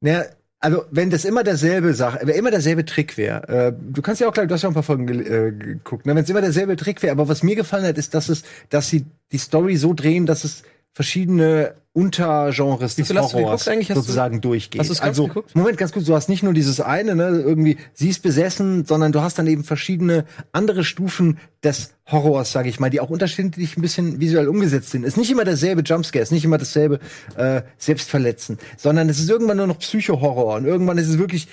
[0.00, 0.24] Naja,
[0.60, 4.28] also wenn das immer derselbe Sache, wenn immer derselbe Trick wäre, äh, du kannst ja
[4.28, 6.14] auch gleich, du hast ja auch ein paar Folgen ge äh, geguckt, ne?
[6.14, 8.88] wenn es immer derselbe Trick wäre, aber was mir gefallen hat, ist, dass es, dass
[8.88, 10.62] sie die Story so drehen, dass es
[10.92, 13.90] verschiedene Untergenres des Horrors geguckt?
[13.90, 14.80] Hast du- sozusagen durchgeht.
[15.02, 15.54] also, geguckt?
[15.54, 19.12] Moment, ganz kurz, du hast nicht nur dieses eine, ne, irgendwie, sie ist besessen, sondern
[19.12, 23.76] du hast dann eben verschiedene andere Stufen des Horrors, sage ich mal, die auch unterschiedlich
[23.76, 25.04] ein bisschen visuell umgesetzt sind.
[25.04, 26.98] Ist nicht immer derselbe Jumpscare, ist nicht immer dasselbe
[27.36, 31.48] äh, Selbstverletzen, sondern es ist irgendwann nur noch Psycho-Horror und irgendwann ist es wirklich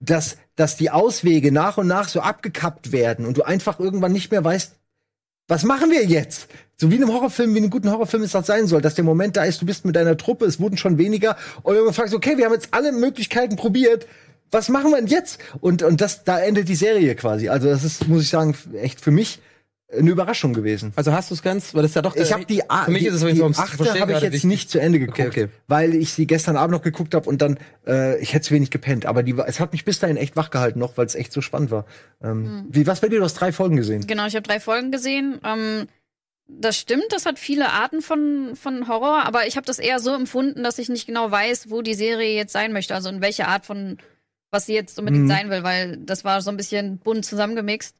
[0.00, 4.30] dass, dass die Auswege nach und nach so abgekappt werden und du einfach irgendwann nicht
[4.30, 4.76] mehr weißt,
[5.48, 6.48] was machen wir jetzt?
[6.76, 8.94] So wie in einem Horrorfilm, wie in einem guten Horrorfilm es das sein soll, dass
[8.94, 11.94] der Moment da ist, du bist mit deiner Truppe, es wurden schon weniger und irgendwann
[11.94, 14.06] fragst du, okay, wir haben jetzt alle Möglichkeiten probiert,
[14.50, 15.40] was machen wir denn jetzt?
[15.60, 17.48] Und, und das, da endet die Serie quasi.
[17.48, 19.40] Also das ist, muss ich sagen, echt für mich
[19.90, 20.92] eine Überraschung gewesen.
[20.96, 22.90] Also hast du es ganz, weil das ist ja doch Ich habe die, A- für
[22.90, 24.44] mich die, ist es die achte habe ich jetzt wichtig.
[24.44, 25.48] nicht zu Ende geguckt, Okay, okay.
[25.66, 29.06] weil ich sie gestern Abend noch geguckt habe und dann äh, ich hätte wenig gepennt.
[29.06, 31.32] Aber die, war- es hat mich bis dahin echt wach gehalten noch, weil es echt
[31.32, 31.86] so spannend war.
[32.22, 33.18] Ähm, Wie was bei dir?
[33.18, 34.06] Du hast drei Folgen gesehen.
[34.06, 35.40] Genau, ich habe drei Folgen gesehen.
[35.42, 35.86] Ähm,
[36.50, 40.14] das stimmt, das hat viele Arten von, von Horror, aber ich habe das eher so
[40.14, 43.48] empfunden, dass ich nicht genau weiß, wo die Serie jetzt sein möchte, also in welche
[43.48, 43.98] Art von,
[44.50, 45.28] was sie jetzt unbedingt Mhm.
[45.28, 47.94] sein will, weil das war so ein bisschen bunt zusammengemixt.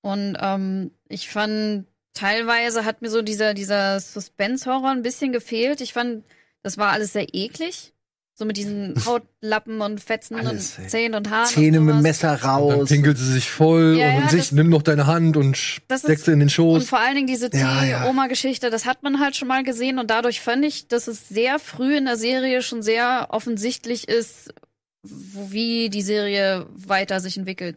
[0.00, 5.80] Und ähm, ich fand, teilweise hat mir so dieser, dieser Suspense-Horror ein bisschen gefehlt.
[5.80, 6.24] Ich fand,
[6.62, 7.92] das war alles sehr eklig.
[8.34, 11.46] So mit diesen Hautlappen und Fetzen Alles, und Zähnen und Haaren.
[11.48, 12.02] Zähne und mit dem sowas.
[12.04, 12.88] Messer Dann raus.
[12.88, 15.58] pinkelt sie sich voll Ja, und ja, sich, das- nimm noch deine Hand und
[15.88, 16.88] Das ist- steck sie in den Und Schoß.
[16.88, 18.06] vor allen Dingen diese Ja, ja.
[18.08, 21.58] Oma-Geschichte, das hat man halt schon mal gesehen und dadurch fand ich, dass es sehr
[21.58, 24.54] früh in der Serie schon sehr offensichtlich ist,
[25.02, 27.76] wie die Serie weiter sich entwickelt.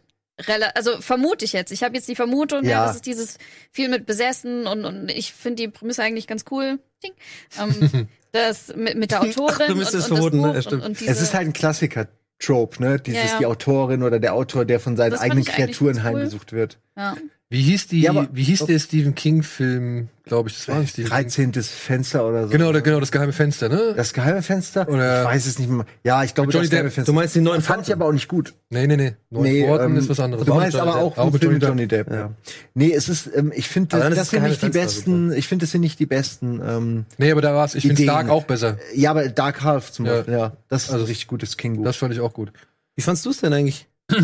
[0.74, 1.72] Also vermute ich jetzt.
[1.72, 2.70] Ich habe jetzt die Vermutung, ja.
[2.70, 2.86] Ja.
[2.86, 3.38] das ist dieses
[3.70, 6.78] viel mit besessen und, und ich finde die Prämisse eigentlich ganz cool.
[7.02, 7.12] Ding.
[7.58, 10.48] Ähm, das mit, mit der Autorin du und, müsstest und das vermuten, ne?
[10.48, 10.82] Buch Ja, stimmt.
[10.82, 12.08] und, und diese, es ist halt ein Klassiker.
[12.38, 12.98] Trope, ne?
[12.98, 13.38] Dieses Ja, ja.
[13.38, 16.02] die Autorin oder der Autor, der von seinen Das eigenen Kreaturen cool.
[16.02, 16.78] heimgesucht wird.
[16.96, 17.14] ja.
[17.52, 20.86] Wie hieß die, Ja, aber- wie hieß der Stephen King-Film, glaube ich, das war ein
[20.86, 21.52] Stephen King.
[21.52, 21.52] 13.
[21.62, 22.48] Fenster oder so.
[22.48, 23.92] Genau, der- genau, das geheime Fenster, ne?
[23.94, 24.88] Das geheime Fenster?
[24.88, 25.84] Oder- ich weiß es nicht mehr.
[26.02, 26.94] Ja, ich glaube, Johnny das geheime Depp.
[26.94, 27.12] Fenster.
[27.12, 28.54] Du meinst den neuen Fand ich aber auch nicht gut.
[28.70, 29.14] Nee, nee, nee.
[29.28, 30.46] Neuen ähm, ist was anderes.
[30.46, 31.68] Du meinst Auch aber Johnny auch einen mit Johnny mit Depp.
[31.68, 32.10] Johnny Depp.
[32.10, 32.30] Ja.
[32.72, 35.64] Nee, es ist, ähm, ich finde, das das sind nicht die Fenster besten, ich finde,
[35.64, 37.74] das sind nicht die besten, ähm, Nee, aber da war's.
[37.74, 38.06] Ich finde.
[38.06, 38.78] Dark auch besser.
[38.94, 40.14] ja, aber Dark Half zum Ja.
[40.16, 40.56] Beispiel, ja.
[40.70, 42.50] Das ist Also ein richtig gutes King Das fand ich auch gut.
[42.96, 43.86] Wie fandst du es denn eigentlich?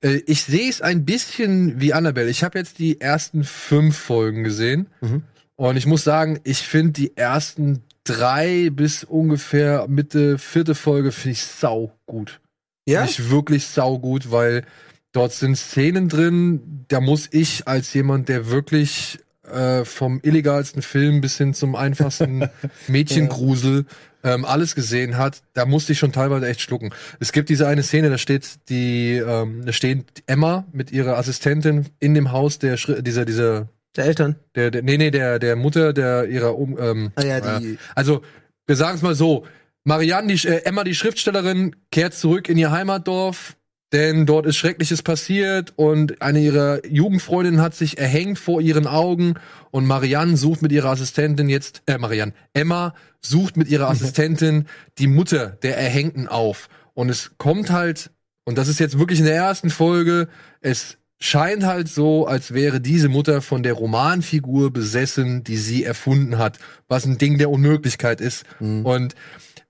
[0.00, 2.30] Äh, ich sehe es ein bisschen wie Annabelle.
[2.30, 4.88] Ich habe jetzt die ersten fünf Folgen gesehen.
[5.00, 5.22] Mhm.
[5.56, 11.32] Und ich muss sagen, ich finde die ersten drei bis ungefähr Mitte vierte Folge finde
[11.32, 12.40] ich sau gut.
[12.86, 13.04] Ja?
[13.04, 14.64] Finde ich wirklich sau gut, weil
[15.12, 19.18] dort sind Szenen drin, da muss ich als jemand, der wirklich
[19.50, 22.48] äh, vom illegalsten Film bis hin zum einfachsten
[22.88, 23.86] Mädchengrusel
[24.26, 26.90] ähm, alles gesehen hat, da musste ich schon teilweise echt schlucken.
[27.20, 31.86] Es gibt diese eine Szene, da steht die, ähm, da steht Emma mit ihrer Assistentin
[32.00, 34.36] in dem Haus der Schri dieser dieser Der Eltern?
[34.54, 37.78] der, der nee nee der der Mutter der ihrer um, ähm, Ah ja, die.
[37.94, 38.22] also,
[38.66, 39.46] wir sagen es mal so.
[39.84, 43.56] Marianne, die, äh, Emma, die Schriftstellerin, kehrt zurück in ihr Heimatdorf,
[43.96, 49.36] denn dort ist Schreckliches passiert und eine ihrer Jugendfreundinnen hat sich erhängt vor ihren Augen
[49.70, 54.66] und Marianne sucht mit ihrer Assistentin jetzt, äh, Marianne, Emma sucht mit ihrer Assistentin
[54.98, 56.68] die Mutter der Erhängten auf.
[56.92, 58.10] Und es kommt halt,
[58.44, 60.28] und das ist jetzt wirklich in der ersten Folge,
[60.60, 66.36] es scheint halt so, als wäre diese Mutter von der Romanfigur besessen, die sie erfunden
[66.36, 68.44] hat, was ein Ding der Unmöglichkeit ist.
[68.84, 69.14] Und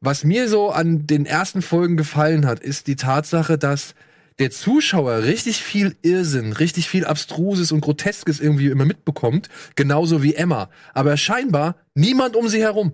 [0.01, 3.95] was mir so an den ersten Folgen gefallen hat, ist die Tatsache, dass
[4.39, 10.35] der Zuschauer richtig viel Irrsinn, richtig viel Abstruses und Groteskes irgendwie immer mitbekommt, genauso wie
[10.35, 10.69] Emma.
[10.93, 12.93] Aber scheinbar niemand um sie herum.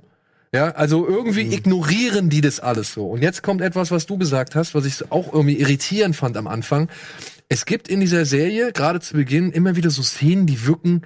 [0.55, 3.09] Ja, also irgendwie ignorieren die das alles so.
[3.09, 6.47] Und jetzt kommt etwas, was du gesagt hast, was ich auch irgendwie irritierend fand am
[6.47, 6.91] Anfang.
[7.49, 11.03] Es gibt in dieser Serie, gerade zu Beginn, immer wieder so Szenen, die wirken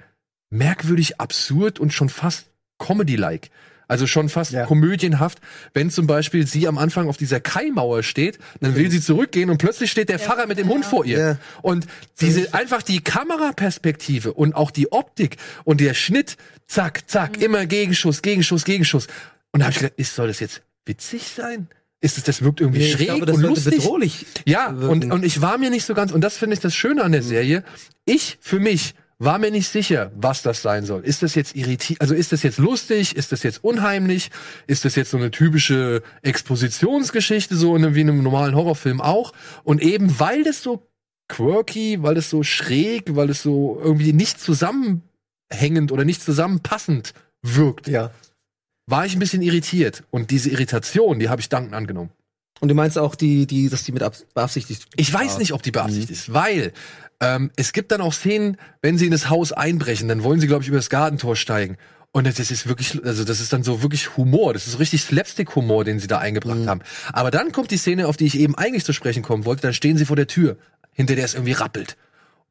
[0.49, 3.49] merkwürdig absurd und schon fast Comedy-like.
[3.89, 4.65] Also schon fast Ja.
[4.65, 5.39] komödienhaft,
[5.73, 9.59] wenn zum Beispiel sie am Anfang auf dieser Kaimauer steht, dann will sie zurückgehen und
[9.59, 11.17] plötzlich steht der Pfarrer mit dem Hund vor ihr.
[11.19, 11.37] Ja.
[11.61, 11.87] Und
[12.19, 18.21] diese einfach die Kameraperspektive und auch die Optik und der Schnitt, zack, zack, immer Gegenschuss,
[18.21, 19.07] Gegenschuss, Gegenschuss.
[19.51, 21.67] Und da habe ich gedacht, ist, soll das jetzt witzig sein?
[21.99, 23.75] Ist es, das wirkt irgendwie Nee, ich schräg glaube, das und lustig.
[23.77, 24.89] bedrohlich Ja, wirken.
[25.05, 27.11] und, und ich war mir nicht so ganz, und das finde ich das Schöne an
[27.11, 27.63] der Serie,
[28.05, 31.03] ich für mich war mir nicht sicher, was das sein soll.
[31.03, 34.29] Ist das jetzt irritierend, also ist das jetzt lustig, ist das jetzt unheimlich,
[34.67, 39.33] ist das jetzt so eine typische Expositionsgeschichte, so in wie in einem normalen Horrorfilm auch.
[39.63, 40.87] Und eben weil das so
[41.29, 47.87] quirky, weil das so schräg, weil es so irgendwie nicht zusammenhängend oder nicht zusammenpassend wirkt,
[47.87, 48.11] Ja.
[48.89, 50.03] war ich ein bisschen irritiert.
[50.11, 52.11] Und diese Irritation, die habe ich dankend angenommen.
[52.59, 54.87] Und du meinst auch, die, die, dass die mit abs- beabsichtigt.
[54.95, 56.71] Ich weiß nicht, ob die beabsichtigt ist, weil
[57.19, 60.47] ähm, es gibt dann auch Szenen, wenn sie in das Haus einbrechen, dann wollen sie,
[60.47, 61.77] glaube ich, über das Gartentor steigen.
[62.11, 64.53] Und das ist wirklich, also das ist dann so wirklich Humor.
[64.53, 66.81] Das ist so richtig Slapstick-Humor, den sie da eingebracht haben.
[67.13, 69.61] Aber dann kommt die Szene, auf die ich eben eigentlich zu sprechen kommen wollte.
[69.61, 70.57] Dann stehen sie vor der Tür,
[70.93, 71.97] hinter der es irgendwie rappelt.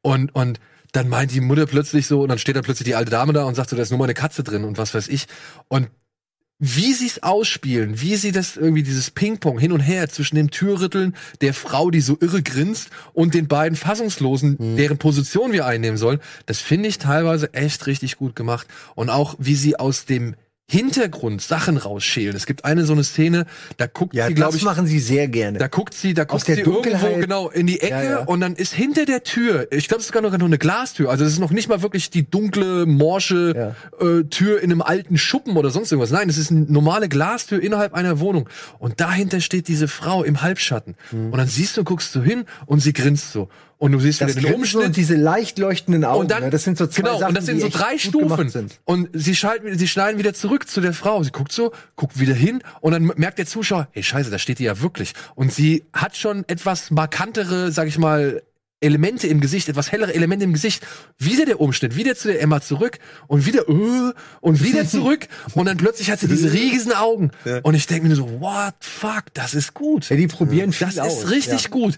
[0.01, 0.59] Und, und
[0.93, 3.43] dann meint die Mutter plötzlich so, und dann steht da plötzlich die alte Dame da
[3.43, 5.27] und sagt so, da ist nur mal eine Katze drin und was weiß ich.
[5.67, 5.89] Und
[6.59, 10.49] wie sie es ausspielen, wie sie das irgendwie dieses Ping-Pong hin und her zwischen dem
[10.49, 15.97] Türrütteln der Frau, die so irre grinst, und den beiden Fassungslosen, deren Position wir einnehmen
[15.97, 18.67] sollen, das finde ich teilweise echt richtig gut gemacht.
[18.95, 20.35] Und auch wie sie aus dem
[20.69, 22.35] Hintergrund Sachen rausschälen.
[22.35, 23.45] Es gibt eine so eine Szene,
[23.77, 25.59] da guckt Ja, sie, glaube ich, machen sie sehr gerne.
[25.59, 27.21] da guckt sie, da guckt sie irgendwo Dunkelheit.
[27.21, 28.19] genau in die Ecke Ja, ja.
[28.25, 31.23] und dann ist hinter der Tür, ich glaube, es ist sogar noch eine Glastür, also
[31.23, 35.55] es ist noch nicht mal wirklich die dunkle, morsche äh, Tür in einem alten Schuppen
[35.55, 36.11] oder sonst irgendwas.
[36.11, 40.41] Nein, es ist eine normale Glastür innerhalb einer Wohnung und dahinter steht diese Frau im
[40.41, 41.31] Halbschatten Mhm.
[41.31, 43.47] und dann siehst du, guckst du hin und sie grinst so
[43.79, 46.21] und du siehst das wieder den Umschnitt und diese leicht leuchtenden Augen.
[46.21, 46.49] und dann, ne?
[46.49, 48.71] Das sind so zwei genau, Sachen, und das sind so drei Stufen.
[48.85, 51.21] Und sie schalten, sie schneiden wieder zurück zu der Frau.
[51.23, 54.59] Sie guckt so, guckt wieder hin und dann merkt der Zuschauer, hey Scheiße, da steht
[54.59, 55.13] die ja wirklich.
[55.35, 58.41] Und sie hat schon etwas markantere, sag ich mal,
[58.79, 60.85] Elemente im Gesicht, etwas hellere Elemente im Gesicht.
[61.17, 65.65] Wieder der Umschnitt, wieder zu der Emma zurück und wieder äh, und wieder zurück und
[65.65, 67.31] dann plötzlich hat sie diese riesen Augen.
[67.63, 70.09] Und ich denke mir so, what fuck, das ist gut.
[70.09, 71.23] Ja, die probieren viel Das aus.
[71.23, 71.69] ist richtig ja.
[71.69, 71.95] gut.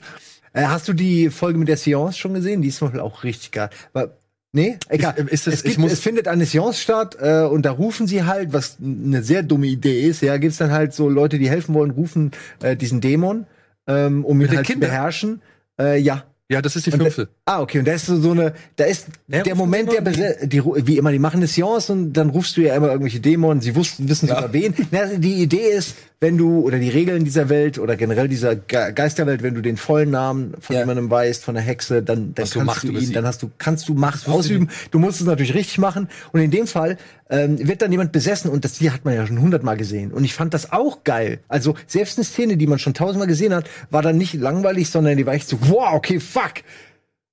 [0.54, 2.62] Äh, hast du die Folge mit der Seance schon gesehen?
[2.62, 3.70] Die ist Beispiel auch richtig geil.
[3.94, 4.18] Aber,
[4.52, 5.14] nee, egal.
[5.18, 8.24] Äh, ist das- es, gibt, es findet eine Seance statt äh, und da rufen sie
[8.24, 11.74] halt, was eine sehr dumme Idee ist, ja, gibt's dann halt so Leute, die helfen
[11.76, 12.32] wollen, rufen
[12.62, 13.46] äh, diesen Dämon,
[13.88, 15.42] ähm, um ihn halt zu beherrschen.
[15.80, 16.24] Äh, ja.
[16.52, 17.30] Ja, das ist die Und fünfte.
[17.46, 17.78] Da, ah, okay.
[17.78, 20.02] Und da ist so, so eine, da ist Ja, der Moment der,
[20.48, 23.62] die, wie immer, die machen eine Seance und dann rufst du ja immer irgendwelche Dämonen.
[23.62, 24.74] Sie wussten, wissen sogar wen.
[24.90, 28.92] Na, die Idee ist, wenn du, oder die Regeln dieser Welt oder generell dieser Ge
[28.94, 30.82] Geisterwelt, wenn du den vollen Namen von Ja.
[30.82, 33.44] jemandem weißt, von der Hexe, dann, dann du kannst Macht du über ihn, dann hast
[33.44, 34.70] du, kannst du Macht ausüben.
[34.90, 36.10] Du musst es natürlich richtig machen.
[36.32, 36.98] Und in dem Fall
[37.30, 40.12] ähm, wird dann jemand besessen und das hier hat man ja schon hundertmal gesehen.
[40.12, 41.40] Und ich fand das auch geil.
[41.48, 45.18] Also selbst eine Szene, die man schon tausendmal gesehen hat, war dann nicht langweilig, sondern
[45.18, 46.64] die war echt so, wow, okay, fuck.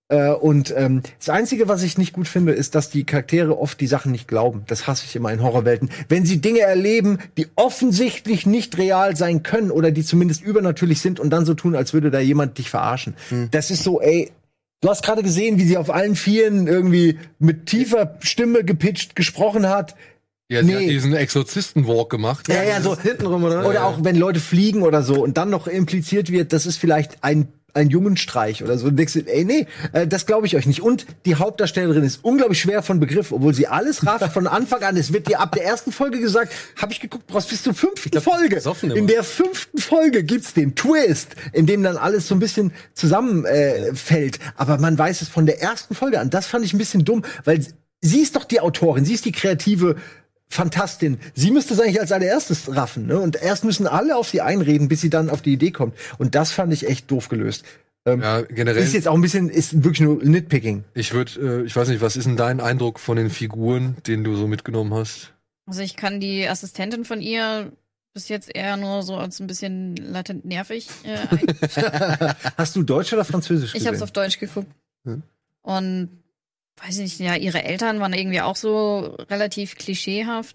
[0.09, 3.81] Äh, und ähm, das Einzige, was ich nicht gut finde, ist, dass die Charaktere oft
[3.81, 4.63] die Sachen nicht glauben.
[4.67, 5.91] Das hasse ich immer in Horrorwelten.
[6.09, 11.19] Wenn sie Dinge erleben, die offensichtlich nicht real sein können oder die zumindest übernatürlich sind
[11.19, 13.15] und dann so tun, als würde da jemand dich verarschen.
[13.51, 14.31] Das ist so, ey.
[14.81, 19.69] Du hast gerade gesehen, wie sie auf allen Vieren irgendwie mit tiefer Stimme gepitcht gesprochen
[19.69, 19.95] hat.
[20.49, 20.75] Ja, sie Nee.
[20.75, 22.49] hat diesen Exorzisten-Walk gemacht.
[22.49, 22.97] Ja, ja, so.
[22.99, 23.67] Hintenrum, oder?
[23.67, 27.25] Oder auch wenn Leute fliegen oder so und dann noch impliziert wird, das ist vielleicht
[27.25, 28.87] ein ein Jungenstreich oder so.
[28.87, 30.83] Und denkst du, ey, nee, äh, das glaube ich euch nicht.
[30.83, 34.97] Und die Hauptdarstellerin ist unglaublich schwer von Begriff, obwohl sie alles rafft von Anfang an.
[34.97, 38.21] Es wird dir ab der ersten Folge gesagt, habe ich geguckt, brauchst bis zur fünften
[38.21, 38.57] Folge.
[38.57, 38.99] besoffen immer.
[38.99, 44.37] In der fünften Folge gibt's den Twist, in dem dann alles so ein bisschen zusammenfällt.
[44.37, 44.41] Äh.
[44.57, 46.31] Aber man weiß es von der ersten Folge an.
[46.31, 47.65] Das fand ich ein bisschen dumm, weil
[48.01, 49.97] sie ist doch die Autorin, sie ist die kreative
[50.49, 51.19] Fantastin.
[51.35, 53.19] Sie müsste es eigentlich als allererstes raffen, ne?
[53.19, 55.95] Und erst müssen alle auf sie einreden, bis sie dann auf die Idee kommt.
[56.19, 57.65] Und das fand ich echt doof gelöst.
[58.07, 58.83] Ähm, Ja, generell.
[58.83, 60.85] Ist jetzt auch ein bisschen, ist wirklich nur Nitpicking.
[60.95, 64.23] Ich würde, äh, ich weiß nicht, was ist denn dein Eindruck von den Figuren, den
[64.25, 65.33] du so mitgenommen hast?
[65.67, 67.73] Also ich kann die Assistentin von ihr
[68.15, 70.89] bis jetzt eher nur so als ein bisschen latent nervig.
[71.03, 71.19] Äh,
[72.57, 74.71] Hast du Deutsch oder Französisch ich habe es auf Deutsch geguckt.
[75.05, 75.23] Hm.
[75.61, 76.09] Und
[76.83, 80.55] weiß ich nicht, ja, ihre Eltern waren irgendwie auch so relativ klischeehaft.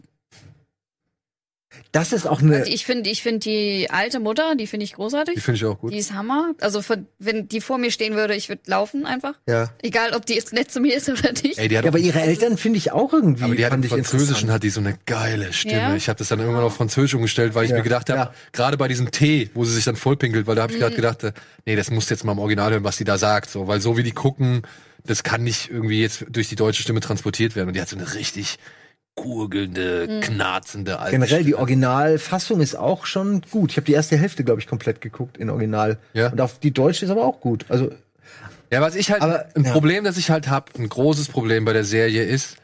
[1.94, 2.58] das ist auch eine.
[2.58, 5.42] Also ich finde, ich finde die alte Mutter, die finde ich Die großartig.
[5.42, 5.94] finde ich auch gut.
[5.94, 6.54] Die ist Hammer.
[6.60, 9.36] Also von, wenn die vor mir stehen würde, ich würde laufen einfach.
[9.48, 9.70] Ja.
[9.82, 11.58] Egal, ob die jetzt nett zu mir ist oder nicht.
[11.58, 13.44] Ey, die hat ja, aber ihre Eltern finde ich auch irgendwie.
[13.46, 15.76] aber die hat im Französischen hat die so eine geile Stimme.
[15.78, 15.96] Ja.
[15.96, 17.78] Ich habe das dann irgendwann auf Französisch umgestellt, weil ich Ja.
[17.78, 18.34] mir gedacht habe, Ja.
[18.52, 20.82] gerade bei diesem Tee, wo sie sich dann vollpinkelt, weil da habe ich Mhm.
[20.84, 21.32] gerade gedacht, äh,
[21.66, 23.80] nee, das musst du jetzt mal im Original hören, was die da sagt, so, weil
[23.80, 24.64] so wie die gucken,
[25.06, 27.68] das kann nicht irgendwie jetzt durch die deutsche Stimme transportiert werden.
[27.70, 28.58] Und die hat so eine richtig
[29.16, 30.22] gurgelnde, Mhm.
[30.22, 31.58] knarzende alte Generell, die Stimme.
[31.60, 33.72] Originalfassung ist auch schon gut.
[33.72, 35.98] Ich habe die erste Hälfte, glaube ich, komplett geguckt in Original.
[36.14, 36.30] Ja.
[36.32, 37.66] Und auf die deutsche ist aber auch gut.
[37.70, 37.92] Also,
[38.72, 39.72] Ja, was ich halt, Aber, ein ja.
[39.74, 42.56] Problem, das ich halt hab, ein großes Problem bei der Serie ist,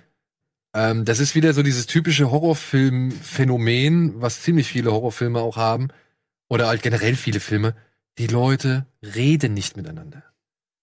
[0.74, 5.90] ähm, das ist wieder so dieses typische Horrorfilm-Phänomen, was ziemlich viele Horrorfilme auch haben,
[6.50, 7.76] oder halt generell viele Filme.
[8.20, 10.24] Die Leute reden nicht miteinander.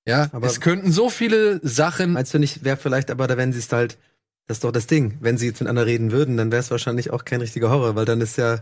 [0.07, 2.13] Ja, Aber- es könnten so viele Sachen.
[2.13, 3.97] Meinst du nicht, wäre vielleicht, aber da wenn sie es halt,
[4.47, 5.17] das ist doch das Ding.
[5.21, 8.05] Wenn sie jetzt miteinander reden würden, dann wäre es wahrscheinlich auch kein richtiger Horror, weil
[8.05, 8.59] dann ist ja,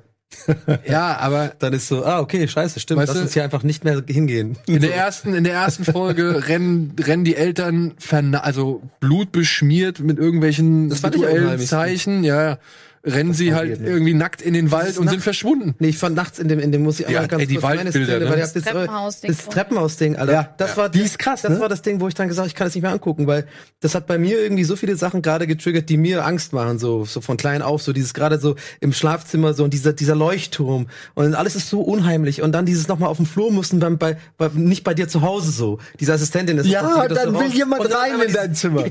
[0.87, 3.65] Ja, aber dann ist so, ah, okay, scheiße, stimmt, Weißt lass du- uns hier einfach
[3.65, 4.57] nicht mehr hingehen.
[4.67, 7.95] in der ersten, in der ersten Folge rennen, rennen die Eltern
[8.35, 11.79] also blutbeschmiert mit irgendwelchen Das fand ich am visuellen unheimlichsten.
[11.79, 12.59] Zeichen, ja,
[13.05, 15.75] rennen sie halt irgendwie nackt in den Wald und Nacht- sind verschwunden.
[15.81, 17.55] Nee, ich fand nachts in dem, in dem muss ich Ja, einmal ganz ey, die
[17.57, 18.13] kurz meine Szene, ne?
[18.13, 19.31] weil ihr Das habt das, Treppenhausding.
[19.37, 20.33] das Treppenhausding, Alter.
[20.33, 20.55] Ja.
[20.57, 21.61] das war Die ist krass, Das ne?
[21.61, 23.47] war das Ding, wo ich dann gesagt habe, ich kann das nicht mehr angucken, weil
[23.81, 27.05] das hat bei mir irgendwie so viele Sachen gerade getriggert, die mir Angst machen, so,
[27.05, 30.87] so von klein auf, so dieses gerade so im Schlafzimmer so und dieser, dieser Leuchtturm
[31.15, 34.17] und alles ist so unheimlich und dann dieses nochmal auf dem Flur müssen beim, bei,
[34.39, 35.79] bei, nicht bei dir zu Hause so.
[35.99, 38.85] Diese Assistentin ist Ja, das dann will jemand rein in dein Zimmer.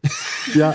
[0.54, 0.74] ja.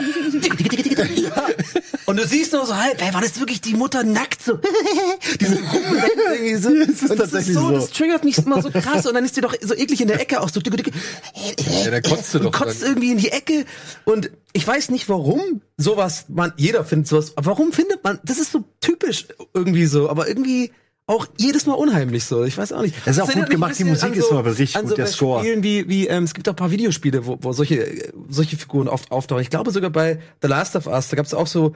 [2.05, 4.59] Und du siehst nur so halb, ey, war das wirklich die Mutter nackt so?
[5.39, 6.69] Diese Rumrennen irgendwie so.
[6.75, 7.71] Ja, es ist das tatsächlich ist so, so.
[7.71, 10.19] das triggert mich immer so krass und dann ist die doch so eklig in der
[10.19, 10.59] Ecke auch so.
[10.59, 12.89] Ja, da kotzt du doch kotzt dann.
[12.89, 13.65] irgendwie in die Ecke
[14.03, 18.39] und ich weiß nicht warum sowas man jeder findet sowas aber warum findet man das
[18.39, 20.71] ist so typisch irgendwie so aber irgendwie
[21.07, 22.43] auch jedes Mal unheimlich so.
[22.43, 22.95] Ich weiß auch nicht.
[23.05, 25.39] Das ist auch gut gemacht, die Musik ist aber richtig gut, so der Score.
[25.41, 28.57] Spielen wie wie ähm, es gibt auch ein paar Videospiele wo, wo solche äh, solche
[28.57, 29.41] Figuren oft auftauchen.
[29.41, 31.73] Ich glaube sogar bei The Last of Us da gab es auch so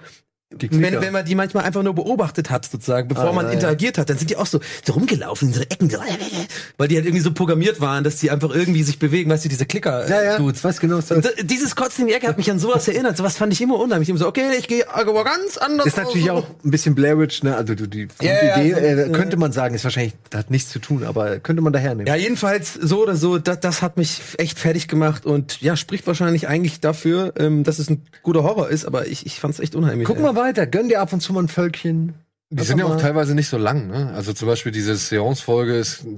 [0.51, 3.57] wenn, wenn man die manchmal einfach nur beobachtet hat, sozusagen, bevor Ah, man ja, ja.
[3.57, 5.99] interagiert hat, dann sind die auch so, so rumgelaufen in so Ecken, so,
[6.77, 9.49] weil die halt irgendwie so programmiert waren, dass die einfach irgendwie sich bewegen, weißt du,
[9.49, 10.09] diese Klicker.
[10.09, 10.37] Ja, ja.
[10.37, 10.63] Dudes.
[10.63, 13.15] Weiß genau, was du Und dieses Kotzen in die Ecke hat mich an sowas erinnert.
[13.15, 14.09] Sowas fand ich immer unheimlich.
[14.09, 15.85] Immer so, okay, ich gehe aber ganz anders.
[15.85, 17.55] Ist natürlich auch ein bisschen Blair Witch, ne?
[17.55, 19.09] Also du, die Ja, ja, Idee, äh, ja.
[19.09, 22.07] könnte man sagen, ist wahrscheinlich, hat nichts zu tun, aber könnte man daher nehmen.
[22.07, 26.07] Ja, jedenfalls so oder so, das, das hat mich echt fertig gemacht und ja, spricht
[26.07, 29.59] wahrscheinlich eigentlich dafür, ähm, dass es ein guter Horror ist, aber ich, ich fand es
[29.59, 30.07] echt unheimlich.
[30.07, 32.13] Guck mal weiter, gönn dir ab und zu mal ein Völkchen.
[32.51, 34.11] Die sind ja auch teilweise nicht so lang, ne?
[34.15, 36.17] Also zum Beispiel diese Seance-Folge ist ein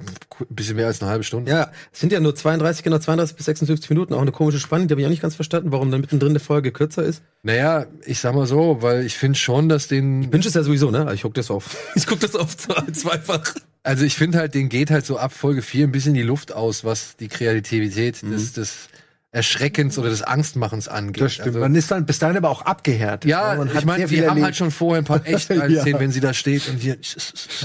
[0.49, 1.51] bisschen mehr als eine halbe Stunde.
[1.51, 4.88] Ja, es sind ja nur 32, genau 32 bis 56 Minuten, auch eine komische Spannung,
[4.88, 7.22] die habe ich auch nicht ganz verstanden, warum dann mittendrin eine Folge kürzer ist.
[7.43, 10.30] Naja, ich sag mal so, weil ich finde schon, dass den.
[10.30, 11.11] Binge ist ja sowieso, ne?
[11.13, 11.76] Ich guck das auf.
[11.95, 13.53] Ich guck das auf zwei- zweifach.
[13.84, 16.53] Also ich finde halt, den geht halt so ab Folge 4 ein bisschen die Luft
[16.53, 18.88] aus, was die Kreativität des, des
[19.34, 21.21] Erschreckens oder des Angstmachens angeht.
[21.23, 21.47] Das stimmt.
[21.47, 23.32] Also, man ist dann bis dahin aber auch abgehärtet.
[23.32, 25.82] ja, man ich hat meine, viel haben halt schon vorher ein paar echt geile Ja.
[25.82, 26.97] Szenen, wenn sie da steht und hier.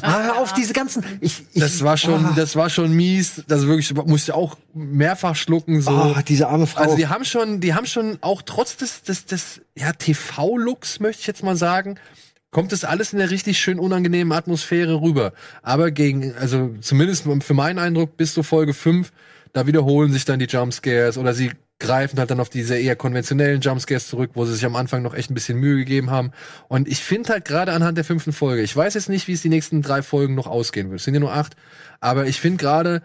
[0.03, 1.05] Ah, hör auf diese ganzen.
[1.21, 3.43] Ich, ich, Das war schon, Ah, das war schon mies.
[3.49, 5.91] Das wirklich musste auch mehrfach schlucken so.
[5.91, 6.83] ah, diese arme Frau.
[6.83, 11.23] Also die haben schon, die haben schon auch trotz des, des, des ja, TV-Looks, möchte
[11.23, 11.97] ich jetzt mal sagen,
[12.53, 15.33] kommt das alles in der richtig schön unangenehmen Atmosphäre rüber.
[15.63, 19.11] Aber gegen, also zumindest für meinen Eindruck, bis zur Folge 5,
[19.57, 23.63] da wiederholen sich dann die Jumpscares oder sie greifen halt dann auf diese eher konventionellen
[23.63, 26.33] Jumpscares zurück, wo sie sich am Anfang noch echt ein bisschen Mühe gegeben haben.
[26.69, 29.41] Und ich finde halt gerade anhand der fünften Folge, ich weiß jetzt nicht, wie es
[29.41, 31.01] die nächsten drei Folgen noch ausgehen wird.
[31.01, 31.57] Es sind ja nur acht.
[32.01, 33.03] Aber ich finde gerade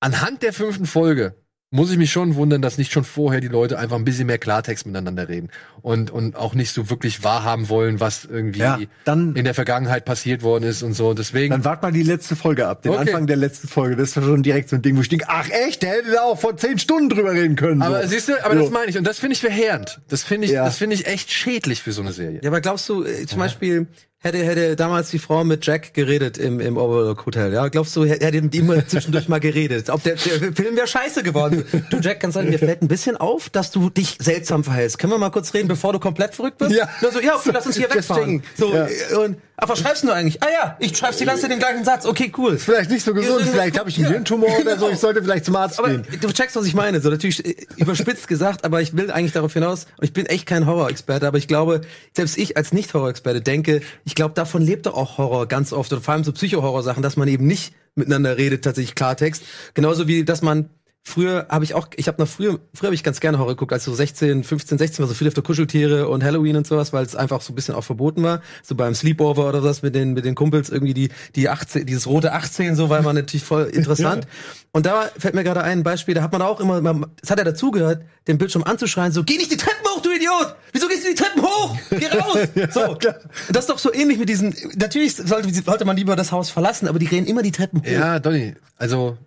[0.00, 1.36] anhand der fünften Folge
[1.74, 4.38] muss ich mich schon wundern, dass nicht schon vorher die Leute einfach ein bisschen mehr
[4.38, 5.48] Klartext miteinander reden
[5.82, 10.04] und, und auch nicht so wirklich wahrhaben wollen, was irgendwie Ja, dann- in der Vergangenheit
[10.04, 11.14] passiert worden ist und so.
[11.14, 13.00] Deswegen, Dann wart mal die letzte Folge ab, den Okay.
[13.00, 13.96] Anfang der letzten Folge.
[13.96, 16.22] Das war schon direkt so ein Ding, wo ich denke, ach echt, der hätte da
[16.22, 17.82] auch vor zehn Stunden drüber reden können.
[17.82, 18.08] aber so.
[18.08, 18.60] siehst du, aber So.
[18.62, 20.00] das meine ich und das finde ich verheerend.
[20.08, 20.64] Das finde ich, Ja.
[20.64, 22.38] das finde ich echt schädlich für so eine Serie.
[22.42, 23.88] Ja, aber glaubst du, äh, zum Beispiel,
[24.24, 27.68] hätte, hätte damals die Frau mit Jack geredet im, im Overlook Hotel, ja?
[27.68, 29.90] Glaubst du, hätte mit ihm zwischendurch mal geredet?
[29.90, 31.64] Ob der, der Film wäre scheiße geworden.
[31.90, 34.98] Du, Jack, kannst sagen, mir fällt ein bisschen auf, dass du dich seltsam verhältst.
[34.98, 36.72] Können wir mal kurz reden, bevor du komplett verrückt bist?
[36.72, 36.88] Ja.
[37.02, 38.42] Nur so, ja, okay, lass uns hier wegfahren.
[38.56, 38.88] So, Ja.
[39.18, 40.42] und, ach, was schreibst du eigentlich?
[40.42, 42.06] Ah ja, ich schreib's die ganze Zeit den gleichen Satz.
[42.06, 42.58] Okay, cool.
[42.58, 44.88] Vielleicht nicht so gesund, vielleicht habe ich einen ja, Hirntumor oder so, genau.
[44.94, 46.04] ich sollte vielleicht zum Arzt Aber gehen.
[46.20, 47.00] du checkst, was ich meine.
[47.00, 49.86] So natürlich äh, überspitzt gesagt, aber ich will eigentlich darauf hinaus.
[49.98, 51.82] und Ich bin echt kein Horror-Experte, aber ich glaube,
[52.16, 56.14] selbst ich als Nicht-Horror-Experte denke, ich glaube, davon lebt auch Horror ganz oft oder vor
[56.14, 59.42] allem so Psycho-Horror-Sachen, dass man eben nicht miteinander redet, tatsächlich Klartext.
[59.74, 60.68] Genauso wie, dass man
[61.06, 63.74] Früher habe ich auch, ich habe noch früher, früher habe ich ganz gerne Horror geguckt,
[63.74, 66.94] als so 16, 15, 16 war so viel auf der Kuscheltiere und Halloween und sowas,
[66.94, 68.40] weil es einfach so ein bisschen auch verboten war.
[68.62, 72.06] So beim Sleepover oder was mit den mit den Kumpels irgendwie die die 18, dieses
[72.06, 74.26] rote 18 so, weil man natürlich voll interessant.
[74.72, 77.36] Und da fällt mir gerade ein Beispiel, da hat man auch immer, man- es hat
[77.38, 80.54] ja dazugehört, den Bildschirm anzuschreien, so geh nicht die Treppen hoch, du Idiot!
[80.72, 81.76] Wieso gehst du die Treppen hoch?
[81.90, 82.38] Geh raus!
[82.72, 82.92] so.
[82.92, 83.04] Und
[83.50, 84.54] das ist doch so ähnlich mit diesen.
[84.76, 87.86] Natürlich sollte, sollte man lieber das Haus verlassen, aber die gehen immer die Treppen hoch.
[87.86, 89.18] Ja, Donny, also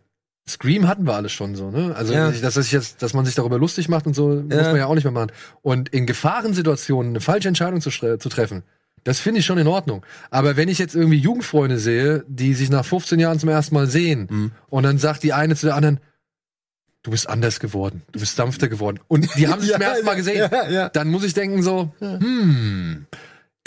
[0.50, 1.94] Scream hatten wir alles schon so, ne?
[1.96, 2.32] Also Ja.
[2.32, 4.64] dass, dass, jetzt, dass man sich darüber lustig macht und so, muss Ja.
[4.64, 5.32] man ja auch nicht mehr machen.
[5.62, 8.64] Und in Gefahrensituationen eine falsche Entscheidung zu, zu treffen,
[9.04, 10.06] das finde ich schon in Ordnung.
[10.32, 13.88] Aber wenn ich jetzt irgendwie Jugendfreunde sehe, die sich nach 15 Jahren zum ersten Mal
[13.88, 14.52] sehen Mhm.
[14.70, 16.00] und dann sagt die eine zu der anderen,
[17.04, 19.00] du bist anders geworden, du bist sanfter geworden.
[19.08, 20.50] Und die haben sich zum Ja, ersten Mal gesehen.
[20.52, 20.90] ja, ja.
[20.90, 23.06] Dann muss ich denken so, hm,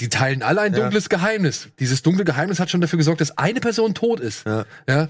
[0.01, 1.68] die teilen alle ein dunkles Geheimnis.
[1.78, 4.47] Dieses dunkle Geheimnis hat schon dafür gesorgt, dass eine Person tot ist.
[4.47, 4.64] Ja.
[4.89, 5.09] Ja.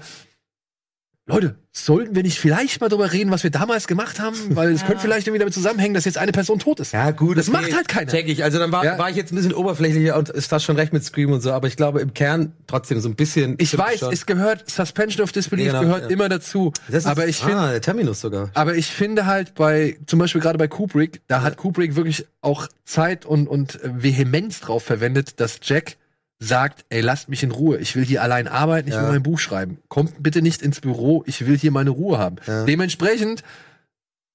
[1.33, 4.35] Leute, sollten wir nicht vielleicht mal drüber reden, was wir damals gemacht haben?
[4.49, 4.87] Weil es Ja.
[4.87, 6.91] könnte vielleicht irgendwie damit zusammenhängen, dass jetzt eine Person tot ist.
[6.93, 7.37] Ja, gut.
[7.37, 7.57] Das okay.
[7.61, 8.11] macht halt keiner.
[8.11, 8.43] Check ich.
[8.43, 8.97] Also dann war, Ja.
[8.97, 11.51] war ich jetzt ein bisschen oberflächlicher und ist fast schon recht mit Scream und so,
[11.53, 13.55] aber ich glaube im Kern trotzdem so ein bisschen.
[13.59, 14.11] Ich weiß, schon.
[14.13, 16.09] es gehört, Suspension of Disbelief genau, gehört ja.
[16.09, 16.73] immer dazu.
[16.87, 18.49] Das ist, aber ich finde, Ah, der Terminus sogar.
[18.53, 22.67] aber ich finde halt bei, zum Beispiel gerade bei Kubrick, da hat Kubrick wirklich auch
[22.83, 25.95] Zeit und, und Vehemenz drauf verwendet, dass Jack
[26.43, 27.77] sagt, ey, lasst mich in Ruhe.
[27.77, 29.03] Ich will hier allein arbeiten, ich Ja.
[29.03, 29.77] will mein Buch schreiben.
[29.89, 32.37] Kommt bitte nicht ins Büro, ich will hier meine Ruhe haben.
[32.47, 32.65] Ja.
[32.65, 33.43] Dementsprechend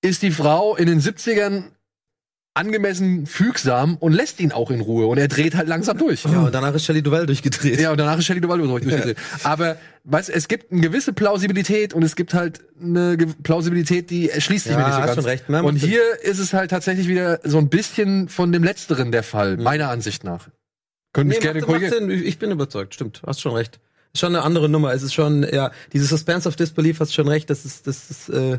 [0.03, 1.65] ist die Frau in den 70ern
[2.55, 6.25] angemessen fügsam und lässt ihn auch in Ruhe und er dreht halt langsam durch.
[6.25, 7.79] Ja, und danach ist Shelley Duval durchgedreht.
[7.81, 9.19] Ja, und danach ist Shelley Duvall durch- durchgedreht.
[9.43, 14.65] Aber, weißt es gibt eine gewisse Plausibilität und es gibt halt eine Plausibilität, die erschließt
[14.65, 15.17] sich Ja, mir nicht so hast ganz.
[15.17, 15.45] schon recht.
[15.49, 19.23] Ja, und hier ist es halt tatsächlich wieder so ein bisschen von dem Letzteren der
[19.23, 20.49] Fall, meiner Ansicht nach.
[21.17, 22.11] Können mich Nee, gerne korrigieren.
[22.11, 23.23] Ich bin überzeugt, stimmt.
[23.27, 23.81] Hast schon recht.
[24.13, 24.93] Ist schon eine andere Nummer.
[24.93, 27.49] Es ist schon, ja, dieses Suspense of Disbelief hast schon recht.
[27.49, 28.59] Das ist, das ist, äh,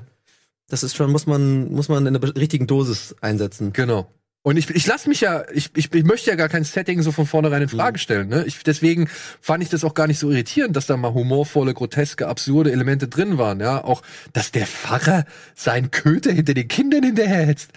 [0.67, 3.73] das ist schon, muss man, muss man in einer richtigen Dosis einsetzen.
[3.73, 4.11] Genau.
[4.41, 7.11] Und ich, ich lasse mich ja, ich, ich, ich möchte ja gar kein Setting so
[7.11, 7.77] von vornherein in Mhm.
[7.77, 8.29] Frage stellen.
[8.29, 8.43] Ne?
[8.47, 9.07] Ich, deswegen
[9.39, 13.07] fand ich das auch gar nicht so irritierend, dass da mal humorvolle, groteske, absurde Elemente
[13.07, 13.59] drin waren.
[13.59, 14.01] Ja, auch,
[14.33, 17.69] dass der Pfarrer seinen Köter hinter den Kindern hinterherhetzt.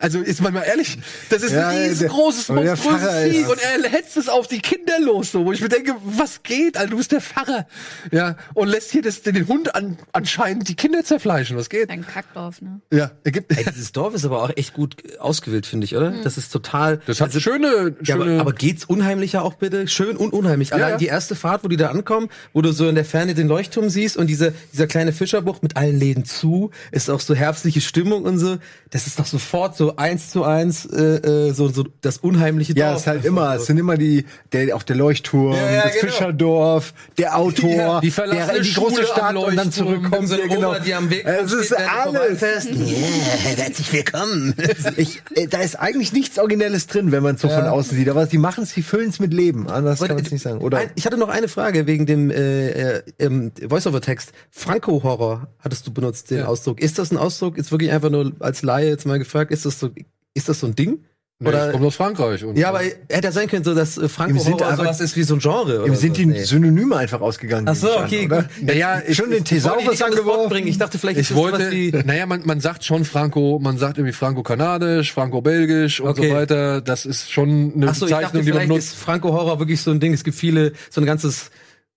[0.00, 3.90] Also ist man mal ehrlich, das ist Ja, ein riesengroßes, aber monströses Vieh und er
[3.90, 6.96] hetzt es auf die Kinder los, so, wo ich mir denke, was geht, Alter, du
[6.98, 7.66] bist der Pfarrer.
[8.12, 11.90] Ja, und lässt hier das, den Hund an, anscheinend die Kinder zerfleischen, was geht?
[11.90, 12.80] Ein Kackdorf, ne?
[12.92, 16.12] Ja, er gibt, Ey, dieses Dorf ist aber auch echt gut ausgewählt, finde ich, oder?
[16.22, 17.00] Das ist total.
[17.06, 19.88] das hat also, schöne, Ja, aber, schöne, aber geht's unheimlicher auch bitte?
[19.88, 20.72] Schön und unheimlich.
[20.72, 20.96] Allein ja.
[20.96, 23.90] die erste Fahrt, wo die da ankommen, wo du so in der Ferne den Leuchtturm
[23.90, 28.22] siehst und diese, dieser kleine Fischerbucht mit allen Läden zu, ist auch so herbstliche Stimmung
[28.22, 28.58] und so.
[28.90, 32.74] Das ist doch sofort so, so eins zu eins äh, äh, so, so das unheimliche
[32.76, 32.96] Ja, Dorf.
[32.96, 35.94] es ist halt immer, es sind immer die, der, auch der Leuchtturm, Ja, ja, das
[35.94, 36.12] genau.
[36.12, 40.28] Fischerdorf, der Autor, Ja, die der in die große Stadt und dann zurückkommt.
[40.28, 40.68] so ja, genau.
[40.70, 42.42] Oma, die am Weg es ist alles.
[42.42, 44.54] Yeah, herzlich willkommen.
[44.96, 48.08] Ich, äh, da ist eigentlich nichts Originelles drin, wenn man es so von außen sieht.
[48.08, 49.68] Aber die machen es, die füllen es mit Leben.
[49.68, 50.58] Anders kann man es nicht sagen.
[50.60, 50.78] Oder?
[50.78, 54.32] Ein, ich hatte noch eine Frage wegen dem äh, äh, ähm, Voice-over-Text.
[54.50, 56.46] Franco-Horror hattest du benutzt, den Ja.
[56.46, 56.80] Ausdruck.
[56.80, 57.56] Ist das ein Ausdruck?
[57.58, 59.90] Ist wirklich einfach nur als Laie jetzt mal gefragt, ist das so,
[60.34, 61.04] ist das so ein Ding?
[61.40, 62.42] Nee, Oder- ich komme aus Frankreich.
[62.44, 65.16] Und Ja, aber hätte ja sein können, so dass äh, Franco-Horror Sinne einfach- sowas ist
[65.16, 65.84] wie so ein Genre.
[65.84, 66.32] Oder sind die.
[66.42, 67.68] Synonyme einfach ausgegangen.
[67.68, 68.46] Ach so, okay, an, gut.
[68.60, 70.48] Naja, ich, Schon den Thesaurus angeworfen.
[70.48, 70.66] bringen.
[70.66, 74.14] Ich dachte, vielleicht ich wollte, wie naja, man, man sagt schon Franco, man sagt irgendwie
[74.14, 76.28] Franco-Kanadisch, Franco-Belgisch und Okay.
[76.30, 76.80] so weiter.
[76.80, 78.94] Das ist schon eine Ach so, ich dachte, Bezeichnung, die man benutzt.
[78.94, 80.12] ist Franco-Horror wirklich so ein Ding.
[80.14, 81.50] Es gibt viele, so ein ganzes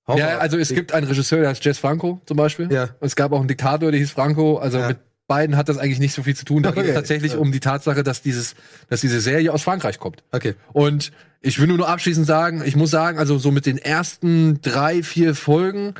[0.08, 0.20] Horror.
[0.20, 2.72] Ja, also es gibt einen Regisseur, der heißt Jess Franco zum Beispiel.
[2.72, 2.84] Ja.
[3.00, 4.58] Und es gab auch einen Diktator, der hieß Franco.
[4.58, 4.90] Also Ja.
[4.90, 4.98] mit
[5.34, 6.62] beiden hat das eigentlich nicht so viel zu tun.
[6.64, 6.96] Da geht es Okay.
[6.96, 7.38] tatsächlich Ja.
[7.40, 8.56] um die Tatsache, dass dieses,
[8.90, 10.24] dass diese Serie aus Frankreich kommt.
[10.32, 10.54] Okay.
[10.74, 11.12] Und
[11.42, 15.04] ich will nur noch abschließend sagen, ich muss sagen, also so mit den ersten drei,
[15.04, 15.94] vier Folgen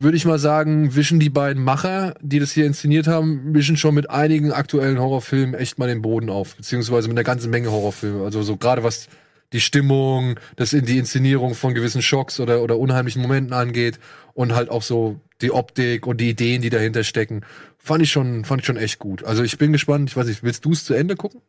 [0.00, 3.94] würde ich mal sagen, wischen die beiden Macher, die das hier inszeniert haben, wischen schon
[3.96, 8.24] mit einigen aktuellen Horrorfilmen echt mal den Boden auf, beziehungsweise mit einer ganzen Menge Horrorfilme.
[8.24, 9.08] Also so gerade was
[9.52, 13.98] die Stimmung, das in die Inszenierung von gewissen Schocks oder, oder unheimlichen Momenten angeht
[14.34, 17.44] und halt auch so die Optik und die Ideen, die dahinter stecken,
[17.78, 19.24] fand ich schon, fand ich schon echt gut.
[19.24, 20.10] Also ich bin gespannt.
[20.10, 21.40] Ich weiß nicht, willst du es zu Ende gucken?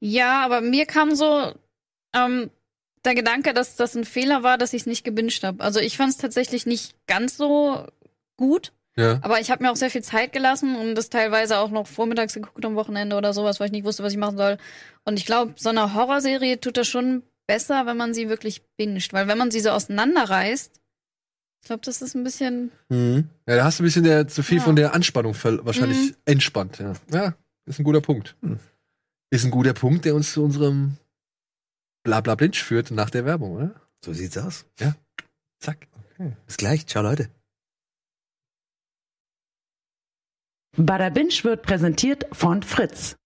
[0.00, 1.54] Ja, aber mir kam so
[2.14, 2.50] ähm,
[3.04, 5.62] der Gedanke, dass das ein Fehler war, dass ich es nicht gebinged habe.
[5.62, 7.86] Also ich fand es tatsächlich nicht ganz so
[8.36, 9.18] gut, Ja.
[9.22, 12.34] aber ich habe mir auch sehr viel Zeit gelassen und das teilweise auch noch vormittags
[12.34, 14.58] geguckt am Wochenende oder sowas, weil ich nicht wusste, was ich machen soll.
[15.04, 19.12] Und ich glaube, so eine Horrorserie tut das schon besser, wenn man sie wirklich binget,
[19.12, 20.80] weil wenn man sie so auseinanderreißt,
[21.62, 23.28] ich glaube, das ist ein bisschen Mhm.
[23.46, 24.64] Ja, da hast du ein bisschen der, zu viel Ja.
[24.64, 26.16] von der Anspannung wahrscheinlich Mhm.
[26.24, 26.78] entspannt.
[26.78, 26.92] Ja.
[27.12, 27.34] ja,
[27.66, 28.34] ist ein guter Punkt.
[29.30, 30.96] Ist ein guter Punkt, der uns zu unserem
[32.02, 33.70] Blabla Blinch führt nach der Werbung, oder?
[34.04, 34.64] So sieht's aus.
[35.60, 35.86] Zack.
[36.46, 36.86] Bis gleich.
[36.86, 37.28] Ciao, Leute.
[40.76, 43.16] Bada Binge wird präsentiert von Fritz.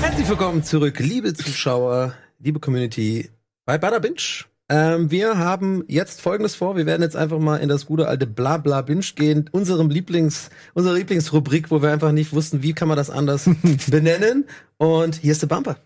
[0.00, 3.28] Herzlich willkommen zurück, liebe Zuschauer, liebe Community
[3.66, 4.46] bei Bada Binge.
[4.70, 6.76] Ähm, wir haben jetzt Folgendes vor.
[6.76, 10.96] Wir werden jetzt einfach mal in das gute alte Blabla Binge gehen, unserem Lieblings, unsere
[10.96, 13.48] Lieblingsrubrik, wo wir einfach nicht wussten, wie kann man das anders
[13.90, 14.46] benennen.
[14.78, 15.76] Und hier ist der Bumper.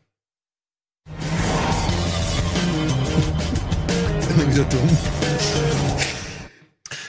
[4.46, 5.19] Wieder dumm.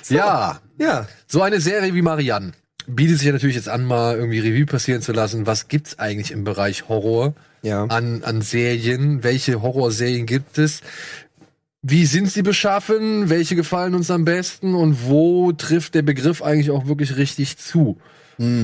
[0.10, 2.54] Ja, Ja, so eine Serie wie Marianne
[2.88, 5.46] bietet sich ja natürlich jetzt an, mal irgendwie Revue passieren zu lassen.
[5.46, 7.86] Was gibt's eigentlich im Bereich Horror ja.
[7.86, 9.24] an, an Serien?
[9.24, 10.82] Welche Horrorserien gibt es?
[11.82, 13.30] Wie sind sie beschaffen?
[13.30, 14.76] Welche gefallen uns am besten?
[14.76, 17.98] Und wo trifft der Begriff eigentlich auch wirklich richtig zu?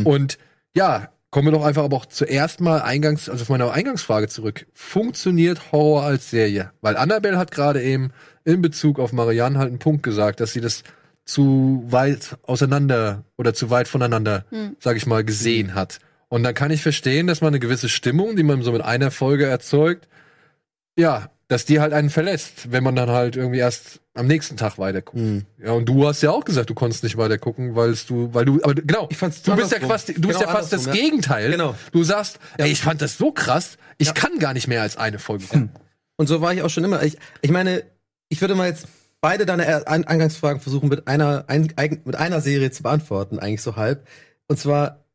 [0.03, 0.37] Und
[0.75, 4.67] ja, kommen wir doch einfach aber auch zuerst mal eingangs, also auf meine Eingangsfrage zurück.
[4.73, 6.71] Funktioniert Horror als Serie?
[6.81, 8.11] Weil Annabelle hat gerade eben
[8.43, 10.83] in Bezug auf Marianne halt einen Punkt gesagt, dass sie das
[11.27, 14.75] zu weit auseinander oder zu weit voneinander, Hm.
[14.79, 15.99] sag ich mal, gesehen hat.
[16.29, 19.11] Und dann kann ich verstehen, dass man eine gewisse Stimmung, die man so mit einer
[19.11, 20.07] Folge erzeugt,
[20.97, 24.77] ja, dass die halt einen verlässt, wenn man dann halt irgendwie erst am nächsten Tag
[24.79, 25.17] weiterguckt.
[25.21, 25.45] Hm.
[25.63, 28.59] Ja, und du hast ja auch gesagt, du konntest nicht weitergucken, weil du, weil du,
[28.63, 30.91] aber genau, Ich fand's du bist ja fast, du bist Genau ja fast das ja.
[30.93, 31.51] Gegenteil.
[31.51, 31.75] Genau.
[31.91, 32.65] Du sagst, Ja.
[32.65, 35.69] ey, ich fand das so krass, ich kann gar nicht mehr als eine Folge gucken.
[36.17, 37.03] Und so war ich auch schon immer.
[37.03, 37.83] Ich, ich meine,
[38.29, 38.87] ich würde mal jetzt
[39.21, 41.73] beide deine Ein- Eingangsfragen versuchen mit einer, ein,
[42.05, 44.07] mit einer Serie zu beantworten, eigentlich so halb.
[44.47, 45.05] Und zwar,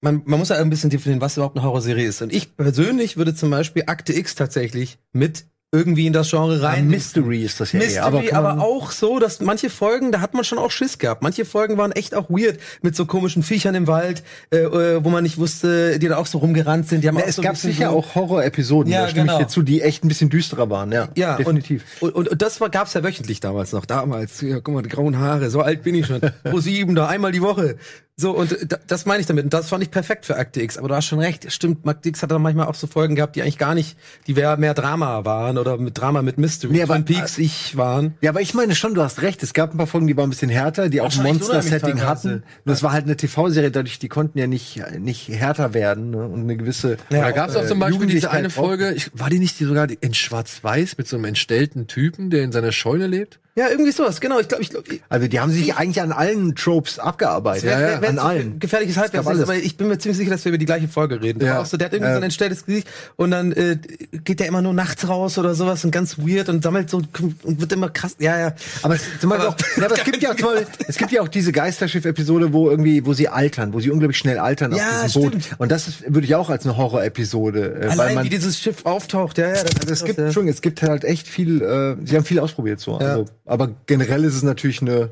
[0.00, 2.22] man, man muss ja ein bisschen definieren, was überhaupt eine Horrorserie ist.
[2.22, 6.68] Und ich persönlich würde zum Beispiel Akte X tatsächlich mit irgendwie in das Genre Ja,
[6.68, 6.86] rein.
[6.88, 8.36] Mystery ist das ja Mystery, eher.
[8.36, 11.22] Aber, aber, auch so, dass manche Folgen, da hat man schon auch Schiss gehabt.
[11.22, 15.08] Manche Folgen waren echt auch weird mit so komischen Viechern im Wald, äh, äh, wo
[15.08, 17.02] man nicht wusste, die da auch so rumgerannt sind.
[17.02, 19.38] Die haben Ja, auch es so gab sicher so auch Horror-Episoden, Ja, da stimme genau.
[19.38, 21.08] ich dir zu, die echt ein bisschen düsterer waren, ja.
[21.16, 21.84] Ja, definitiv.
[22.00, 23.86] Und, und, und das war, gab's ja wöchentlich damals noch.
[23.86, 26.20] Damals, ja, guck mal, die grauen Haare, so alt bin ich schon.
[26.44, 27.76] Pro sieben, da einmal die Woche.
[28.22, 29.42] So, und da, das meine ich damit.
[29.42, 30.78] Und das fand ich perfekt für Akte X.
[30.78, 33.34] Aber du hast schon recht, stimmt, Akte X hat dann manchmal auch so Folgen gehabt,
[33.34, 33.96] die eigentlich gar nicht,
[34.28, 36.72] die mehr Drama waren oder mit Drama mit Mystery.
[36.72, 38.14] Nee, aber- Twin Peaks, ich waren.
[38.20, 39.42] Ja, aber ich meine schon, du hast recht.
[39.42, 42.34] Es gab ein paar Folgen, die waren ein bisschen härter, die auch ein Monster-Setting hatten.
[42.34, 46.24] Und das war halt eine TV-Serie, dadurch, die konnten ja nicht, nicht härter werden ne?
[46.24, 46.98] und eine gewisse.
[47.10, 49.58] Ja, da gab es auch äh, zum Beispiel diese eine Folge, ich, war die nicht
[49.58, 53.40] die sogar in Schwarz-Weiß mit so einem entstellten Typen, der in seiner Scheune lebt?
[53.54, 54.38] Ja, irgendwie sowas, genau.
[54.40, 57.64] Ich glaube, ich glaub, Also die haben sich eigentlich an allen Tropes abgearbeitet.
[57.64, 58.58] Ja, ja, an allen.
[58.58, 61.44] Gefährliches Halbwissen, aber ich bin mir ziemlich sicher, dass wir über die gleiche Folge reden.
[61.44, 61.60] Ja.
[61.60, 62.14] Auch so, der hat irgendwie Ja.
[62.14, 63.76] so ein entstelltes Gesicht und dann äh,
[64.24, 67.02] geht der immer nur nachts raus oder sowas und ganz weird und sammelt so
[67.42, 68.16] und wird immer krass.
[68.18, 68.54] Ja, ja.
[68.82, 71.12] Aber es, zum Beispiel Aber- auch, ja, aber es gibt ja zum Beispiel, es gibt
[71.12, 75.00] ja auch diese Geisterschiff-Episode, wo irgendwie, wo sie altern, wo sie unglaublich schnell altern Ja,
[75.00, 75.32] auf diesem Boot.
[75.44, 75.60] stimmt.
[75.60, 78.86] Und das würde ich auch als eine Horror-Episode, äh, weil Allein man, wie dieses Schiff
[78.86, 79.52] auftaucht, ja, ja.
[79.62, 80.32] Das also es gibt ja.
[80.32, 82.98] schon, es gibt halt echt viel, äh, sie haben viel ausprobiert so.
[83.00, 83.08] Ja.
[83.08, 85.10] Also, aber generell ist es natürlich eine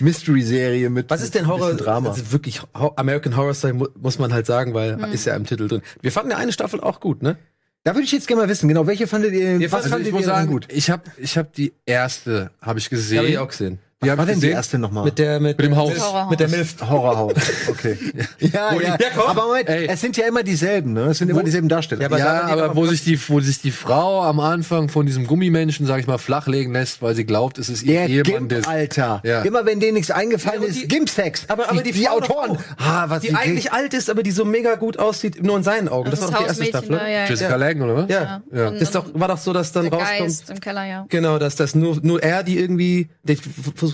[0.00, 1.74] Mystery-Serie mit Was ist denn Horror?
[1.74, 2.10] Drama.
[2.10, 5.68] Also wirklich American Horror Story mu muss man halt sagen, weil ist ja im Titel
[5.68, 5.82] drin.
[6.00, 7.36] Wir fanden ja eine Staffel auch gut, ne?
[7.84, 9.86] Da würde ich jetzt gerne mal wissen, genau, welche fandet ihr, Wir was fanden- Also
[9.86, 10.68] ich fandet muss ihr sagen, gut?
[10.70, 13.12] ich habe ich hab die erste, habe ich gesehen.
[13.14, 13.78] Die habe ich auch gesehen.
[14.00, 15.04] Die Was war denn die erste nochmal?
[15.06, 15.90] Mit der mit, Mit dem Haus.
[16.30, 16.76] Mit der Milf.
[16.88, 17.32] Horrorhaus.
[17.68, 17.98] Okay.
[18.38, 18.90] ja, Wo die- ja.
[19.00, 19.26] Ja, komm.
[19.26, 19.88] Aber Moment, Ey.
[19.88, 21.06] es sind ja immer dieselben, ne?
[21.06, 22.02] Es sind immer dieselben Darsteller.
[22.02, 25.04] Ja, aber ja, die aber wo sich die, wo sich die Frau am Anfang von
[25.04, 28.46] diesem Gummimenschen, sag ich mal, flachlegen lässt, weil sie glaubt, es ist ihr Der Ehemann.
[28.46, 29.20] Gimp, Alter.
[29.24, 29.42] Ja.
[29.42, 31.46] Immer wenn denen nichts eingefallen Ja, ist, die- Gimp-Sex.
[31.48, 32.52] Aber, aber die, die doch Autoren.
[32.52, 32.58] auch.
[32.78, 35.88] Ah, was die eigentlich alt ist, aber die so mega gut aussieht, nur in seinen
[35.88, 36.08] Augen.
[36.08, 36.90] Das, Das, war doch die erste Staffel.
[36.90, 37.26] ne?
[37.28, 38.08] Jessica Lange, oder was?
[38.08, 38.42] Ja.
[38.52, 38.70] Ja.
[38.70, 40.18] Das ist doch, war doch so, dass dann rauskommt.
[40.20, 41.04] Geist im Keller, ja.
[41.08, 43.08] Genau, dass das nur, nur er, die irgendwie,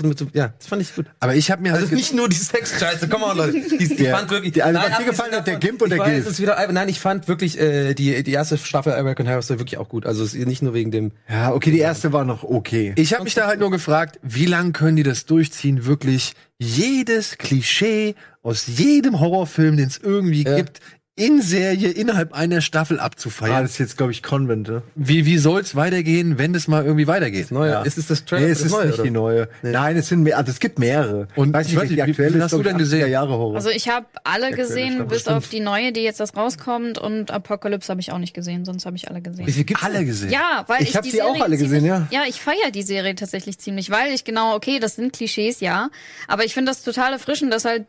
[0.03, 1.07] die versucht mit so, ja, das fand ich gut.
[1.21, 3.53] Aber ich habe mir Also halt nicht nur die Sexscheiße, komm on, Leute.
[3.61, 4.53] Die, Der- fand wirklich.
[4.53, 6.27] die- also was dir abgesehen gefallen hat, der Gimp und der ich Gilf?
[6.29, 9.79] ist wieder, nein, ich fand wirklich äh, die, die erste Staffel American Horror Story wirklich
[9.79, 10.07] auch gut.
[10.07, 11.13] Also es nicht nur wegen dem.
[11.29, 12.93] Ja, okay, die erste war noch okay.
[12.97, 17.39] Ich habe mich da halt nur gefragt, wie lang können die das durchziehen, wirklich jedes
[17.39, 20.57] Klischee aus jedem Horrorfilm, den es irgendwie Ja.
[20.57, 20.81] gibt,
[21.17, 23.63] in Serie innerhalb einer Staffel Ah, abzufeiern.
[23.63, 24.83] das ist jetzt, glaube ich, Convent, ne?
[24.97, 27.53] wie wie soll's weitergehen, wenn das mal irgendwie weitergeht?
[27.53, 27.83] Neue, Ja.
[27.83, 28.47] ist es das Trailer?
[28.47, 29.03] Nee, es das ist neue, nicht oder?
[29.05, 29.49] die neue.
[29.63, 31.29] Nein, es sind mehr, also es gibt mehrere.
[31.37, 32.79] Und weiß ich nicht, weiß welche die nicht, wie- aktuelle wie ist, hast du denn
[32.79, 33.03] gesehen?
[33.05, 33.55] 80er Jahre Horror.
[33.55, 35.37] Also ich habe alle gesehen, Staffel bis fünf.
[35.37, 38.85] auf die neue, die jetzt erst rauskommt und Apocalypse habe ich auch nicht gesehen, sonst
[38.85, 39.47] habe ich alle gesehen.
[39.47, 40.31] Wie viel gibt's Alle gesehen.
[40.31, 42.09] Ja, weil Ich ich, hab die sie auch alle gesehen, ziemlich, ja.
[42.11, 45.91] Ja, ich feiere die Serie tatsächlich ziemlich, weil ich genau, okay, das sind Klischees, ja,
[46.27, 47.87] aber ich finde das total erfrischend, dass halt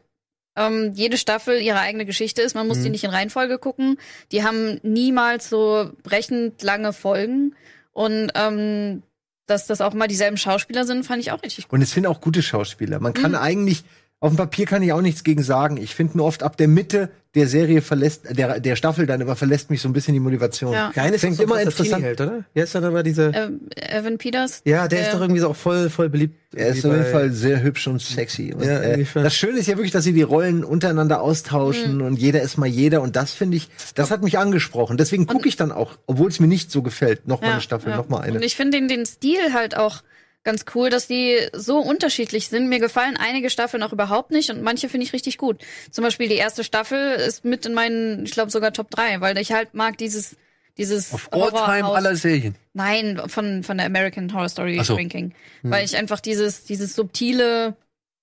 [0.55, 2.55] ähm, jede Staffel ihre eigene Geschichte ist.
[2.55, 2.83] Man muss Mhm.
[2.83, 3.97] die nicht in Reihenfolge gucken.
[4.31, 7.55] Die haben niemals so brechend lange Folgen
[7.93, 9.03] und ähm,
[9.47, 11.73] dass das auch mal dieselben Schauspieler sind, fand ich auch richtig gut.
[11.73, 12.99] Und es sind auch gute Schauspieler.
[12.99, 13.21] Man Mhm.
[13.21, 13.83] kann eigentlich,
[14.19, 15.77] auf dem Papier kann ich auch nichts gegen sagen.
[15.77, 19.35] Ich finde nur oft ab der Mitte der Serie verlässt, der, der Staffel dann immer
[19.35, 20.71] verlässt mich so ein bisschen die Motivation.
[20.71, 20.91] Ja.
[20.93, 22.01] Keines Fängt immer interessant.
[22.01, 22.45] Hält, oder?
[22.53, 23.31] Ja, ist dann aber diese.
[23.35, 24.61] Ähm, Evan Peters.
[24.63, 26.33] ja, der ist doch irgendwie so auch voll, voll beliebt.
[26.55, 28.53] Er ist auf jeden Fall sehr hübsch und sexy.
[28.53, 32.15] Und, Ja, äh, das Schöne ist ja wirklich, dass sie die Rollen untereinander austauschen und
[32.15, 33.01] jeder ist mal jeder.
[33.01, 34.95] Und das finde ich, das hat mich angesprochen.
[34.95, 37.93] Deswegen gucke ich dann auch, obwohl es mir nicht so gefällt, noch mal eine Staffel,
[37.93, 38.37] noch mal eine.
[38.37, 40.01] Und ich finde den, den Stil halt auch
[40.45, 42.69] ganz cool, dass die so unterschiedlich sind.
[42.69, 45.61] Mir gefallen einige Staffeln auch überhaupt nicht und manche finde ich richtig gut.
[45.91, 49.37] Zum Beispiel die erste Staffel ist mit in meinen, ich glaube sogar Top 3, weil
[49.37, 50.37] ich halt mag dieses
[50.77, 52.55] dieses Auf Alltime aller Serien.
[52.73, 54.95] Nein, von von der American Horror Story so.
[54.95, 55.33] Ranking,
[55.63, 57.75] weil ich einfach dieses dieses subtile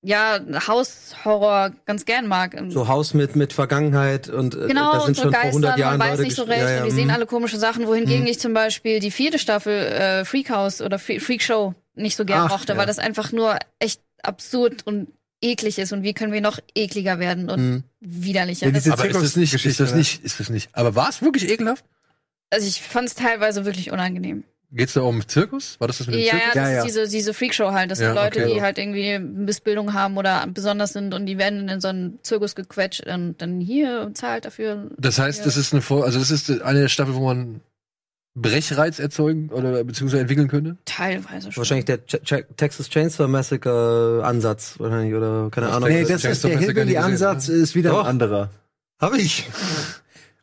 [0.04, 2.60] ja, Haushorror ganz gern mag.
[2.68, 5.48] So Haus mit, mit Vergangenheit und äh, Genau, da und sind so schon vor Geister,
[5.48, 7.14] 100 Jahren man weiß Leute nicht so recht ja, ja, und die sehen mhm.
[7.14, 11.20] alle komische Sachen, wohingegen ich zum Beispiel die vierte Staffel äh, Freak House oder Fre-
[11.20, 12.78] Freak Show nicht so gern Ach, mochte, ja.
[12.78, 15.08] weil das einfach nur echt absurd und
[15.40, 17.82] eklig ist und wie können wir noch ekliger werden und Mhm.
[18.00, 18.68] widerlicher.
[18.68, 20.68] Ja, Aber ist das nicht, ist Geschichte, das nicht, ist das nicht.
[20.72, 21.84] Aber war es wirklich ekelhaft?
[22.50, 24.44] also ich fand es teilweise wirklich unangenehm.
[24.74, 25.78] Geht's da um Zirkus?
[25.80, 26.54] War das das mit dem Ja, ja, Zirkus?
[26.54, 26.78] das Ja, ja.
[26.78, 27.90] ist diese, diese Freakshow halt.
[27.90, 28.54] Das Ja, sind Leute, okay.
[28.54, 32.54] die halt irgendwie Missbildung haben oder besonders sind und die werden in so einen Zirkus
[32.54, 34.90] gequetscht und dann hier und zahlt dafür.
[34.98, 35.44] Das heißt, Ja.
[35.44, 37.60] das ist eine Vor also das ist eine der Staffeln, wo man
[38.34, 40.76] Brechreiz erzeugen oder beziehungsweise entwickeln könnte?
[40.86, 41.60] Teilweise schon.
[41.60, 45.88] Wahrscheinlich der Ch Ch Texas Chainsaw Massacre Ansatz wahrscheinlich oder keine Ahnung.
[45.88, 48.04] Nee, das das Chainsaw ist der Massacre nie Hillbilly-Ansatz, ist wieder Doch.
[48.04, 48.50] ein anderer.
[49.00, 49.48] Habe ich.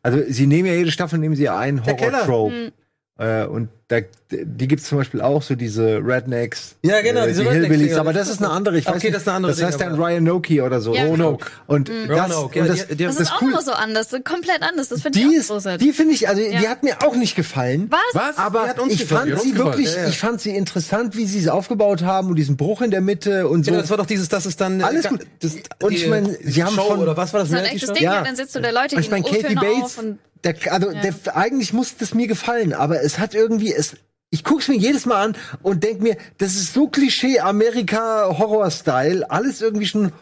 [0.02, 2.26] Also sie nehmen ja jede Staffel nehmen sie einen Der Keller.
[2.26, 2.54] Horror-Trope.
[2.54, 2.72] Hm.
[3.18, 3.98] Äh, und da,
[4.30, 6.76] die gibt's zum Beispiel auch, so diese Rednecks.
[6.82, 7.52] Ja, genau, äh, diese die Rednecks-Dinger.
[7.76, 7.96] Hillbillies.
[7.98, 8.78] Aber das ist eine andere.
[8.78, 10.60] Ich weiß Okay, nicht, das ist eine andere Das heißt Ding, dann aber- Ryan Noki
[10.62, 10.94] oder so.
[10.94, 11.46] Ja, Roanoke.
[11.66, 13.48] Und das, Roanoke, ja, das, die- die- Das, das ist auch cool.
[13.50, 14.90] immer so anders, so komplett anders.
[14.90, 15.84] Das finde Die, ich auch ist, großartig.
[15.88, 16.70] die finde ich, also die Ja.
[16.70, 17.90] hat mir auch nicht gefallen.
[17.90, 17.98] Was?
[18.14, 18.38] Was?
[18.38, 20.08] Aber Die hat uns ich gefallen, fand die sie wirklich, Ja, ja.
[20.08, 23.48] ich fand sie interessant, wie sie es aufgebaut haben und diesen Bruch in der Mitte
[23.48, 23.72] und so.
[23.72, 25.26] Genau, das war doch dieses, das ist dann äh, Alles gut.
[25.40, 27.50] Das, Und ich meine, sie haben Show von- oder was war das?
[27.50, 27.92] Das ist ein echtes?
[27.94, 28.14] Ding, Ja.
[28.14, 28.22] ja.
[28.22, 29.98] dann sitzt du da Leute, die ich meine, Katie Bates,
[30.42, 33.96] der, also der, eigentlich muss das mir gefallen, aber es hat irgendwie, es,
[34.30, 38.70] ich guck's mir jedes Mal an und denk mir, das ist so Klischee Amerika Horror
[38.70, 40.12] Style, alles irgendwie schon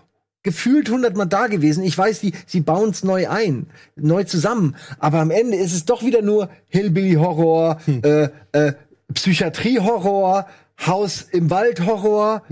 [0.43, 1.85] gefühlt hundertmal da gewesen.
[1.85, 6.03] Ich weiß, die, sie bauen's neu ein, neu zusammen, aber am Ende ist es doch
[6.03, 8.73] wieder nur Hillbilly Horror, äh, äh,
[9.13, 10.47] Psychiatrie Horror,
[10.87, 12.43] Haus im Wald Horror.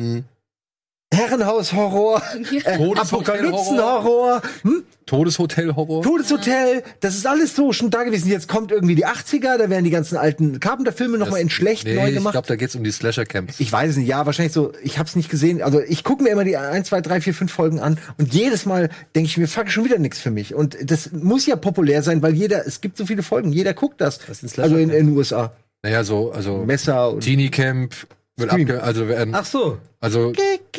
[1.14, 2.20] Herrenhaus-Horror,
[2.64, 4.84] äh, Apokalypsen-Horror, hm?
[5.06, 6.02] Todeshotel-Horror.
[6.02, 8.28] Todeshotel, das ist alles so schon da gewesen.
[8.28, 11.94] Jetzt kommt irgendwie die 80er, da werden die ganzen alten Carpenter-Filme nochmal in schlecht nee,
[11.94, 12.32] neu Ich gemacht.
[12.32, 13.60] glaube, da geht's um die Slasher-Camps.
[13.60, 15.62] Ich weiß es nicht, ja, wahrscheinlich so, ich hab's nicht gesehen.
[15.62, 18.66] Also ich gucke mir immer die 1, 2, 3, 4, 5 Folgen an und jedes
[18.66, 20.56] Mal denke ich mir, fuck, schon wieder nichts für mich.
[20.56, 24.00] Und das muss ja populär sein, weil jeder, es gibt so viele Folgen, jeder guckt
[24.00, 24.28] das.
[24.28, 25.52] Was sind Slasher also in, in den USA.
[25.84, 27.94] Naja, so, also Messer und Teenie Camp
[28.36, 29.78] wird abge also werden, Ach so.
[30.06, 30.32] Also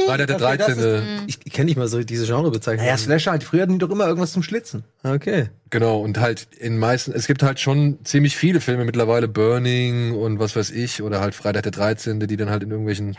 [0.06, 1.24] Freitag der Okay, das 13.
[1.28, 2.86] Ich kenne nicht mal so diese Genrebezeichnung.
[2.86, 4.84] naja, Slasher halt, früher hatten die doch immer irgendwas zum Schlitzen.
[5.04, 5.50] Okay.
[5.70, 10.40] Genau, und halt in meisten, es gibt halt schon ziemlich viele Filme mittlerweile, Burning und
[10.40, 13.18] was weiß ich, oder halt Freitag der 13., die dann halt in irgendwelchen,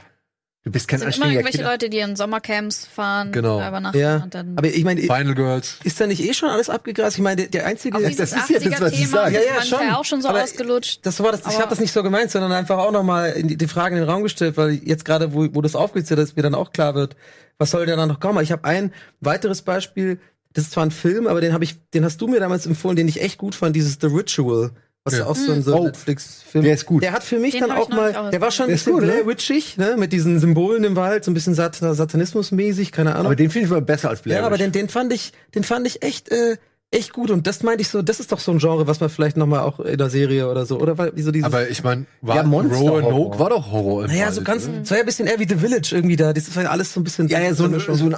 [0.68, 1.70] Du bist kein Es sind immer irgendwelche Killer.
[1.70, 3.56] Leute, die in Sommercamps fahren, Genau.
[3.56, 4.16] übernachten Ja.
[4.16, 5.78] und dann Aber ich meine, Final Girls.
[5.82, 7.16] ist da nicht eh schon alles abgegrast?
[7.16, 7.96] Ich meine, der, der einzige.
[7.96, 9.34] auch das ist ja das, was ich 80er-Thema sage.
[9.36, 9.90] Ja, ja, schon.
[9.94, 11.00] auch schon so Aber ausgelutscht.
[11.06, 13.66] Das war das, ich habe das nicht so gemeint, sondern einfach auch nochmal die, die
[13.66, 16.54] Frage in den Raum gestellt, weil jetzt gerade, wo, wo das aufgezählt ist, mir dann
[16.54, 17.16] auch klar wird,
[17.56, 18.42] was soll denn da noch kommen?
[18.42, 20.20] Ich habe ein weiteres Beispiel,
[20.52, 22.94] das ist zwar ein Film, aber den habe ich, den hast du mir damals empfohlen,
[22.96, 24.72] den ich echt gut fand, dieses The Ritual.
[25.12, 25.26] Was Ja.
[25.26, 25.84] auch so ein so Oh.
[25.84, 26.64] Netflix-Film.
[26.64, 27.02] Der ist gut.
[27.02, 28.92] Der hat für mich Den dann auch mal, der war schon ein Der ist bisschen
[29.00, 29.12] gut, ne?
[29.12, 33.26] Blair Witchig, ne, mit diesen Symbolen im Wald, so ein bisschen Sat Satanismus-mäßig, keine Ahnung.
[33.26, 35.64] Aber den finde ich mal besser als Blair Ja, aber den, den fand ich, den
[35.64, 36.56] fand ich echt, äh,
[36.90, 37.30] echt gut.
[37.30, 39.46] Und das meinte ich so, das ist doch so ein Genre, was man vielleicht noch
[39.46, 41.46] mal auch in der Serie oder so, oder wieso dieses.
[41.46, 42.42] Aber ich meine, war Ja.
[42.42, 44.84] Roanoke war doch Horror im naja, Wald, so ganz, oder?
[44.84, 46.32] so ja ein bisschen eher wie The Village irgendwie da.
[46.32, 47.28] Das war ja alles so ein bisschen.
[47.28, 48.16] Ja, ja, so, eine, so, eine, so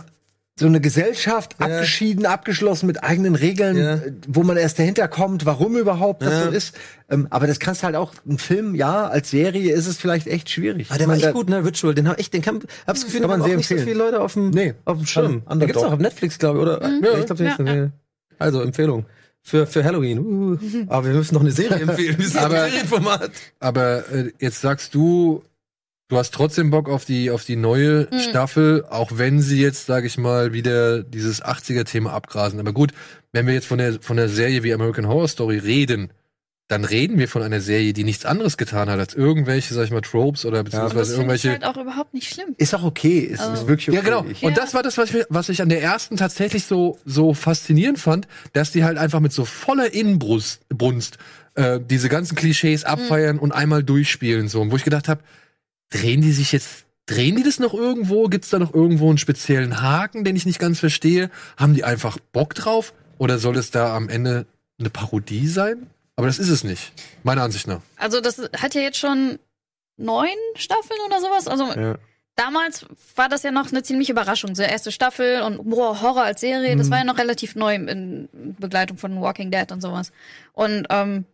[0.60, 1.66] eine Gesellschaft, Ja.
[1.66, 3.94] abgeschieden, abgeschlossen mit eigenen Regeln, Ja.
[3.94, 6.44] äh, wo man erst dahinter kommt, warum überhaupt das Ja.
[6.44, 6.74] so ist.
[7.08, 10.26] Ähm, aber das kannst du halt auch, ein Film, ja, als Serie ist es vielleicht
[10.26, 10.88] echt schwierig.
[10.90, 11.64] Ah, der war echt gut, ne?
[11.64, 11.94] Ritual.
[11.94, 14.20] Den hab ich, den kann, hab's Gefühl, Kann den man auch nicht so viele Leute
[14.20, 14.74] auf dem, Nee.
[14.84, 15.24] auf dem Schirm.
[15.46, 15.58] Underdog.
[15.60, 16.82] Da gibt's auch auf Netflix, glaube ich, oder?
[16.88, 17.90] Ja, ich glaube, Ja, ja.
[18.38, 19.06] Also Empfehlung
[19.42, 20.18] für für Halloween.
[20.18, 22.18] Uh, aber wir müssen noch eine Serie empfehlen.
[22.18, 23.30] Wir sind Aber- ein Serienformat.
[23.60, 25.42] Aber äh, jetzt sagst du,
[26.10, 30.06] du hast trotzdem Bock auf die auf die neue Staffel, auch wenn sie jetzt, sage
[30.06, 32.60] ich mal, wieder dieses 80er-Thema abgrasen.
[32.60, 32.92] Aber gut,
[33.32, 36.10] wenn wir jetzt von der von der Serie wie American Horror Story reden,
[36.68, 39.90] dann reden wir von einer Serie, die nichts anderes getan hat als irgendwelche, sag ich
[39.90, 42.54] mal, Tropes oder das beziehungsweise finde ich irgendwelche halt auch überhaupt nicht schlimm.
[42.58, 43.96] ist auch okay, ist, Also- ist wirklich okay.
[43.96, 44.24] Ja, genau.
[44.30, 44.62] Ich, Und Ja.
[44.62, 48.28] das war das, was ich, was ich an der ersten tatsächlich so, so faszinierend fand,
[48.52, 51.18] dass die halt einfach mit so voller Inbrunst Brunst,
[51.56, 54.46] äh, diese ganzen Klischees abfeiern und einmal durchspielen.
[54.46, 54.60] So.
[54.60, 55.22] Und wo ich gedacht habe,
[55.90, 58.28] drehen die sich jetzt, drehen die das noch irgendwo?
[58.28, 61.30] Gibt's da noch irgendwo einen speziellen Haken, den ich nicht ganz verstehe?
[61.56, 62.92] Haben die einfach Bock drauf?
[63.18, 64.46] Oder soll es da am Ende
[64.78, 65.90] eine Parodie sein?
[66.16, 67.80] Aber das ist es nicht, meiner Ansicht nach.
[67.96, 69.38] Also das hat ja jetzt schon
[69.96, 71.48] neun Staffeln oder sowas.
[71.48, 71.96] Also Ja.
[72.36, 72.86] damals
[73.16, 74.54] war das ja noch eine ziemliche Überraschung.
[74.54, 78.28] So erste Staffel und boah, Horror als Serie, das war ja noch relativ neu in
[78.58, 80.12] Begleitung von Walking Dead und sowas.
[80.52, 81.24] Und ähm,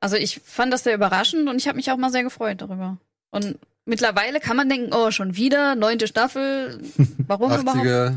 [0.00, 2.98] also ich fand das sehr überraschend und ich habe mich auch mal sehr gefreut darüber.
[3.30, 6.80] Und mittlerweile kann man denken, oh, schon wieder, neunte Staffel,
[7.26, 7.84] warum überhaupt?
[7.84, 8.16] 80er.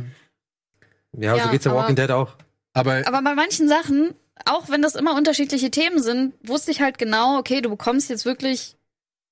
[1.18, 2.36] Ja, so Ja, geht's ja Walking Dead auch.
[2.74, 4.14] Aber Aber bei manchen Sachen,
[4.46, 8.26] auch wenn das immer unterschiedliche Themen sind, wusste ich halt genau, okay, du bekommst jetzt
[8.26, 8.76] wirklich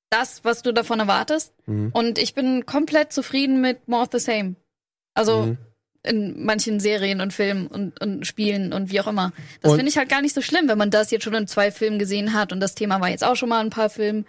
[0.10, 1.54] das, was du davon erwartest.
[1.66, 1.92] Mhm.
[1.94, 4.56] Und ich bin komplett zufrieden mit More of the Same.
[5.14, 5.58] Also Mhm.
[6.04, 9.34] in manchen Serien und Filmen und, und Spielen und wie auch immer.
[9.62, 11.72] Das finde ich halt gar nicht so schlimm, wenn man das jetzt schon in zwei
[11.72, 14.26] Filmen gesehen hat und das Thema war jetzt auch schon mal in ein paar Filmen.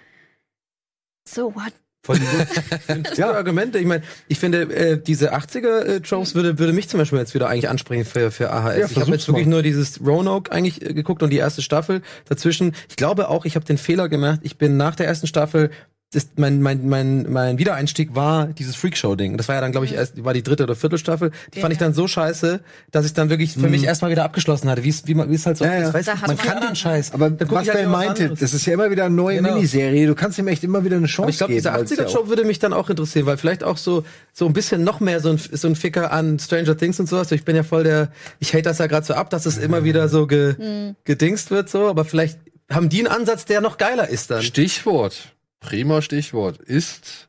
[1.35, 1.72] So what?
[2.03, 2.18] Voll
[2.89, 3.33] die ja.
[3.33, 3.79] Argumente.
[3.79, 7.68] Ich meine, ich finde, äh, diese 80er-Tropes würde, würde mich zum Beispiel jetzt wieder eigentlich
[7.68, 8.79] ansprechen für, für AHS.
[8.79, 9.51] Ja, ich habe jetzt wirklich mal.
[9.51, 12.74] nur dieses Roanoke eigentlich äh, geguckt und die erste Staffel dazwischen.
[12.89, 14.41] Ich glaube auch, ich habe den Fehler gemacht.
[14.43, 15.70] Ich bin nach der ersten Staffel
[16.11, 19.36] das, mein, mein, mein, mein Wiedereinstieg war dieses Freakshow-Ding.
[19.36, 21.32] Das war ja dann, glaube ich, erst, war die dritte oder vierte Staffel.
[21.52, 24.70] Die fand ich dann so scheiße, dass ich dann wirklich für mich erstmal wieder abgeschlossen
[24.70, 25.88] hatte, wie es wie man- wie es halt so Ja, ja.
[25.90, 26.09] ist.
[26.09, 27.12] Hat man man kann ja- den Scheiß.
[27.12, 28.40] aber was ich halt Ben meinte, anderes.
[28.40, 29.54] das ist ja immer wieder eine neue Genau.
[29.56, 30.06] Miniserie.
[30.06, 31.59] Du kannst ihm echt immer wieder eine Chance Aber ich glaube, geben.
[31.62, 34.46] dieser weil es ja 80er-Job würde mich dann auch interessieren, weil vielleicht auch so so
[34.46, 37.30] ein bisschen noch mehr so ein, so ein Ficker an Stranger Things und sowas.
[37.32, 39.84] Ich bin ja voll der, ich hate das ja gerade so ab, dass es immer
[39.84, 42.38] wieder so ge, gedingst wird so, aber vielleicht
[42.70, 44.42] haben die einen Ansatz, der noch geiler ist dann.
[44.42, 47.28] Stichwort, prima Stichwort, ist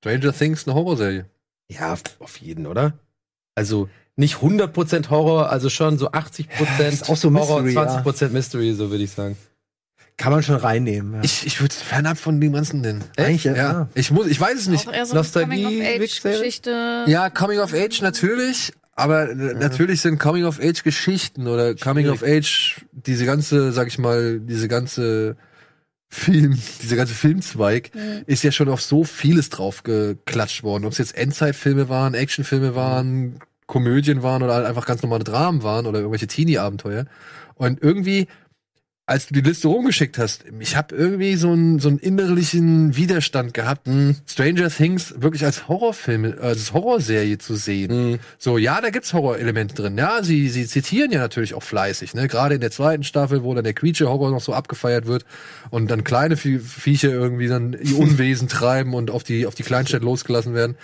[0.00, 1.26] Stranger Things eine Horrorserie?
[1.68, 2.94] Ja, auf- jeden, oder?
[3.54, 8.02] Also nicht 100% Horror, also schon so 80% ist auch so Horror, Mystery, ja.
[8.02, 9.36] 20% Mystery, so würde ich sagen.
[10.16, 11.14] Kann man schon reinnehmen.
[11.14, 11.20] Ja.
[11.24, 13.04] Ich, ich würde es fernab von dem Ganzen nennen.
[13.18, 13.54] Eigentlich, ja.
[13.54, 14.88] Ja, ich muss, ich weiß es nicht.
[14.88, 17.04] Auch eher so eine Nostalgie- Coming-of-Age-Geschichte.
[17.06, 22.22] Ja, Coming of Age natürlich, aber natürlich sind Coming of Age Geschichten oder Coming of
[22.22, 25.36] Age diese ganze, sag ich mal, diese ganze
[26.08, 27.90] Film, dieser ganze Filmzweig
[28.26, 30.84] ist ja schon auf so vieles drauf geklatscht worden.
[30.84, 35.62] Ob es jetzt Endzeitfilme waren, Actionfilme waren, Komödien waren oder halt einfach ganz normale Dramen
[35.62, 37.06] waren oder irgendwelche Teenie-Abenteuer.
[37.54, 38.28] Und irgendwie
[39.08, 43.54] als du die Liste rumgeschickt hast, ich habe irgendwie so einen so einen innerlichen Widerstand
[43.54, 43.88] gehabt,
[44.28, 48.18] Stranger Things wirklich als Horrorfilm, als Horrorserie zu sehen.
[48.36, 49.96] So, ja, da gibt's Horrorelemente drin.
[49.96, 52.26] Ja, sie sie zitieren ja natürlich auch fleißig, ne?
[52.26, 55.24] Gerade in der zweiten Staffel, wo dann der Creature Horror noch so abgefeiert wird
[55.70, 59.62] und dann kleine Vie- Viecher irgendwie dann ihr Unwesen treiben und auf die auf die
[59.62, 60.74] Kleinstadt losgelassen werden.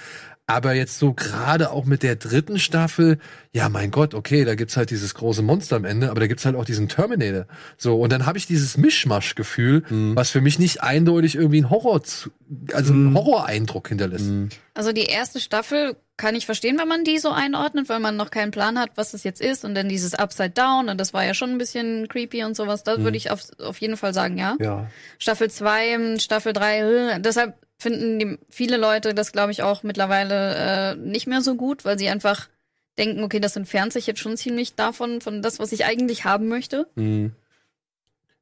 [0.47, 3.19] Aber jetzt so gerade auch mit der dritten Staffel,
[3.53, 6.45] ja, mein Gott, okay, da gibt's halt dieses große Monster am Ende, aber da gibt's
[6.45, 7.47] halt auch diesen Terminator.
[7.79, 9.85] So, und dann habe ich dieses Mischmasch-Gefühl,
[10.17, 12.31] was für mich nicht eindeutig irgendwie ein Horror, zu-
[12.73, 14.31] also einen Horroreindruck hinterlässt.
[14.75, 18.31] Also die erste Staffel kann ich verstehen, wenn man die so einordnet, weil man noch
[18.31, 19.65] keinen Plan hat, was das jetzt ist.
[19.65, 22.83] Und dann dieses Upside Down, und das war ja schon ein bisschen creepy und sowas.
[22.85, 24.57] Da würde ich auf, auf jeden Fall sagen, ja.
[24.61, 24.87] Ja.
[25.19, 30.97] Staffel 2, Staffel 3, deshalb finden die, viele Leute das, glaube ich, auch mittlerweile äh,
[30.97, 32.49] nicht mehr so gut, weil sie einfach
[32.99, 36.49] denken, okay, das entfernt sich jetzt schon ziemlich davon, von das, was ich eigentlich haben
[36.49, 36.87] möchte.
[36.95, 37.33] Mhm.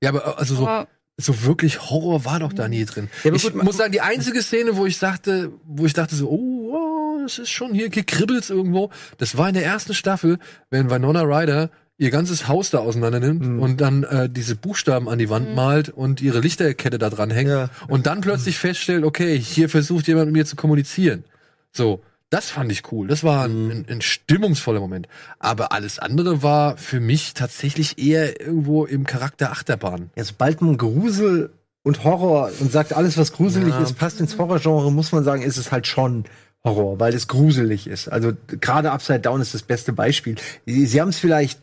[0.02, 3.08] Ja, aber also so, Aber so wirklich Horror war doch da nie drin.
[3.24, 6.28] Ja, ich gut, muss sagen, die einzige Szene, wo ich dachte, wo ich dachte so,
[6.28, 10.38] oh, oh es ist schon hier, kribbelt's irgendwo, das war in der ersten Staffel,
[10.70, 11.70] wenn Winona Ryder
[12.00, 13.60] ihr ganzes Haus da auseinander nimmt Mhm.
[13.60, 17.50] und dann äh, diese Buchstaben an die Wand malt und ihre Lichterkette da dran hängt
[17.50, 17.68] Ja.
[17.88, 21.24] und dann plötzlich feststellt, okay, hier versucht jemand mit mir zu kommunizieren.
[21.72, 23.06] So, das fand ich cool.
[23.06, 23.70] Das war Mhm.
[23.70, 25.08] ein, ein, ein stimmungsvoller Moment.
[25.38, 30.08] Aber alles andere war für mich tatsächlich eher irgendwo im Charakter Achterbahn.
[30.16, 31.50] Ja, sobald man Grusel
[31.82, 33.80] und Horror und sagt, alles, was gruselig Ja.
[33.82, 36.24] ist, passt ins Horrorgenre, muss man sagen, ist es halt schon
[36.64, 38.08] Horror, weil es gruselig ist.
[38.08, 40.36] Also gerade Upside Down ist das beste Beispiel.
[40.66, 41.60] Sie, sie haben es vielleicht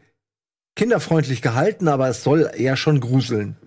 [0.78, 3.57] kinderfreundlich gehalten, aber es soll eher schon gruseln.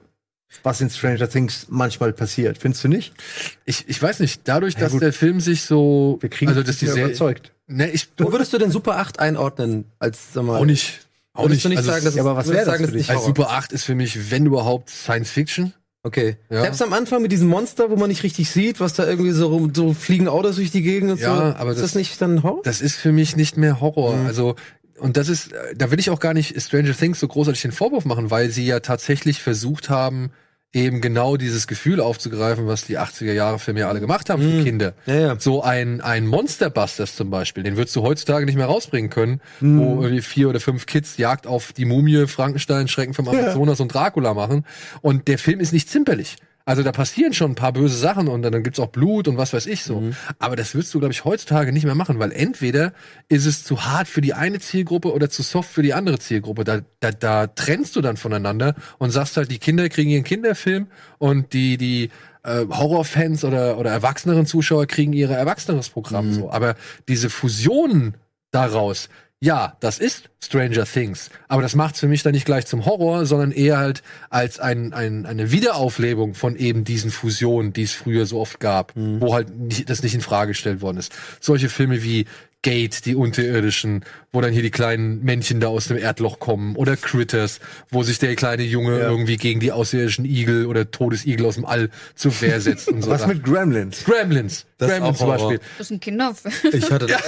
[0.65, 2.59] Was in Stranger Things manchmal passiert.
[2.59, 3.13] Findest du nicht?
[3.67, 5.03] Ich, ich weiß nicht, dadurch, Ja, dass gut.
[5.03, 7.53] der Film sich so, Wir kriegen also dass die Serie, überzeugt.
[7.69, 9.85] ne, ich Wo würdest du denn Super 8 einordnen?
[10.01, 11.65] Als, sag mal, auch nicht, auch Würdest nicht.
[11.67, 13.09] du nicht also sagen, dass ja, aber was würdest wär du das sagen, für ist
[13.09, 13.25] nicht als?
[13.27, 15.73] Super 8 ist für mich, wenn überhaupt, Science Fiction.
[16.03, 16.37] Okay.
[16.49, 16.63] Ja.
[16.63, 19.49] Selbst am Anfang mit diesem Monster, wo man nicht richtig sieht, was da irgendwie so
[19.49, 21.43] rum, so fliegen Autos durch die Gegend und Ja, so.
[21.43, 22.63] aber ist das das- nicht dann Horror?
[22.65, 24.17] Das ist für mich nicht mehr Horror.
[24.17, 24.27] Mhm.
[24.27, 24.57] Also,
[25.01, 27.73] und das ist, äh, da will ich auch gar nicht Stranger Things so großartig den
[27.73, 30.31] Vorwurf machen, weil sie ja tatsächlich versucht haben,
[30.73, 34.49] eben genau dieses Gefühl aufzugreifen, was die 80er Jahre Filme ja alle gemacht haben für
[34.61, 34.65] Mhm.
[34.65, 34.95] Kinder.
[35.05, 35.37] Ja, ja.
[35.41, 39.81] So ein, ein Monsterbusters zum Beispiel, den würdest du heutzutage nicht mehr rausbringen können, Mhm.
[39.81, 43.93] wo irgendwie vier oder fünf Kids Jagd auf die Mumie, Frankenstein, Schrecken vom Amazonas und
[43.93, 44.65] Dracula machen.
[45.01, 46.37] Und der Film ist nicht zimperlich.
[46.71, 49.53] Also da passieren schon ein paar böse Sachen und dann gibt's auch Blut und was
[49.53, 50.03] weiß ich so.
[50.03, 50.15] Mhm.
[50.39, 52.93] Aber das würdest du, glaube ich, heutzutage nicht mehr machen, weil entweder
[53.29, 56.63] ist es zu hart für die eine Zielgruppe oder zu soft für die andere Zielgruppe.
[56.63, 60.87] Da, da, da trennst du dann voneinander und sagst halt, die Kinder kriegen ihren Kinderfilm
[61.19, 62.11] und die, die
[62.45, 66.35] äh, Horrorfans oder, oder erwachseneren Zuschauer kriegen ihre erwachseneres Programm Mhm.
[66.35, 66.51] so.
[66.53, 66.77] Aber
[67.09, 68.15] diese Fusion
[68.53, 69.09] daraus,
[69.43, 71.31] ja, das ist Stranger Things.
[71.49, 74.93] Aber das macht's für mich dann nicht gleich zum Horror, sondern eher halt als ein,
[74.93, 79.57] ein, eine Wiederauflebung von eben diesen Fusionen, die es früher so oft gab, wo halt
[79.59, 81.13] nicht, das nicht in Frage gestellt worden ist.
[81.41, 82.27] Solche Filme wie
[82.63, 86.95] Gate, die Unterirdischen, wo dann hier die kleinen Männchen da aus dem Erdloch kommen, oder
[86.99, 87.59] Critters,
[87.91, 91.89] wo sich der kleine Junge irgendwie gegen die außerirdischen Igel oder Todesigel aus dem All
[92.15, 93.11] zur Wehr setzt und so.
[93.11, 93.37] Was Sachen.
[93.37, 94.05] mit Gremlins?
[94.05, 94.67] Gremlins?
[94.77, 95.49] Das ist Gremlins auch zum Horror.
[95.49, 95.69] Beispiel.
[95.79, 96.55] das ist ein Kinderfilm.
[96.75, 97.23] Ich hatte das.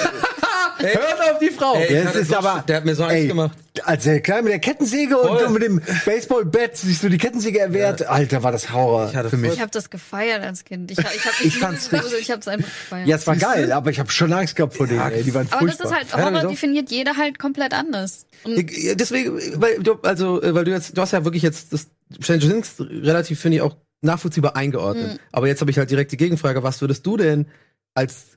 [0.83, 1.74] Ey, Hört auf die Frau!
[1.76, 3.59] Ey, Ja, ich es hatte ist so- aber- der hat mir so Angst Ey, gemacht.
[3.85, 5.45] Als der Kleine mit der Kettensäge und, Voll.
[5.47, 9.30] und mit dem Baseballbett sich so die Kettensäge erwehrt, Alter, war das Horror Ich hatte
[9.30, 9.55] für mich.
[9.55, 10.91] Ich habe das gefeiert als Kind.
[10.91, 13.09] Ich, ich, hab, Ich fand's richtig- Ich habe es einfach gefeiert.
[13.09, 15.47] Ja, es war geil, aber ich habe schon Angst gehabt vor denen, ey, die waren
[15.51, 16.03] Aber das furchtbar.
[16.03, 18.26] ist halt, Ja, Horror definiert jeder halt komplett anders.
[18.45, 21.72] Ich- ja, Deswegen, weil du, also, äh, weil du jetzt, du hast ja wirklich jetzt
[21.72, 21.87] das
[22.20, 25.18] Stranger Things relativ, finde ich, auch nachvollziehbar eingeordnet.
[25.30, 27.47] Aber jetzt habe ich halt direkt die Gegenfrage, was würdest du denn
[27.95, 28.32] als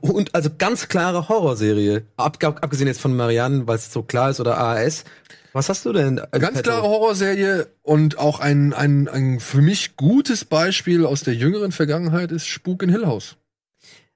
[0.00, 4.30] und also ganz klare Horrorserie, ab, ab, abgesehen jetzt von Marianne, weil es so klar
[4.30, 5.04] ist, oder AAS,
[5.52, 6.20] was hast du denn?
[6.30, 11.72] Ganz klare Horrorserie und auch ein, ein, ein für mich gutes Beispiel aus der jüngeren
[11.72, 13.36] Vergangenheit ist Spuk in Hill House.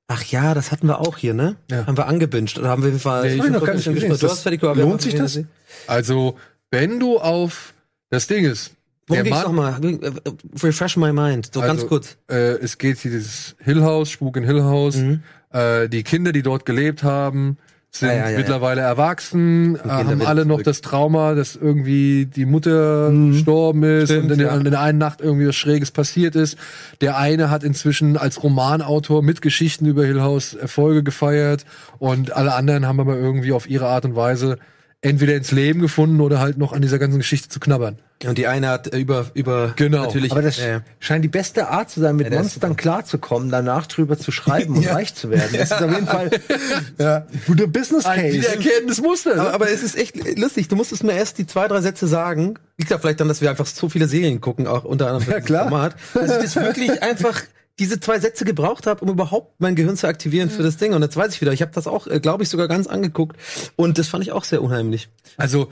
[0.07, 1.57] Ach ja, das hatten wir auch hier, ne?
[1.71, 1.87] Ja.
[1.87, 3.23] Haben wir angebinged oder haben wir Fall.
[3.27, 4.17] Nee, ich hab noch gar nicht gesehen.
[4.17, 5.41] Du hast fertig aber Lohnt sich das?
[5.87, 6.37] Also,
[6.71, 7.73] wenn du auf
[8.11, 8.73] das Ding ist,
[9.07, 9.81] Worum ging's nochmal?
[10.63, 11.51] Refresh my mind.
[11.53, 12.17] So ganz Also, kurz.
[12.31, 15.23] äh, es geht hier dieses Hill House, Spuk in Hill House, Mhm.
[15.55, 17.57] Äh, die Kinder, die dort gelebt haben,
[17.91, 20.65] sind Ja, ja, ja, mittlerweile erwachsen, äh, haben alle noch zurück.
[20.65, 24.99] das Trauma, dass irgendwie die Mutter gestorben ist Stimmt, und in, der- in der einen
[24.99, 26.59] Nacht irgendwie was Schräges passiert ist.
[27.01, 31.65] Der eine hat inzwischen als Romanautor mit Geschichten über Hill House Erfolge gefeiert
[31.99, 34.59] und alle anderen haben aber irgendwie auf ihre Art und Weise
[35.05, 37.99] entweder ins Leben gefunden oder halt noch an dieser ganzen Geschichte zu knabbern.
[38.25, 40.05] Und die eine hat äh, über, über Genau.
[40.05, 40.33] natürlich.
[40.33, 40.81] Aber das ja, ja.
[40.99, 44.87] scheint die beste Art zu sein, mit Ja, Monstern klarzukommen, danach drüber zu schreiben und
[44.91, 45.51] reich zu werden.
[45.53, 46.31] Das ist auf jeden Fall
[46.99, 47.27] ja.
[47.47, 48.33] guter Business Ein Case.
[48.39, 49.39] wiederkehrendes Muster.
[49.39, 50.69] Aber, aber es ist echt lustig.
[50.69, 52.55] Du musstest mir erst die zwei, drei Sätze sagen.
[52.79, 55.33] Liegt ja vielleicht dann, dass wir einfach so viele Serien gucken, auch unter anderem für
[55.33, 55.69] Ja, klar.
[55.69, 57.43] Format, dass ich das wirklich einfach
[57.79, 60.93] diese zwei Sätze gebraucht habe, um überhaupt mein Gehirn zu aktivieren für das Ding.
[60.93, 63.37] Und jetzt weiß ich wieder, ich habe das auch, äh, glaube ich, sogar ganz angeguckt.
[63.77, 65.09] Und das fand ich auch sehr unheimlich.
[65.37, 65.71] Also,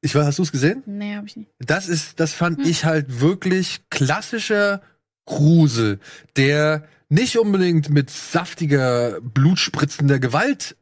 [0.00, 0.82] ich weiß, hast du es gesehen?
[0.86, 1.50] Nee, hab ich nicht.
[1.58, 4.82] Das ist, das fand ich halt wirklich klassischer
[5.26, 6.00] Grusel,
[6.36, 10.76] der nicht unbedingt mit saftiger, blutspritzender Gewalt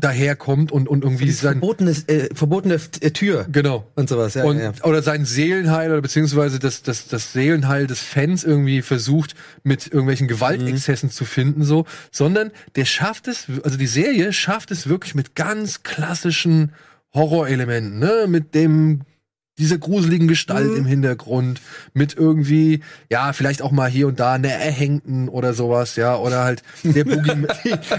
[0.00, 3.86] daherkommt und, und irgendwie sein, verbotene, äh, verbotene äh, Tür genau.
[3.94, 4.34] und sowas.
[4.34, 4.72] Ja, und, ja.
[4.82, 10.28] oder sein Seelenheil oder beziehungsweise das, das, das Seelenheil des Fans irgendwie versucht, mit irgendwelchen
[10.28, 15.34] Gewaltexzessen zu finden, so, sondern der schafft es, also die Serie schafft es wirklich mit
[15.34, 16.72] ganz klassischen
[17.14, 19.02] Horrorelementen, ne, mit dem
[19.58, 21.60] dieser gruseligen Gestalt im Hintergrund,
[21.94, 22.80] mit irgendwie,
[23.10, 27.04] ja, vielleicht auch mal hier und da eine Erhängten oder sowas, ja, oder halt der
[27.04, 27.48] Boogeyman.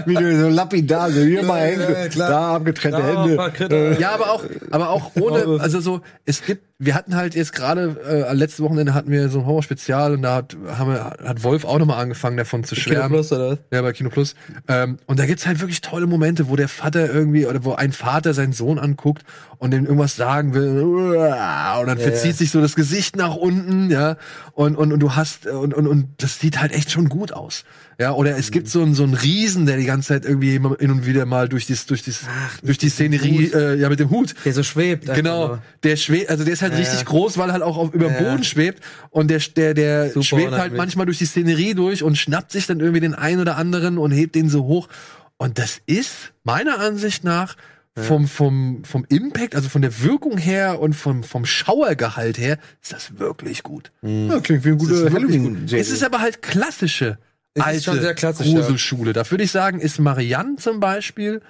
[0.06, 3.96] Wie du so lapidar, so hier mal hängen, ja, da abgetrennte Hände.
[4.00, 7.96] Ja, aber auch, aber auch ohne, also so, es gibt, wir hatten halt jetzt gerade,
[8.08, 11.64] äh, letzte Wochenende hatten wir so ein Horrorspezial und da hat, haben wir, hat Wolf
[11.64, 13.10] auch nochmal angefangen davon zu Kino schwärmen.
[13.10, 13.58] Plus oder?
[13.72, 14.36] Ja, bei Kino Plus.
[14.68, 17.90] Ähm, und da gibt's halt wirklich tolle Momente, wo der Vater irgendwie, oder wo ein
[17.90, 19.24] Vater seinen Sohn anguckt
[19.58, 24.16] und dem irgendwas sagen will, und dann verzieht sich so das Gesicht nach unten, ja,
[24.52, 27.64] und, und, und du hast, und, und, und das sieht halt echt schon gut aus.
[28.00, 30.76] Ja, oder es gibt so einen, so einen Riesen, der die ganze Zeit irgendwie immer
[30.78, 32.20] hin und wieder mal durch dies, durch dies,
[32.62, 34.36] durch die Szenerie, äh, ja, mit dem Hut.
[34.44, 35.12] Der so schwebt.
[35.12, 35.62] Genau, nur.
[35.82, 37.04] der schwebt, also der ist halt Ja, richtig ja.
[37.04, 38.30] groß, weil er halt auch auf, über dem Ja, ja.
[38.30, 42.16] Boden schwebt und der, der, der Super schwebt halt manchmal durch die Szenerie durch und
[42.16, 44.88] schnappt sich dann irgendwie den einen oder anderen und hebt den so hoch.
[45.36, 47.56] Und das ist meiner Ansicht nach
[47.96, 52.92] vom, vom, vom Impact, also von der Wirkung her und vom, vom Schauergehalt her, ist
[52.92, 53.90] das wirklich gut.
[54.02, 55.46] Ja, klingt wie eine Das gute ist wirklich gut.
[55.46, 55.82] Halloween-Serie.
[55.82, 57.18] Es ist aber halt klassische,
[57.58, 58.60] Es ist alte schon sehr klassisch, ja.
[58.60, 59.12] Gruselschule.
[59.12, 61.40] Da würde ich sagen, ist Marianne zum Beispiel,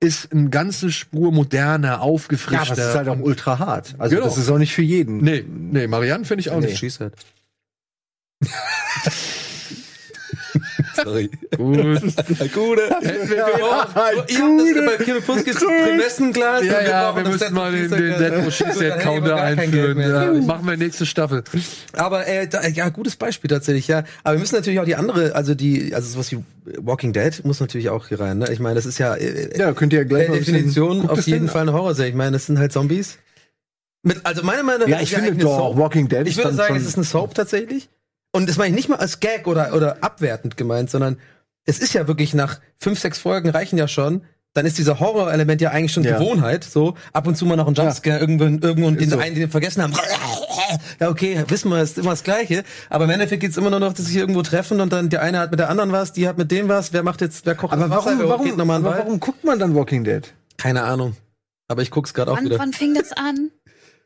[0.00, 2.72] ist eine ganze Spur moderner, ja, aufgefrischter.
[2.72, 3.94] aber es ist halt auch ultra hart.
[3.98, 4.26] Also Genau.
[4.28, 5.18] das ist auch nicht für jeden.
[5.18, 7.00] Nee, nee, Marianne finde ich auch Nee, nicht.
[7.00, 7.12] halt.
[11.04, 11.30] Sorry.
[11.56, 11.78] Gut.
[12.54, 12.82] Gute.
[13.30, 16.64] Ihr habt das bei Kino Plus gibt's Prämessenglas.
[16.64, 18.52] Ja, ja, wir müssen mal den, den Deadpool
[18.88, 20.00] Dann Counter einführen.
[20.00, 21.44] Ja, machen wir nächste Staffel.
[21.92, 24.04] Aber äh, da, ja, gutes Beispiel tatsächlich, ja.
[24.24, 26.42] Aber wir müssen natürlich auch die andere, also die, also sowas wie
[26.78, 28.38] Walking Dead muss natürlich auch hier rein.
[28.38, 28.52] Ne?
[28.52, 31.26] Ich meine, das ist ja, äh, Ja, könnt ihr ja gleich per bisschen- Definition auf
[31.26, 31.48] jeden?
[31.48, 32.10] Fall eine Horrorserie.
[32.10, 33.18] Ich meine, das sind halt Zombies.
[34.02, 35.76] Mit, also meiner Meinung nach Ja, ist ich finde doch.
[35.76, 37.88] Walking Dead Ich würde sagen, es ist eine Soap tatsächlich.
[38.32, 41.18] Und das meine ich nicht mal als Gag oder, oder abwertend gemeint, sondern
[41.64, 44.22] es ist ja wirklich nach fünf, sechs Folgen reichen ja schon.
[44.52, 46.18] Dann ist dieser Horrorelement ja eigentlich schon Ja.
[46.18, 46.64] Gewohnheit.
[46.64, 49.18] So ab und zu mal noch ein Jumpscare irgendwo, irgendwo und den so.
[49.18, 49.94] einen, den wir vergessen haben.
[51.00, 52.62] Ja, okay, wissen wir, ist immer das Gleiche.
[52.90, 55.40] Aber im Endeffekt geht's immer nur noch, dass sich irgendwo treffen und dann der eine
[55.40, 56.92] hat mit der anderen was, die hat mit dem was.
[56.92, 59.74] Wer macht jetzt, wer kocht Aber das Wasser, warum, wer warum, warum guckt man dann
[59.74, 60.32] Walking Dead?
[60.58, 61.16] Keine Ahnung.
[61.66, 62.58] Aber ich guck's gerade auch wieder.
[62.58, 63.50] wann fing das an?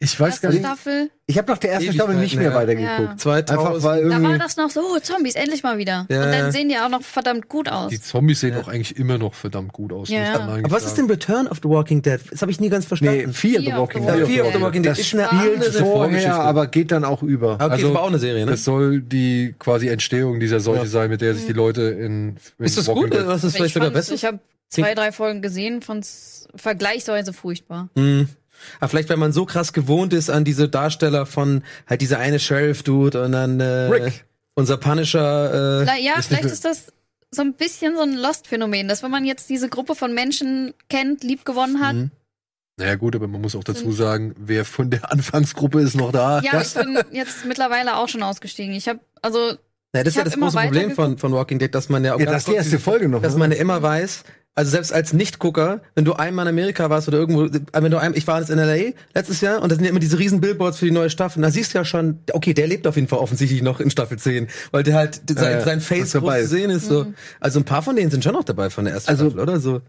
[0.00, 0.66] Ich weiß gar Erste nicht.
[0.66, 1.10] Staffel.
[1.26, 2.54] Ich habe nach der ersten Staffel nicht mehr ja.
[2.54, 3.20] weitergeguckt.
[3.20, 3.50] 2000.
[3.50, 4.30] Einfach weil Da irgendwie.
[4.32, 6.06] war das noch so, oh, Zombies, endlich mal wieder.
[6.10, 7.90] Ja, Und dann sehen die auch noch verdammt gut aus.
[7.90, 10.10] Die Zombies sehen auch eigentlich immer noch verdammt gut aus.
[10.10, 10.30] Ja.
[10.32, 11.08] muss man eigentlich Aber was ist sagen.
[11.08, 12.20] denn Return of the Walking Dead?
[12.30, 13.28] Das habe ich nie ganz verstanden.
[13.28, 14.26] Nee, Fear the Fear of the Walking Dead.
[14.26, 16.34] Fear of the Walking Dead Das ist eine spielt andere vorher, Vorgeschichte.
[16.34, 17.54] aber geht dann auch über.
[17.54, 18.50] Okay, Also, das war auch eine Serie, ne?
[18.50, 22.64] Das soll die quasi Entstehung dieser Seuche sein, mit der sich die Leute in, in
[22.64, 24.14] Ist das Walking gut Dead- was ist ich vielleicht sogar fand's- besser?
[24.14, 27.88] ich habe zwei, drei Folgen gesehen, fand's vergleichsweise furchtbar.
[27.96, 28.28] Hm.
[28.80, 32.38] Aber vielleicht, wenn man so krass gewohnt ist an diese Darsteller von halt dieser eine
[32.38, 34.24] Sheriff-Dude und dann äh, Rick.
[34.54, 35.80] unser Punisher.
[35.80, 36.86] Äh, Vielleicht- Ja, ist vielleicht ist das
[37.30, 41.22] so ein bisschen so ein Lost-Phänomen, dass wenn man jetzt diese Gruppe von Menschen kennt,
[41.24, 42.10] lieb gewonnen hat, Mhm.
[42.76, 46.40] Naja gut, aber man muss auch dazu sagen, wer von der Anfangsgruppe ist noch da.
[46.40, 48.74] ja, ich bin jetzt mittlerweile auch schon ausgestiegen.
[48.74, 49.50] Ich habe also
[49.94, 52.18] ja, das ist ja das große Problem von, von Walking Dead, dass man ja, auch
[52.18, 53.22] Ja, das ist die erste Folge noch.
[53.22, 53.38] dass ne?
[53.38, 54.24] man ja immer weiß,
[54.56, 57.98] also selbst als Nichtgucker, wenn du einmal in Amerika warst oder irgendwo, äh, wenn du
[57.98, 60.40] ein, ich war jetzt in LA letztes Jahr und da sind ja immer diese riesen
[60.40, 61.38] Billboards für die neue Staffel.
[61.38, 63.90] Und da siehst du ja schon, okay, der lebt auf jeden Fall offensichtlich noch in
[63.90, 66.60] Staffel 10, weil der halt sein, ja, sein Face dabei groß zu ist.
[66.62, 66.86] sehen ist.
[66.86, 67.06] So.
[67.40, 69.58] Also ein paar von denen sind schon noch dabei von der ersten Also- Staffel, oder
[69.60, 69.80] so?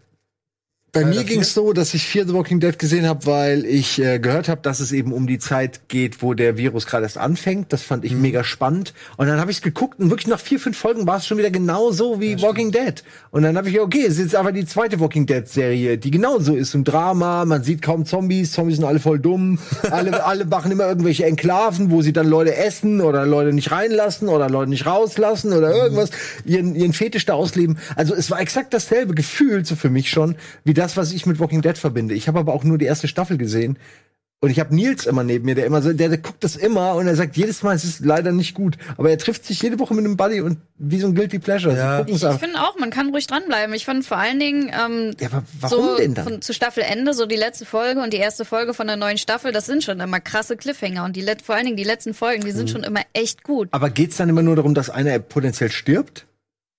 [0.96, 3.64] Bei Äh, mir ging es so, dass ich Fear the Walking Dead gesehen habe, weil
[3.66, 7.04] ich äh, gehört habe, dass es eben um die Zeit geht, wo der Virus gerade
[7.04, 7.70] erst anfängt.
[7.72, 8.22] Das fand ich Mhm.
[8.22, 8.94] mega spannend.
[9.18, 11.36] Und dann habe ich es geguckt und wirklich nach vier, fünf Folgen war es schon
[11.36, 13.04] wieder genauso wie Walking Dead.
[13.30, 16.10] Und dann habe ich, okay, es ist jetzt aber die zweite Walking Dead Serie, die
[16.10, 16.72] genauso ist.
[16.74, 19.58] Ein Drama, man sieht kaum Zombies, Zombies sind alle voll dumm.
[19.90, 24.28] alle, alle machen immer irgendwelche Enklaven, wo sie dann Leute essen oder Leute nicht reinlassen
[24.28, 26.08] oder Leute nicht rauslassen oder irgendwas,
[26.46, 27.78] ihren, ihren Fetisch da ausleben.
[27.96, 31.26] Also es war exakt dasselbe Gefühl, so für mich schon, wie das, das, was ich
[31.26, 32.14] mit Walking Dead verbinde.
[32.14, 33.78] Ich habe aber auch nur die erste Staffel gesehen.
[34.40, 36.94] Und ich habe Nils immer neben mir, der immer so, der, der guckt das immer
[36.94, 38.76] und er sagt jedes Mal, es ist leider nicht gut.
[38.98, 41.74] Aber er trifft sich jede Woche mit einem Buddy und wie so ein Guilty Pleasure.
[41.74, 42.04] Ja.
[42.06, 42.38] Ich ab.
[42.38, 43.74] finde auch, man kann ruhig dranbleiben.
[43.74, 46.24] Ich fand vor allen Dingen ähm, Ja, aber warum so denn dann?
[46.24, 49.52] Von, zu Staffelende, so die letzte Folge und die erste Folge von der neuen Staffel,
[49.52, 51.04] das sind schon immer krasse Cliffhanger.
[51.04, 52.56] Und die vor allen Dingen die letzten Folgen, die Mhm.
[52.56, 53.68] sind schon immer echt gut.
[53.70, 56.25] Aber geht's dann immer nur darum, dass einer potenziell stirbt?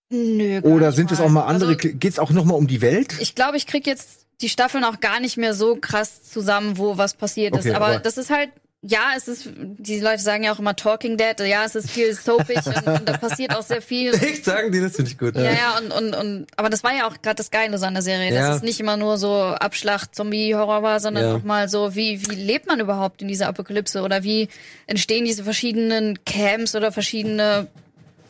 [0.10, 1.76] Nö, Oder sind es auch mal andere?
[1.76, 3.16] Also, geht's auch noch mal um die Welt?
[3.20, 6.98] ich glaube, ich krieg jetzt die Staffeln auch gar nicht mehr so krass zusammen, wo
[6.98, 7.76] was passiert Okay, ist.
[7.76, 8.50] Aber, aber- das ist halt,
[8.84, 12.14] ja, es ist, die Leute sagen ja auch immer Talking Dead, ja, es ist viel
[12.14, 14.14] soapig und, und da passiert auch sehr viel.
[14.24, 15.36] Echt sagen die, das finde ich gut.
[15.36, 17.96] Ja, ja, und, und, und, aber das war ja auch gerade das Geile so an
[17.96, 18.48] der Serie, Ja.
[18.50, 21.36] dass es nicht immer nur so Abschlacht, Zombie-Horror war, sondern Ja.
[21.36, 24.48] auch mal so, wie, wie lebt man überhaupt in dieser Apokalypse oder wie
[24.86, 27.68] entstehen diese verschiedenen Camps oder verschiedene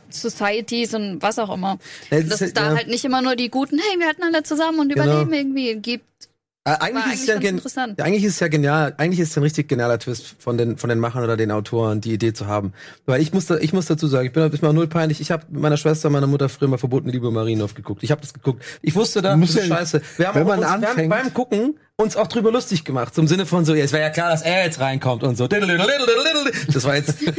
[0.09, 1.77] Societies und was auch immer.
[2.11, 2.75] Ja, das Dass ist- es da ja.
[2.77, 5.05] halt nicht immer nur die guten, hey, wir hatten alle zusammen und Genau.
[5.23, 6.05] überleben irgendwie gibt.
[6.65, 7.95] Äh, eigentlich ist es ja eigentlich ganz gen interessant.
[7.97, 8.93] ja, eigentlich ist es ja genial.
[8.97, 12.01] Eigentlich ist es ein richtig genialer Twist von den von den Machern oder den Autoren,
[12.01, 12.73] die Idee zu haben.
[13.05, 15.21] Weil ich muss da, ich muss dazu sagen, ich bin mir auch null peinlich.
[15.21, 18.03] Ich habe mit meiner Schwester, und meiner Mutter früher mal verboten Liebe Marinov geguckt.
[18.03, 18.63] Ich habe das geguckt.
[18.81, 20.01] Ich wusste da, Muss das ist ja- scheiße.
[20.17, 22.83] Wir haben wenn auch man uns, wir haben anfängt- beim Gucken uns auch drüber lustig
[22.85, 25.35] gemacht, zum Sinne von so, ja, es wäre ja klar, dass er jetzt reinkommt und
[25.35, 25.47] so.
[25.47, 25.59] Das
[26.83, 27.33] war jetzt, ihr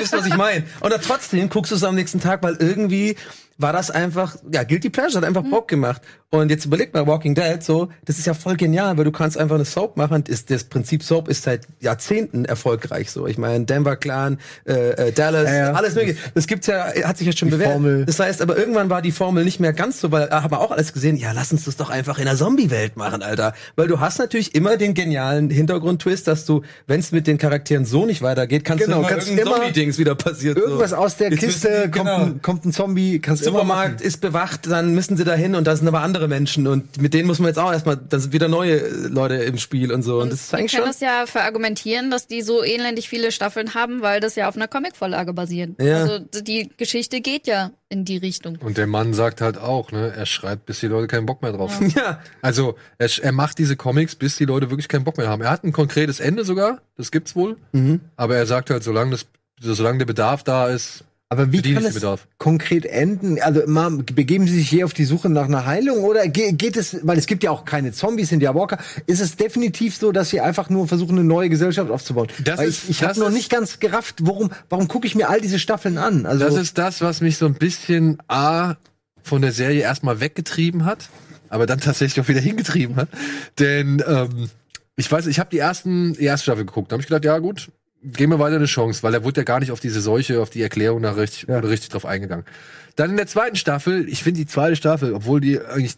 [0.00, 0.64] wisst, was ich meine.
[0.80, 3.16] Und dann trotzdem guckst du es am nächsten Tag, weil irgendwie
[3.58, 6.00] war das einfach, ja, Guilty Pleasure, hat einfach Bock gemacht.
[6.30, 9.36] Und jetzt überleg mal, Walking Dead, so, das ist ja voll genial, weil du kannst
[9.36, 10.24] einfach eine Soap machen.
[10.26, 13.26] Ist, das Prinzip Soap ist seit Jahrzehnten erfolgreich, so.
[13.26, 15.72] Ich meine, Denver Clan, äh, äh, Dallas, Ja, ja.
[15.72, 16.18] alles mögliche.
[16.34, 17.72] Das gibt's ja, hat sich ja schon Die bewährt.
[17.72, 18.06] Formel.
[18.06, 20.60] Das heißt, aber irgendwann war die Formel nicht mehr ganz so, weil, da haben wir
[20.60, 23.52] auch alles gesehen, ja, lass uns das doch einfach in der Zombie-Welt machen, Alter.
[23.76, 27.84] Weil du hast natürlich immer den genialen Hintergrund-Twist, dass du, wenn es mit den Charakteren
[27.84, 30.56] so nicht weitergeht, kannst Genau, du immer kannst immer Zombie-Dings wieder passiert.
[30.58, 30.96] Irgendwas so.
[30.96, 32.24] aus der Jetzt Kiste, die- kommt, genau.
[32.24, 35.54] ein, kommt ein Zombie, kannst du immer Supermarkt ist bewacht, dann müssen sie da hin
[35.54, 38.18] und da sind aber andere Menschen und mit denen muss man jetzt auch erstmal, da
[38.18, 40.20] sind wieder neue äh, Leute im Spiel und so.
[40.20, 40.90] Und, das ist eigentlich können schon.
[40.92, 44.68] das ja verargumentieren, dass die so ähnlich viele Staffeln haben, weil das ja auf einer
[44.68, 45.70] Comicvorlage basiert.
[45.80, 46.02] Ja.
[46.02, 48.56] Also die Geschichte geht ja in die Richtung.
[48.56, 51.52] Und der Mann sagt halt auch, ne, er schreibt, bis die Leute keinen Bock mehr
[51.52, 51.90] drauf haben.
[51.94, 55.42] Ja, Also, er, er macht diese Comics, bis die Leute wirklich keinen Bock mehr haben.
[55.42, 57.58] Er hat ein konkretes Ende sogar, das gibt's wohl.
[57.72, 58.00] Mhm.
[58.16, 59.26] Aber er sagt halt, solange, das,
[59.60, 62.28] solange der Bedarf da ist, Aber wie kann es Bedarf.
[62.38, 63.40] konkret enden?
[63.40, 66.76] Also mal, begeben Sie sich hier auf die Suche nach einer Heilung oder ge geht
[66.76, 70.12] es, weil es gibt ja auch keine Zombies, sind ja Walker, ist es definitiv so,
[70.12, 72.28] dass Sie einfach nur versuchen, eine neue Gesellschaft aufzubauen?
[72.44, 75.28] Das weil ist- ich ich habe noch nicht ganz gerafft, warum, warum gucke ich mir
[75.30, 76.26] all diese Staffeln an?
[76.26, 78.74] Also Das ist das, was mich so ein bisschen A
[79.22, 81.08] von der Serie erstmal weggetrieben hat,
[81.48, 83.08] aber dann tatsächlich auch wieder hingetrieben hat.
[83.58, 84.50] Denn ähm,
[84.96, 86.92] ich weiß, ich habe die ersten, die erste Staffel geguckt.
[86.92, 87.70] Da habe ich gedacht, ja gut,
[88.04, 90.50] geben wir weiter eine Chance, weil er wurde ja gar nicht auf diese Seuche, auf
[90.50, 91.58] die Erklärung da richtig, Ja.
[91.60, 92.44] richtig drauf eingegangen.
[92.96, 95.94] Dann in der zweiten Staffel, ich finde die zweite Staffel, obwohl die eigentlich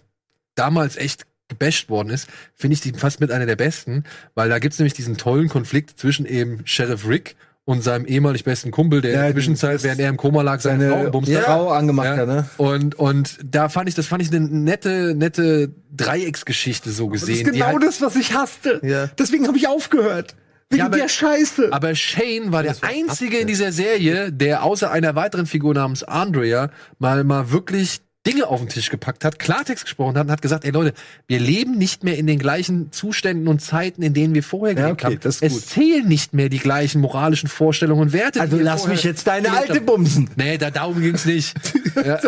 [0.55, 4.05] damals echt gebasht worden ist, finde ich die fast mit einer der besten,
[4.35, 7.37] weil da gibt's nämlich diesen tollen Konflikt zwischen eben Sheriff Rick
[7.67, 10.43] und seinem ehemalig besten Kumpel, der in Ja, der Zwischenzeit, das- während er im Koma
[10.43, 11.45] lag, seine, Frau seine gebumst hat.
[11.45, 12.17] Frau angemacht Ja.
[12.19, 12.49] hat, ne?
[12.59, 17.35] Und, und da fand ich, das fand ich eine nette, nette Dreiecksgeschichte so Das gesehen.
[17.37, 18.81] ist die genau halt- das, was ich hasste.
[18.83, 19.07] Ja.
[19.19, 20.35] Deswegen habe ich aufgehört.
[20.75, 21.69] Wegen Ja, aber- der Scheiße.
[21.73, 26.03] Aber Shane war der war einzige in dieser Serie, der außer einer weiteren Figur namens
[26.03, 30.41] Andrea mal, mal wirklich Dinge auf den Tisch gepackt hat, Klartext gesprochen hat und hat
[30.41, 30.95] gesagt, ey Leute,
[31.27, 34.83] wir leben nicht mehr in den gleichen Zuständen und Zeiten, in denen wir vorher Ja,
[34.85, 35.21] gelebt okay, haben.
[35.23, 35.67] das ist es gut.
[35.67, 38.41] zählen nicht mehr die gleichen moralischen Vorstellungen und Werte.
[38.41, 40.31] also lass mich jetzt deine alte bumsen.
[40.37, 41.55] Nee, da darum ging's nicht.
[41.97, 42.19] ja.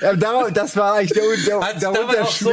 [0.00, 1.90] Ja, da- das war eigentlich der, der, Hat's der
[2.24, 2.50] auch so,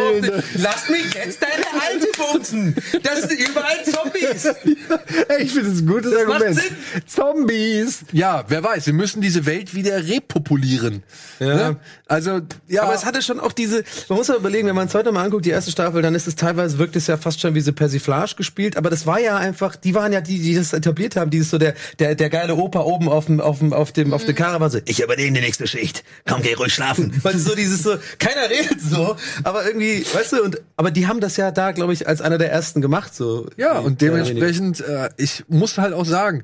[0.56, 2.76] lass mich jetzt deine alte bumsen.
[3.04, 4.46] Das sind überall Zombies.
[5.28, 6.62] Ey, ich finde das ein gutes macht Argument.
[7.06, 8.00] Zombies.
[8.12, 11.04] ja, wer weiß, wir müssen diese Welt wieder repopulieren.
[11.40, 11.78] Ne?
[12.08, 14.96] Also, ja, Aber es hatte schon auch diese, man muss ja überlegen, wenn man es
[14.96, 17.54] heute mal anguckt, die erste Staffel, dann ist es teilweise, wirkt es ja fast schon
[17.56, 20.74] wie so Persiflage gespielt, aber das war ja einfach, die waren ja die, die das
[20.74, 23.92] etabliert haben, dieses so der, der, der geile Opa oben auf dem, auf dem, auf
[23.92, 27.14] dem, auf der Karre war so, ich übernehme die nächste Schicht, komm, geh ruhig schlafen.
[27.24, 31.20] Weil so dieses so, keiner redet so, aber irgendwie, weißt du, und, aber die haben
[31.20, 33.48] das ja da, glaube ich, als einer der ersten gemacht, so.
[33.58, 36.44] Ja, und dementsprechend, äh, ich muss halt auch sagen,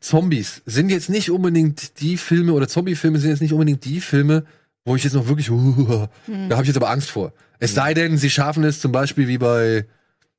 [0.00, 4.44] Zombies sind jetzt nicht unbedingt die Filme oder Zombie-Filme sind jetzt nicht unbedingt die Filme,
[4.84, 6.06] wo ich jetzt noch wirklich, uh,
[6.48, 7.32] da habe ich jetzt aber Angst vor.
[7.58, 9.86] Es sei denn, sie schaffen es zum Beispiel wie bei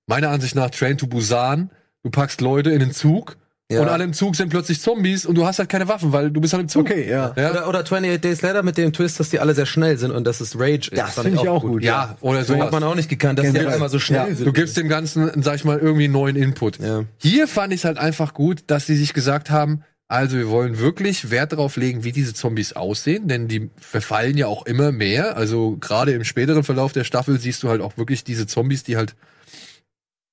[0.07, 1.69] meiner Ansicht nach Train to Busan.
[2.03, 3.37] Du packst Leute in den Zug
[3.71, 3.81] Ja.
[3.81, 6.41] und alle im Zug sind plötzlich Zombies und du hast halt keine Waffen, weil du
[6.41, 6.87] bist halt im Zug.
[6.89, 7.33] Okay, ja.
[7.37, 10.09] Ja, Oder, oder 28 Days Later mit dem Twist, dass die alle sehr schnell sind
[10.11, 10.97] und dass es Rage ist.
[10.97, 11.83] Das fand finde ich auch gut.
[11.83, 13.67] ja oder So hat man auch nicht gekannt, dass die Generell.
[13.67, 14.35] alle immer so schnell Ja.
[14.35, 14.47] sind.
[14.47, 16.79] Du gibst dem Ganzen, sag ich mal, irgendwie einen neuen Input.
[16.79, 17.03] Ja.
[17.17, 21.29] Hier fand ich halt einfach gut, dass sie sich gesagt haben, Also wir wollen wirklich
[21.29, 25.37] Wert darauf legen, wie diese Zombies aussehen, denn die verfallen ja auch immer mehr.
[25.37, 28.97] Also gerade im späteren Verlauf der Staffel siehst du halt auch wirklich diese Zombies, die
[28.97, 29.13] halt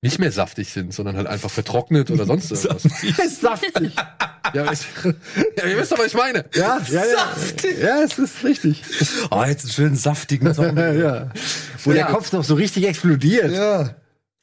[0.06, 2.82] nicht mehr saftig sind, sondern halt einfach vertrocknet oder sonst irgendwas.
[3.40, 3.92] Saftig.
[4.54, 4.80] ja, ich,
[5.56, 6.44] ja, ihr wisst doch, was ich meine.
[6.54, 7.80] Ja, ja, ja.
[7.82, 8.82] Ja, es ist richtig.
[9.30, 10.80] Oh, jetzt einen schönen saftigen Zombie.
[10.80, 11.30] Ja, ja.
[11.84, 12.06] Wo der Ja.
[12.12, 13.52] Kopf noch so richtig explodiert.
[13.52, 13.94] ja.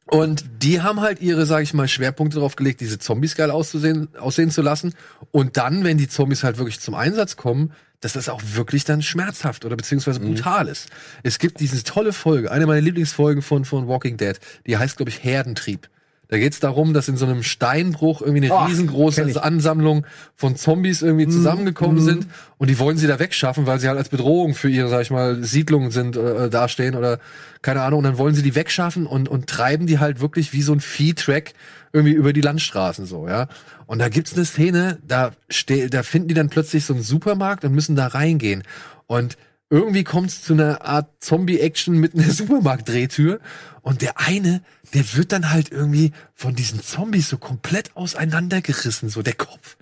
[0.06, 4.10] Und die haben halt ihre, sag ich mal, Schwerpunkte darauf gelegt, diese Zombies geil auszusehen,
[4.18, 4.94] aussehen zu lassen.
[5.32, 7.72] Und dann, wenn die Zombies halt wirklich zum Einsatz kommen,
[8.04, 10.90] dass das auch wirklich dann schmerzhaft oder beziehungsweise brutal ist.
[11.24, 15.10] Es gibt diese tolle Folge, eine meiner Lieblingsfolgen von, von Walking Dead, die heißt, glaube
[15.10, 15.90] ich, Herdentrieb.
[16.30, 19.44] Da geht es darum, dass in so einem Steinbruch irgendwie eine Ach, riesengroße.
[19.44, 20.06] Ansammlung
[20.36, 22.28] von Zombies irgendwie zusammengekommen sind
[22.58, 25.12] und die wollen sie da wegschaffen, weil sie halt als Bedrohung für ihre, sag ich
[25.12, 27.20] mal, Siedlungen sind, äh, dastehen oder
[27.62, 28.00] keine Ahnung.
[28.00, 30.80] Und dann wollen sie die wegschaffen und, und treiben die halt wirklich wie so ein
[30.80, 31.54] Viehtrack
[31.92, 33.48] irgendwie über die Landstraßen so, ja.
[33.86, 37.66] Und da gibt's eine Szene, da, ste da finden die dann plötzlich so einen Supermarkt
[37.66, 38.64] und müssen da reingehen.
[39.06, 39.38] Und
[39.74, 43.40] irgendwie kommt's zu einer Art Zombie-Action mit einer Supermarkt-Drehtür.
[43.82, 44.62] Und der eine,
[44.94, 49.76] der wird dann halt irgendwie von diesen Zombies so komplett auseinandergerissen, so der Kopf.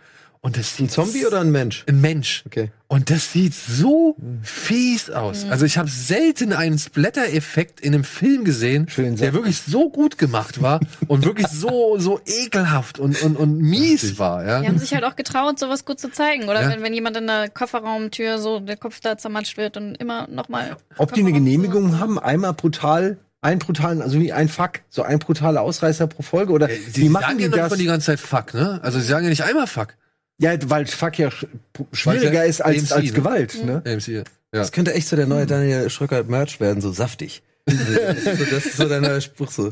[0.44, 1.84] Und das Ein sieht Zombie oder ein Mensch?
[1.88, 2.42] ein Mensch.
[2.48, 2.72] Okay.
[2.88, 5.46] Und das sieht so fies aus.
[5.48, 10.18] Also ich habe selten einen Splatter-Effekt in einem Film gesehen, Schön der wirklich so gut
[10.18, 14.44] gemacht war und wirklich so so ekelhaft und und, und mies war.
[14.44, 14.62] Ja.
[14.62, 16.46] Die haben sich halt auch getraut, sowas gut zu zeigen.
[16.50, 16.70] Oder Ja.
[16.70, 20.76] wenn, wenn jemand in der Kofferraumtür so der Kopf da zermatscht wird und immer nochmal.
[20.98, 25.20] Ob die eine Genehmigung haben, einmal brutal, einen brutalen, also wie ein Fuck, so ein
[25.20, 27.78] brutaler Ausreißer pro Folge oder Sie wie machen sagen die ja noch das?
[27.78, 28.80] die ganze Zeit Fuck, ne?
[28.82, 29.96] Also sie sagen ja nicht einmal Fuck.
[30.42, 31.46] Ja, weil Fuck ja sch
[31.94, 33.12] schwieriger ja ist als, AMC, als ne?
[33.12, 33.84] Gewalt, ne?
[33.86, 34.24] AMC, ja.
[34.52, 37.44] Das könnte echt so der neue Daniel Schröcker Merch werden, so saftig.
[37.70, 39.72] so, das ist so dein neuer Spruch so.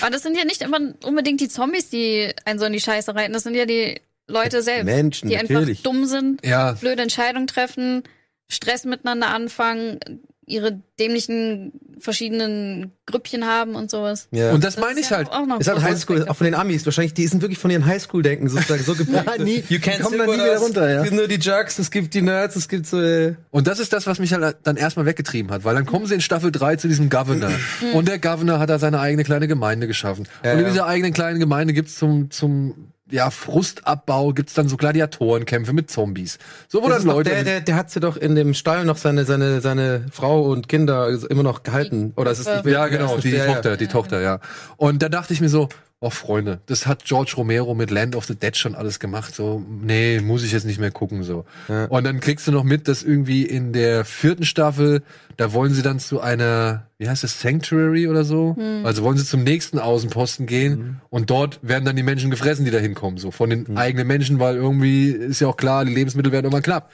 [0.00, 3.14] Aber das sind ja nicht immer unbedingt die Zombies, die einen so in die Scheiße
[3.14, 3.32] reiten.
[3.32, 5.78] Das sind ja die Leute selbst, Menschen, die natürlich.
[5.78, 8.02] einfach dumm sind, Ja, blöde Entscheidungen treffen,
[8.48, 10.00] Stress miteinander anfangen,
[10.44, 14.28] ihre dämlichen verschiedenen Grüppchen haben und sowas.
[14.32, 14.52] Ja.
[14.52, 15.30] und das Das meine ich ja halt.
[15.30, 17.86] auch noch ist halt Highschool, auch von den Amis wahrscheinlich, die sind wirklich von ihren
[17.86, 19.12] Highschool-Denken sozusagen so geprägt.
[19.36, 19.62] Ja, nie.
[19.68, 20.96] You can't Die kommen da nie wieder runter, ja.
[20.98, 23.78] Es gibt nur die Jerks, es gibt die Nerds, es gibt so, äh, Und das
[23.78, 26.50] ist das, was mich halt dann erstmal weggetrieben hat, weil dann kommen sie in Staffel
[26.50, 27.52] 3 zu diesem Governor.
[27.92, 30.26] und der Governor hat da seine eigene kleine Gemeinde geschaffen.
[30.44, 30.70] Ja, und in ja.
[30.70, 36.38] dieser eigenen kleinen Gemeinde gibt's zum, zum ja, Frustabbau gibt's dann so Gladiatorenkämpfe mit Zombies.
[36.66, 37.30] So, wo das dann Leute.
[37.30, 40.68] der, der, der hat sie doch in dem Stall noch seine, seine, seine Frau und
[40.68, 42.14] Kinder immer noch gehalten.
[42.16, 42.74] Oder ist es nicht mehr?
[42.74, 43.38] ja, genau, ist die, die.
[43.38, 44.40] Tochter, die Tochter, ja.
[44.76, 45.68] Und da dachte ich mir so,
[46.02, 49.34] oh Freunde, das hat George Romero mit Land of the Dead schon alles gemacht.
[49.34, 51.22] So, nee, muss ich jetzt nicht mehr gucken.
[51.22, 51.44] so.
[51.68, 51.86] Ja.
[51.86, 55.02] Und dann kriegst du noch mit, dass irgendwie in der vierten Staffel,
[55.36, 58.56] da wollen sie dann zu einer, wie heißt das, Sanctuary oder so?
[58.84, 62.70] Also wollen sie zum nächsten Außenposten gehen und dort werden dann die Menschen gefressen, die
[62.70, 66.32] da hinkommen, so von den eigenen Menschen, weil irgendwie ist ja auch klar, die Lebensmittel
[66.32, 66.90] werden irgendwann knapp.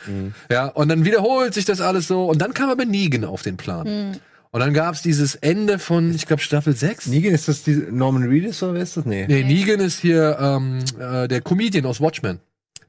[0.51, 3.57] Ja, und dann wiederholt sich das alles so und dann kam aber Negan auf den
[3.57, 4.19] Plan.
[4.51, 7.09] Und dann gab's dieses Ende von, ich glaube, Staffel 6.
[7.09, 9.05] Negan, ist das die Norman Reedus oder wer ist das?
[9.05, 9.27] Nee.
[9.29, 12.41] Nee, Negan ist hier ähm, äh, der Comedian aus Watchmen.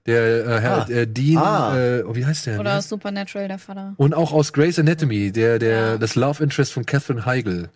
[0.05, 0.89] Der äh, Herr Ah.
[0.89, 1.77] äh, Dean, Ah.
[1.77, 2.59] äh, oh, wie heißt der?
[2.59, 2.81] Oder ne?
[2.81, 3.93] Supernatural, der Vater.
[3.97, 5.97] Und auch aus Grey's Anatomy, der, der, Ja.
[5.97, 7.69] das Love Interest von Catherine Heigl.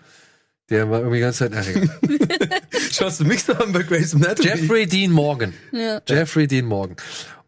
[0.69, 1.53] Der war irgendwie die ganze Zeit.
[1.53, 2.10] Ach.
[2.91, 4.47] Schaust du mich so an bei Grace Anatomy?
[4.47, 5.53] Jeffrey Dean Morgan.
[5.73, 6.01] Ja.
[6.07, 6.95] Jeffrey Dean Morgan.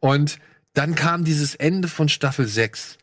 [0.02, 0.38] Und
[0.74, 2.98] dann kam dieses Ende von Staffel 6.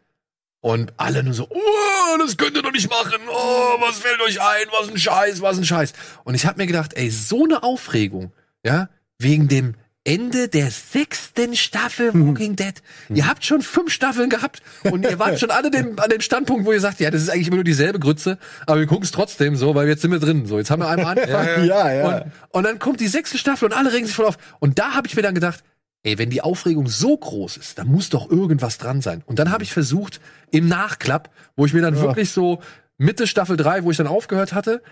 [0.63, 3.21] Und alle nur so, oh, das könnt ihr doch nicht machen.
[3.29, 4.67] Oh, was fällt euch ein?
[4.71, 5.93] Was ein Scheiß, was ein Scheiß.
[6.23, 8.33] Und ich habe mir gedacht, ey, so eine Aufregung,
[8.65, 9.75] ja, wegen dem
[10.05, 12.75] Ende der sechsten Staffel Walking Dead.
[13.09, 16.65] Ihr habt schon fünf Staffeln gehabt und ihr wart schon alle dem, an dem Standpunkt,
[16.65, 19.13] wo ihr sagt, ja, das ist eigentlich immer nur dieselbe Grütze, aber wir gucken es
[19.13, 20.47] trotzdem so, weil jetzt sind wir drin.
[20.47, 21.67] So, jetzt haben wir einmal angefangen.
[21.67, 22.09] Ja, ja.
[22.09, 24.39] Und, und dann kommt die sechste Staffel und alle regen sich voll auf.
[24.59, 25.63] Und da habe ich mir dann gedacht,
[26.03, 29.23] ey, wenn die Aufregung so groß ist, dann muss doch irgendwas dran sein.
[29.27, 30.20] Und dann habe ich versucht,
[30.51, 32.61] im Nachklapp, wo ich mir dann wirklich so
[32.99, 34.83] Mitte Staffel 3, wo ich dann aufgehört hatte,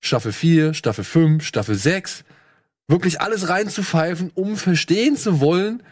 [0.00, 2.24] Staffel 4, Staffel 5, Staffel 6,
[2.86, 5.82] wirklich alles reinzupfeifen, um verstehen zu wollen,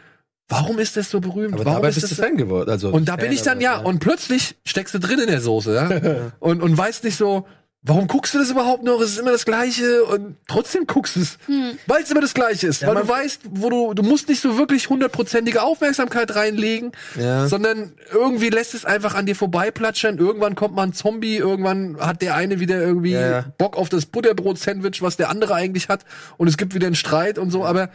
[0.48, 1.55] warum ist das so berühmt?
[1.55, 2.70] Aber warum dabei ist bist das du Fan geworden.
[2.70, 5.40] Also und da bin Fan, ich dann, ja, und plötzlich steckst du drin in der
[5.40, 6.32] Soße, ja.
[6.39, 7.47] und, und weißt nicht so,
[7.87, 9.01] warum guckst du das überhaupt noch?
[9.01, 11.39] Es ist immer das Gleiche und trotzdem guckst du es,
[11.87, 12.85] weil es immer das Gleiche ist.
[12.87, 17.47] weil du weißt, wo du, du musst nicht so wirklich hundertprozentige Aufmerksamkeit reinlegen, Ja.
[17.47, 20.19] sondern irgendwie lässt es einfach an dir vorbeiplatschern.
[20.19, 23.45] Irgendwann kommt mal ein Zombie, irgendwann hat der eine wieder irgendwie Ja, ja.
[23.57, 26.05] Bock auf das Butterbrot-Sandwich, was der andere eigentlich hat
[26.37, 27.89] und es gibt wieder einen Streit und so, aber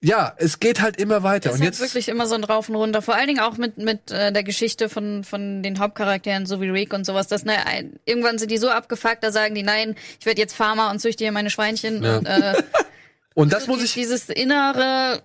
[0.00, 1.48] ja, es geht halt immer weiter.
[1.50, 3.02] Das und jetzt wirklich immer so ein Rauf und runter.
[3.02, 6.68] Vor allen Dingen auch mit, mit äh, der Geschichte von, von den Hauptcharakteren, so wie
[6.68, 7.26] Rick und sowas.
[7.26, 10.54] Das, ne, ein, irgendwann sind die so abgefuckt, da sagen die, nein, ich werde jetzt
[10.54, 12.02] Farmer und züchte hier meine Schweinchen.
[12.04, 12.18] Ja.
[12.18, 12.62] Und, äh,
[13.34, 15.22] Und das so muss die- ich, Dieses innere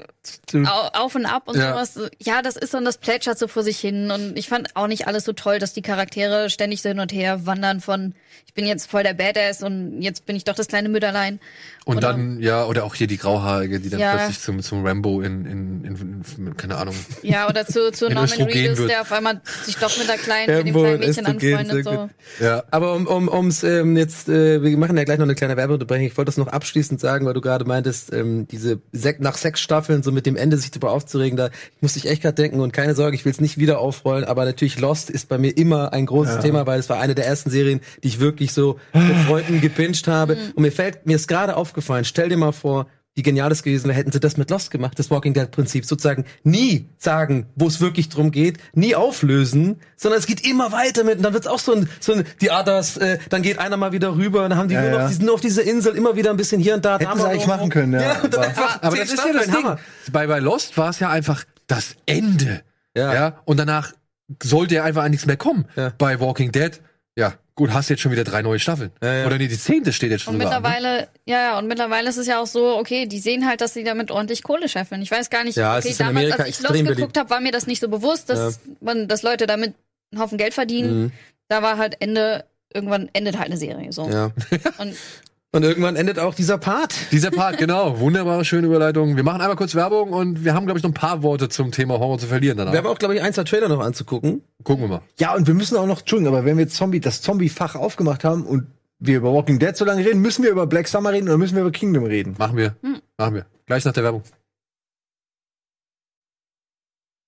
[0.53, 1.71] Au- Auf und Ab und Ja.
[1.71, 2.11] sowas.
[2.19, 4.11] Ja, das ist und das plätschert so vor sich hin.
[4.11, 7.11] Und ich fand auch nicht alles so toll, dass die Charaktere ständig so hin und
[7.11, 8.13] her wandern von,
[8.45, 11.39] ich bin jetzt voll der Badass und jetzt bin ich doch das kleine Mütterlein.
[11.85, 14.15] und oder- dann, ja, oder auch hier die Grauhaarige, die dann Ja.
[14.15, 16.95] plötzlich zum, zum Rambo in, in, in, in, keine Ahnung.
[17.23, 18.89] Ja, oder zu, zu Norman Reedus, wird.
[18.91, 21.83] der auf einmal sich doch mit der kleinen, mit dem kleinen in Mädchen anfreundet.
[21.83, 22.09] So.
[22.39, 22.63] Ja.
[22.71, 26.05] Aber um, um ums ähm, jetzt, äh, wir machen ja gleich noch eine kleine Werbeunterbrechung.
[26.05, 29.59] Ich wollte das noch abschließend sagen, weil du gerade meintest, ähm, diese Sek nach sechs
[29.59, 31.49] Staffeln so mit dem Ende sich darüber aufzuregen, da
[31.81, 34.45] musste ich echt gerade denken und keine Sorge, ich will es nicht wieder aufrollen, aber
[34.45, 37.49] natürlich Lost ist bei mir immer ein großes Thema, weil es war eine der ersten
[37.49, 40.35] Serien, die ich wirklich so mit Freunden gebinged habe.
[40.55, 43.89] Und mir fällt, mir ist gerade aufgefallen, stell dir mal vor, wie genial es gewesen
[43.89, 47.67] wäre, hätten sie das mit Lost gemacht, das Walking Dead Prinzip, sozusagen nie sagen, wo
[47.67, 51.45] es wirklich drum geht, nie auflösen, sondern es geht immer weiter mit, und dann wird's
[51.45, 54.49] auch so ein, so ein, die Others, äh, dann geht einer mal wieder rüber, und
[54.49, 55.07] dann haben die Ja, nur noch, ja.
[55.09, 56.93] die sind nur auf dieser Insel immer wieder ein bisschen hier und da.
[56.97, 58.01] da Hätten haben sie eigentlich noch- machen können, ja.
[58.01, 59.53] ja Aber- einfach Aber das ist ja das Ding.
[59.57, 59.77] Hammer.
[60.11, 62.63] Bei, bei Lost war es ja einfach das Ende.
[62.97, 63.13] Ja.
[63.13, 63.41] Ja.
[63.45, 63.93] Und danach
[64.41, 65.65] sollte ja einfach nichts mehr kommen.
[65.75, 65.93] Ja.
[65.99, 66.81] Bei Walking Dead,
[67.15, 68.91] ja, gut, hast jetzt schon wieder drei neue Staffeln.
[69.01, 69.25] Ja, ja.
[69.25, 70.69] Oder nee, die zehnte steht jetzt schon Und sogar an, ne?
[70.69, 73.73] mittlerweile, ja, ja, und mittlerweile ist es ja auch so, okay, die sehen halt, dass
[73.73, 75.01] sie damit ordentlich Kohle scheffeln.
[75.01, 76.83] Ich weiß gar nicht, Ja, es okay, ist in damals, Amerika als ich extrem Lost
[76.83, 76.97] beliebt.
[76.97, 79.73] geguckt habe, war mir das nicht so bewusst, dass man, dass Leute damit
[80.11, 81.03] einen Haufen Geld verdienen.
[81.03, 81.11] Mhm.
[81.47, 84.09] Da war halt Ende, irgendwann endet halt eine Serie, so.
[84.09, 84.31] Ja.
[84.77, 84.95] Und
[85.55, 86.95] Und irgendwann endet auch dieser Part.
[87.11, 87.99] Dieser Part, genau.
[87.99, 89.15] Wunderbare, schöne Überleitung.
[89.15, 91.71] Wir machen einmal kurz Werbung und wir haben, glaube ich, noch ein paar Worte zum
[91.71, 92.71] Thema Horror zu verlieren danach.
[92.73, 94.41] Wir haben auch, glaube ich, ein, zwei Trailer noch anzugucken.
[94.63, 95.01] Gucken wir mal.
[95.19, 98.47] Ja, und wir müssen auch noch, Entschuldigung, aber wenn wir Zombie, das Zombie-Fach aufgemacht haben
[98.47, 98.65] und
[98.97, 101.55] wir über Walking Dead so lange reden, müssen wir über Black Summer reden oder müssen
[101.55, 102.33] wir über Kingdom reden?
[102.39, 102.75] Machen wir.
[102.81, 102.99] Hm.
[103.19, 103.45] Machen wir.
[103.67, 104.23] Gleich nach der Werbung.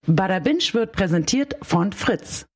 [0.07, 2.47] Bada Binge wird präsentiert von Fritz.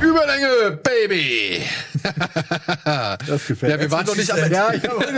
[0.00, 1.62] Überlänge, Baby!
[3.26, 5.14] Das gefällt Ja, wir waren doch nicht am Ja, ich wollte,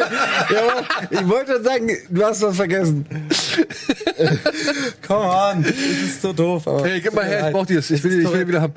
[0.55, 3.07] ja, ich wollte sagen, du hast was vergessen.
[5.07, 6.67] Come on, das ist so doof.
[6.67, 7.91] Aber Hey, gib mal her, ich brauch die das.
[7.91, 8.75] Ich will, ich will wieder haben.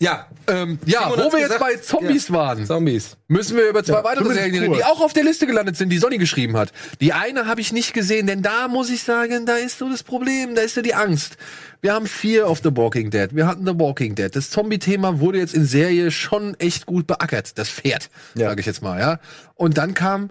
[0.00, 1.60] Ja, Ähm, ja, wo wir jetzt gesagt.
[1.60, 3.16] bei Zombies waren, Zombies.
[3.28, 5.88] müssen wir über zwei Ja, weitere Serien reden, die auch auf der Liste gelandet sind,
[5.88, 6.72] die Sonny geschrieben hat.
[7.00, 10.02] Die eine habe ich nicht gesehen, denn da muss ich sagen, da ist so das
[10.02, 11.36] Problem, da ist so die Angst.
[11.82, 14.34] Wir haben Fear of the Walking Dead, wir hatten The Walking Dead.
[14.34, 18.48] Das Zombie-Thema wurde jetzt in Serie schon echt gut beackert, das Pferd, Ja.
[18.48, 19.18] sage ich jetzt mal, ja.
[19.54, 20.30] Und dann kam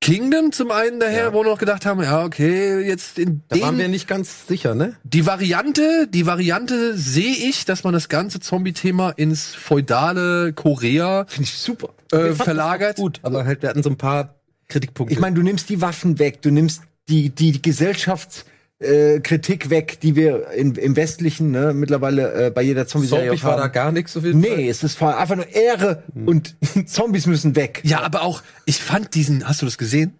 [0.00, 1.32] Kingdom zum einen daher, Ja.
[1.32, 4.46] wo wir noch gedacht haben, ja, okay, jetzt in Da dem waren wir nicht ganz
[4.46, 4.94] sicher, ne?
[5.02, 11.44] die Variante, die Variante sehe ich, dass man das ganze Zombie-Thema ins feudale Korea Finde
[11.44, 11.90] ich super.
[12.12, 12.96] äh, verlagert.
[12.96, 14.36] Gut, aber halt, wir hatten so ein paar
[14.68, 15.12] Kritikpunkte.
[15.12, 19.98] Ich meine, du nimmst die Waffen weg, du nimmst die, die Gesellschaftskritik äh, Kritik weg,
[20.00, 23.72] die wir in, im Westlichen ne, mittlerweile äh, bei jeder Zombie-Serie Zombie war da haben.
[23.72, 24.34] gar nichts so viel.
[24.34, 26.56] Nee, es ist vor allem einfach nur Ehre und
[26.86, 27.80] Zombies müssen weg.
[27.84, 30.18] Ja, aber auch, ich fand diesen, hast du das gesehen?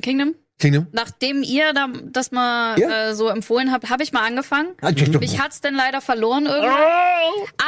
[0.00, 0.86] Kingdom, Kingdom?
[0.92, 3.10] nachdem ihr da, das mal Ja.
[3.10, 4.68] äh, so empfohlen habt, habe ich mal angefangen.
[4.80, 5.38] Ah, mal.
[5.38, 6.72] hat's denn leider verloren irgendwann.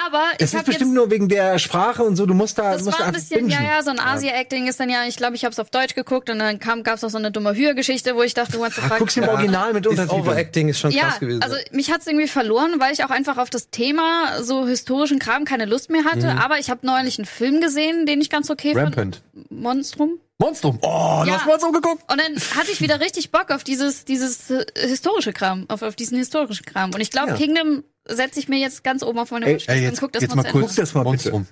[0.07, 2.59] Aber Das ich ist habe bestimmt jetzt nur wegen der Sprache und so, du musst
[2.59, 3.71] da, du Das musst war da ein bisschen, ja, bingen.
[3.71, 6.31] ja, so ein Asia-Acting ist dann ja, ich glaube, ich habe es auf Deutsch geguckt
[6.31, 8.99] und dann kam, gab's auch so eine dumme Hühe-Geschichte, wo ich dachte, what the fuck.
[8.99, 10.21] guck's im Original mit Das Untertiteln.
[10.23, 11.43] Overacting ist schon ja, krass gewesen.
[11.43, 15.45] also mich hat's irgendwie verloren, weil ich auch einfach auf das Thema so historischen Kram
[15.45, 16.33] keine Lust mehr hatte.
[16.33, 16.39] Mhm.
[16.39, 19.23] Aber ich habe neulich einen Film gesehen, den ich ganz okay Rampant.
[19.35, 19.51] fand.
[19.51, 20.19] Monstrum.
[20.39, 20.79] Monstrum.
[20.83, 21.37] Oh, du Ja.
[21.39, 22.03] hast Monstrum geguckt?
[22.11, 25.95] Und dann hatte ich wieder richtig Bock auf dieses, dieses äh, historische Kram, auf, auf
[25.97, 26.93] diesen historischen Kram.
[26.93, 27.37] Und ich glaube, Ja.
[27.37, 30.35] Kingdom setze ich mir jetzt ganz oben auf meine Ey, und jetzt, guck das jetzt
[30.35, 30.67] mal mal kurz.
[30.69, 31.31] Guck das mal bitte.
[31.31, 31.47] Monstrum.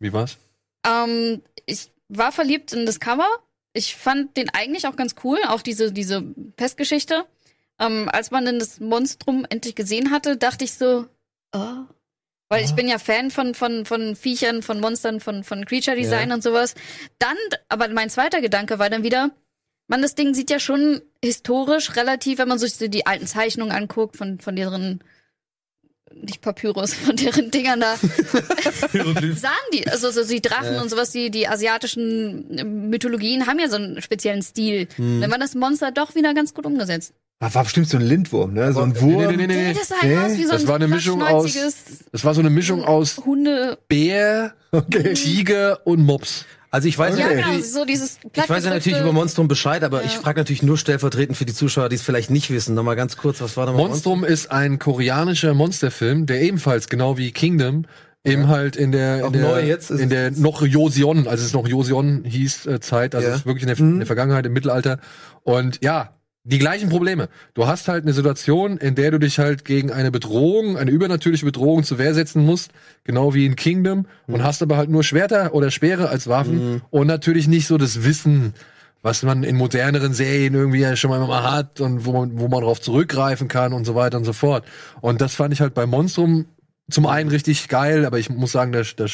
[0.00, 0.36] Wie war's?
[0.86, 3.28] Ähm, ich war verliebt in das Cover.
[3.72, 6.22] Ich fand den eigentlich auch ganz cool, auch diese, diese
[6.56, 7.24] Pestgeschichte.
[7.78, 11.06] Ähm, als man dann das Monstrum endlich gesehen hatte, dachte ich so,
[11.54, 11.84] oh.
[12.50, 16.30] Weil ich bin ja Fan von, von, von Viechern, von Monstern, von, von Creature Design
[16.30, 16.34] Ja.
[16.34, 16.74] und sowas.
[17.18, 17.36] Dann,
[17.68, 19.30] aber mein zweiter Gedanke war dann wieder,
[19.86, 23.72] man, das Ding sieht ja schon historisch relativ, wenn man sich so die alten Zeichnungen
[23.72, 25.04] anguckt, von, von deren,
[26.14, 27.96] nicht Papyrus, von deren Dingern da,
[29.34, 30.82] sahen die, also so die Drachen Ja.
[30.82, 34.88] und sowas, die, die asiatischen Mythologien haben ja so einen speziellen Stil.
[34.96, 35.20] Hm.
[35.20, 37.12] Dann war das Monster doch wieder ganz gut umgesetzt.
[37.40, 38.72] War, war bestimmt so ein Lindwurm, ne?
[38.72, 39.28] So ein Wurm.
[39.28, 39.72] nee, nee, nee, nee.
[39.74, 41.56] Das sah Nee, aus wie so das ein war eine Mischung aus-
[42.10, 43.78] Das war so eine Mischung aus Hunde.
[43.88, 44.54] Bär,
[45.14, 46.44] Tiger und Mops.
[46.70, 47.22] Also ich weiß Okay.
[47.22, 50.06] Ja, genau, natürlich- so dieses ich weiß ja natürlich über Monstrum Bescheid, aber Ja.
[50.06, 52.74] ich frage natürlich nur stellvertretend für die Zuschauer, die es vielleicht nicht wissen.
[52.74, 57.30] Nochmal ganz kurz, was war nochmal Monstrum ist ein koreanischer Monsterfilm, der ebenfalls, genau wie
[57.30, 57.84] Kingdom,
[58.24, 61.66] eben halt in der, in der, jetzt ist in der noch Joseon, als es noch
[61.66, 63.32] Joseon hieß, äh, Zeit, also Ja.
[63.34, 63.92] es ist wirklich in der, Mhm.
[63.92, 64.98] in der Vergangenheit, im Mittelalter.
[65.44, 66.10] Und ja,
[66.48, 67.28] die gleichen Probleme.
[67.52, 71.44] Du hast halt eine Situation, in der du dich halt gegen eine Bedrohung, eine übernatürliche
[71.44, 72.70] Bedrohung zur Wehr setzen musst,
[73.04, 77.06] genau wie in Kingdom, und hast aber halt nur Schwerter oder Speere als Waffen und
[77.06, 78.54] natürlich nicht so das Wissen,
[79.02, 82.60] was man in moderneren Serien irgendwie ja schon mal hat und wo man, wo man
[82.60, 84.64] darauf zurückgreifen kann und so weiter und so fort.
[85.02, 86.46] Und das fand ich halt bei Monstrum
[86.90, 89.06] zum einen richtig geil, aber ich muss sagen, da, da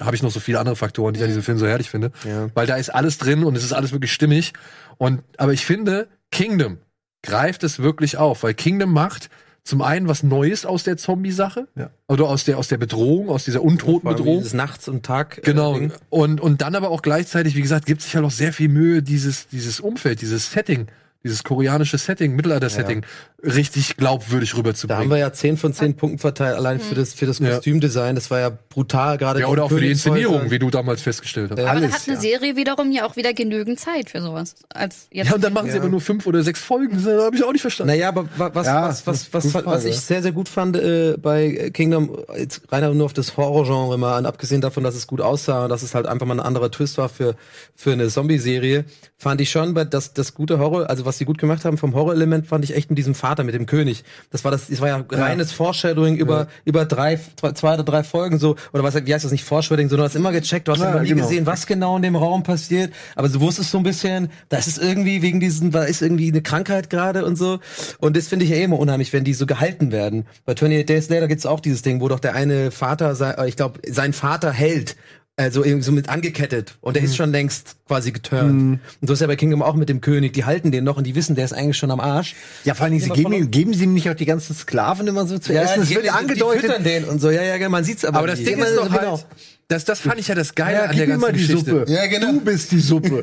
[0.00, 2.10] habe ich noch so viele andere Faktoren, die ich an diesem Film so herrlich finde.
[2.26, 2.48] Ja.
[2.54, 4.54] Weil da ist alles drin und es ist alles wirklich stimmig.
[4.96, 6.78] Und, aber ich finde, Kingdom
[7.22, 9.30] greift es wirklich auf, weil Kingdom macht
[9.62, 11.68] zum einen was Neues aus der Zombie-Sache.
[11.76, 11.90] Ja.
[12.08, 14.38] Oder aus der, aus der Bedrohung, aus dieser untoten Vor allem Bedrohung.
[14.38, 15.38] Dieses Nachts- und Tag.
[15.38, 15.74] äh, Genau.
[15.78, 15.92] Ding.
[16.08, 19.02] Und, und dann aber auch gleichzeitig, wie gesagt, gibt sich halt auch sehr viel Mühe,
[19.02, 20.86] dieses, dieses Umfeld, dieses Setting,
[21.22, 23.04] dieses koreanische Setting, Mittelalter-Setting,
[23.42, 25.10] richtig glaubwürdig Da haben rüberzubringen.
[25.10, 27.50] wir ja 10 von 10 Punkten verteilt, allein für das, für das Ja.
[27.54, 28.14] Kostümdesign.
[28.14, 29.90] Das war ja brutal, gerade ja, oder auch für die.
[29.90, 31.58] Inszenierung, wie du damals festgestellt hast.
[31.58, 31.64] Ja.
[31.64, 32.20] Ja, Aber da Alles, hat eine ja.
[32.20, 34.54] Serie wiederum ja auch wieder genügend Zeit für sowas.
[34.68, 35.80] Als jetzt und dann machen sie Ja.
[35.80, 37.02] aber nur fünf oder sechs Folgen.
[37.02, 37.92] Das habe ich auch nicht verstanden.
[37.92, 39.88] Naja, aber wa- was, Ja, was, was, was, was, Frage.
[39.88, 44.18] ich sehr, sehr gut fand äh, bei Kingdom, jetzt rein nur auf das Horrorgenre mal,
[44.18, 46.70] und abgesehen davon, dass es gut aussah und dass es halt einfach mal ein anderer
[46.70, 47.36] Twist war für,
[47.74, 48.84] für eine Zombie-Serie,
[49.16, 52.46] fand ich schon, bei das, gute Horror, also was sie gut gemacht haben vom Horrorelement,
[52.46, 54.02] fand ich echt mit diesem Vater, mit dem König.
[54.32, 57.20] Das war das, das war ja reines Foreshadowing über, über drei,
[57.54, 60.16] zwei, oder drei Folgen so, oder was, wie heißt das nicht Foreshadowing, sondern du hast
[60.16, 61.22] immer gecheckt, du hast immer nie genau.
[61.22, 64.78] gesehen, was genau in dem Raum passiert, aber du wusstest so ein bisschen, das ist
[64.78, 67.60] irgendwie wegen diesen, da ist irgendwie eine Krankheit gerade und so.
[68.00, 70.26] Und das finde ich ja eh immer unheimlich, wenn die so gehalten werden.
[70.44, 73.54] Bei 28 Days Later gibt's auch dieses Ding, wo doch der eine Vater, äh, ich
[73.54, 74.96] glaube, sein Vater hält.
[75.40, 78.78] Also irgendwie so mit angekettet und der ist schon längst quasi geturnt.
[79.00, 80.34] Und so ist ja bei Kingdom auch mit dem König.
[80.34, 82.34] Die halten den noch und die wissen, der ist eigentlich schon am Arsch.
[82.64, 85.06] Ja, vor allen Dingen, sie geben, ihm, geben sie ihm nicht auch die ganzen Sklaven
[85.06, 85.82] immer so zu essen?
[85.82, 86.64] Es wird ja die, angedeutet.
[86.64, 87.30] Die füttern den und so.
[87.30, 88.18] Ja, ja, genau, man sieht's aber.
[88.18, 88.44] aber das nie.
[88.44, 89.22] Ding ist so, doch halt, genau.
[89.68, 91.70] das, das fand ich ja das Geile ja, an der ganzen mal die Geschichte.
[91.70, 91.90] Suppe.
[91.90, 92.32] Ja, genau.
[92.32, 93.22] Du bist die Suppe.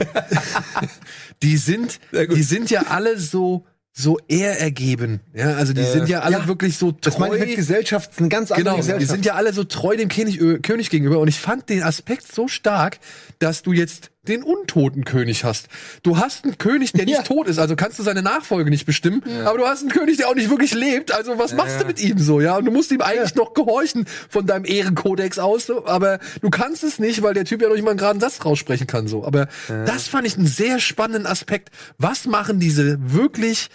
[1.43, 3.63] Die sind, die sind ja alle so,
[3.97, 5.21] so ehrergeben.
[5.33, 6.47] Ja, also die sind ja alle ja.
[6.47, 6.99] wirklich so treu.
[7.01, 9.11] Das meine ich mit Gesellschaft, eine ganz andere Genau, die Gesellschaft.
[9.11, 11.17] sind ja alle so treu dem König, äh, König gegenüber.
[11.17, 12.99] Und ich fand den Aspekt so stark,
[13.39, 15.67] dass du jetzt den untoten König hast.
[16.03, 17.23] Du hast einen König, der nicht Ja.
[17.23, 19.21] tot ist, also kannst du seine Nachfolge nicht bestimmen.
[19.45, 21.13] Aber du hast einen König, der auch nicht wirklich lebt.
[21.13, 22.57] Also was machst du mit ihm so, ja?
[22.57, 25.69] Und du musst ihm eigentlich noch gehorchen von deinem Ehrenkodex aus.
[25.69, 28.43] Aber du kannst es nicht, weil der Typ ja noch nicht mal einen geraden Satz
[28.43, 29.07] raussprechen kann.
[29.07, 29.25] So.
[29.25, 31.69] Aber das fand ich einen sehr spannenden Aspekt.
[31.97, 33.69] Was machen diese wirklich,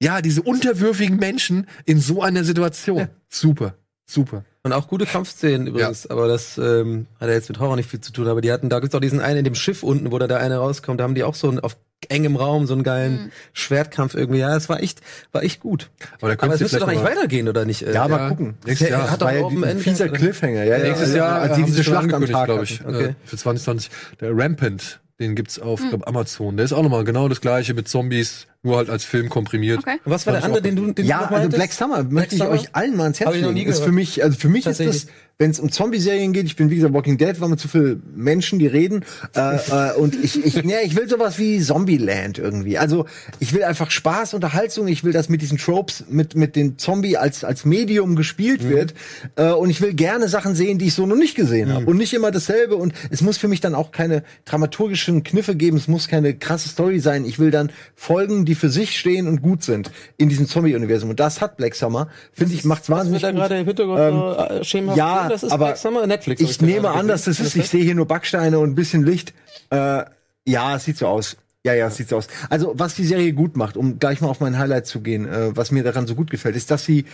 [0.00, 3.08] ja, diese unterwürfigen Menschen in so einer Situation?
[3.28, 3.74] Super,
[4.06, 4.44] super.
[4.66, 8.00] Und auch gute Kampfszenen übrigens, aber das ähm, hat ja jetzt mit Horror nicht viel
[8.00, 8.26] zu tun.
[8.26, 10.40] Aber die hatten, da gibt's auch diesen einen in dem Schiff unten, wo da der
[10.40, 11.76] eine rauskommt, da haben die auch so einen, auf
[12.08, 14.40] engem Raum so einen geilen Schwertkampf irgendwie.
[14.40, 15.88] Ja, es war echt, war echt gut.
[16.20, 17.82] Aber, da Aber es müsste doch eigentlich mal- weitergehen, oder nicht?
[17.82, 18.28] Äh, ja, aber Ja.
[18.28, 18.54] gucken.
[18.66, 19.08] Nächstes Jahr.
[19.08, 20.64] hat doch ja auch ein Ende fieser Cliffhanger.
[20.64, 22.84] Ja, Nächstes ja, Jahr als haben die diese Schlacht am Tag glaube ich.
[22.84, 23.04] Okay.
[23.04, 23.90] äh, für 2020.
[24.20, 26.56] Der Rampant, den gibt's auf glaub, Amazon.
[26.56, 29.78] Der ist auch nochmal genau das gleiche mit Zombies, nur halt als Film komprimiert.
[29.78, 29.98] Okay.
[30.04, 31.48] Und was war der andere, den du, den Ja, du noch also?
[31.48, 32.52] Black Summer möchte ich Summer?
[32.52, 33.68] euch allen mal ans Herz legen.
[33.70, 35.06] Ist für mich, also für mich ist das,
[35.38, 38.00] wenn es um Zombie-Serien geht, ich bin wie gesagt Walking Dead, war mit zu viel
[38.14, 39.04] Menschen, die reden,
[39.36, 39.56] äh,
[39.90, 42.78] äh, und ich, ich, ja, ich will sowas wie Zombieland irgendwie.
[42.78, 43.04] Also
[43.38, 47.18] ich will einfach Spaß, Unterhaltung, ich will, dass mit diesen Tropes, mit mit den Zombie
[47.18, 48.68] als als Medium gespielt Mhm.
[48.70, 48.94] wird,
[49.36, 51.98] äh, und ich will gerne Sachen sehen, die ich so noch nicht gesehen habe und
[51.98, 52.76] nicht immer dasselbe.
[52.76, 56.70] Und es muss für mich dann auch keine dramaturgischen Kniffe geben, es muss keine krasse
[56.70, 57.26] Story sein.
[57.26, 61.10] Ich will dann Folgen, die für sich stehen und gut sind in diesem Zombie-Universum.
[61.10, 63.34] Und das hat Black Summer, finde ich, macht's Was wahnsinnig gut.
[63.34, 66.40] gerade im Hintergrund Ähm, so, äh, schemenhaft ja, das ist aber Black Summer, Netflix.
[66.40, 67.56] Ich nehme an, dass das ist.
[67.56, 69.32] Ich sehe hier nur Backsteine und ein bisschen Licht.
[69.70, 70.04] Äh,
[70.46, 71.36] ja, es sieht so aus.
[71.64, 72.28] Ja, ja, es sieht so aus.
[72.48, 75.56] Also, was die Serie gut macht, um gleich mal auf mein Highlight zu gehen, äh,
[75.56, 77.06] was mir daran so gut gefällt, ist, dass sie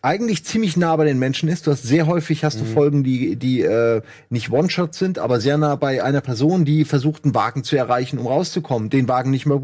[0.00, 1.66] eigentlich ziemlich nah bei den Menschen ist.
[1.66, 4.00] Du hast sehr häufig hast du Folgen, die die äh,
[4.30, 8.18] nicht One-Shot sind, aber sehr nah bei einer Person, die versucht, einen Wagen zu erreichen,
[8.18, 8.90] um rauszukommen.
[8.90, 9.60] Den Wagen nicht mehr,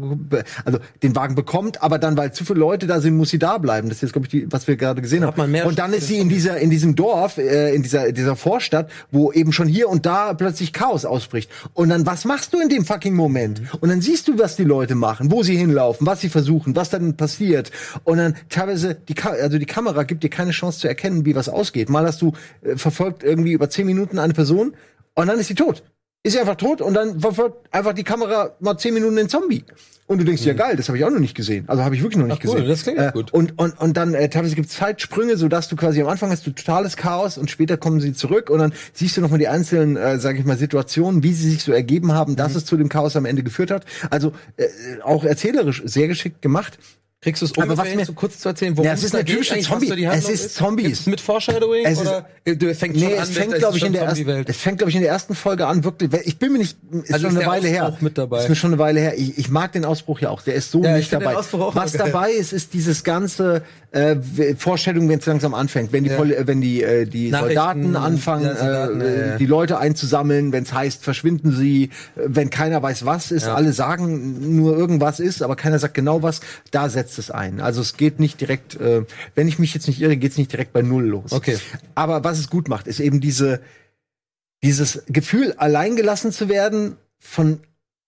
[0.65, 3.57] also den Wagen bekommt, aber dann, weil zu viele Leute da sind, muss sie da
[3.57, 3.87] bleiben.
[3.87, 5.55] Das ist jetzt, glaube ich, die, was wir gerade gesehen haben.
[5.65, 8.89] und dann ist sie in dieser in diesem Dorf, äh, in dieser in dieser Vorstadt,
[9.11, 11.49] wo eben schon hier und da plötzlich Chaos ausbricht.
[11.73, 13.61] Und dann was machst du in dem fucking Moment?
[13.79, 16.89] Und dann siehst du, was die Leute machen, wo sie hinlaufen, was sie versuchen, was
[16.89, 17.71] dann passiert.
[18.03, 21.35] Und dann teilweise die Ka also die Kamera gibt dir keine Chance zu erkennen, wie
[21.35, 21.89] was ausgeht.
[21.89, 22.33] Mal hast du
[22.63, 24.75] äh, verfolgt irgendwie über zehn Minuten eine Person
[25.13, 25.83] und dann ist sie tot.
[26.23, 29.63] Ist sie einfach tot und dann verfolgt einfach die Kamera mal zehn Minuten den Zombie.
[30.07, 31.63] Und du denkst, ja geil, das habe ich auch noch nicht gesehen.
[31.67, 32.69] Also habe ich wirklich noch nicht Ach cool, gesehen.
[32.69, 33.33] das klingt äh, gut.
[33.33, 36.45] Und, und, und dann äh, teilweise gibt es Zeitsprünge, sodass du quasi am Anfang hast
[36.45, 39.97] du totales Chaos und später kommen sie zurück und dann siehst du nochmal die einzelnen,
[39.97, 42.57] äh, sage ich mal, Situationen, wie sie sich so ergeben haben, dass Mhm.
[42.57, 43.85] es zu dem Chaos am Ende geführt hat.
[44.11, 44.65] Also äh,
[45.03, 46.77] auch erzählerisch sehr geschickt gemacht.
[47.25, 49.13] Kriegst du es Aber was ungefähr mir- so kurz zu erzählen, worum Ja, es ist
[49.13, 50.05] natürlich ein Zombie.
[50.05, 50.99] Es ist Zombies.
[50.99, 53.53] Ist mit Foreshadowing Es ist- oder äh, du fängt schon Nee, an es mit, fängt,
[53.53, 55.65] ist glaube ich, schon in der ersten, es fängt, glaube ich, in der ersten Folge
[55.65, 57.85] an, wirklich, ich bin mir nicht, ist Also schon ist eine Weile her.
[57.87, 58.41] Ausbruch mit dabei?
[58.43, 59.17] Ist mir schon eine Weile her.
[59.17, 61.35] Ich, ich mag den Ausbruch ja auch, der ist so Ja, ich nicht dabei.
[61.35, 64.17] Was dabei ist, ist dieses ganze äh,
[64.57, 66.17] Vorstellung, wenn es langsam anfängt, wenn die, Ja.
[66.17, 70.63] Poli- äh, wenn die, äh, die Soldaten anfangen, ja, Soldaten, äh, die Leute einzusammeln, wenn
[70.63, 71.87] es heißt, verschwinden sie, äh,
[72.27, 76.41] wenn keiner weiß, was ist, alle sagen nur irgendwas ist, aber keiner sagt genau was,
[76.71, 77.59] da setzt es ein.
[77.59, 79.05] Also es geht nicht direkt, äh,
[79.35, 81.31] wenn ich mich jetzt nicht irre, geht es nicht direkt bei Null los.
[81.31, 81.57] Okay.
[81.95, 83.61] Aber was es gut macht, ist eben diese,
[84.63, 87.59] dieses Gefühl, alleingelassen zu werden von,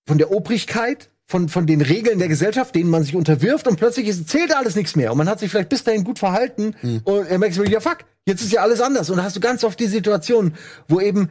[0.05, 4.07] von der Obrigkeit, von, von den Regeln der Gesellschaft, denen man sich unterwirft und plötzlich
[4.07, 5.11] ist, zählt alles nichts mehr.
[5.11, 6.73] Und man hat sich vielleicht bis dahin gut verhalten
[7.03, 9.09] und er merkt sich, ja fuck, jetzt ist ja alles anders.
[9.09, 10.53] Und da hast du ganz oft die Situation,
[10.87, 11.29] wo eben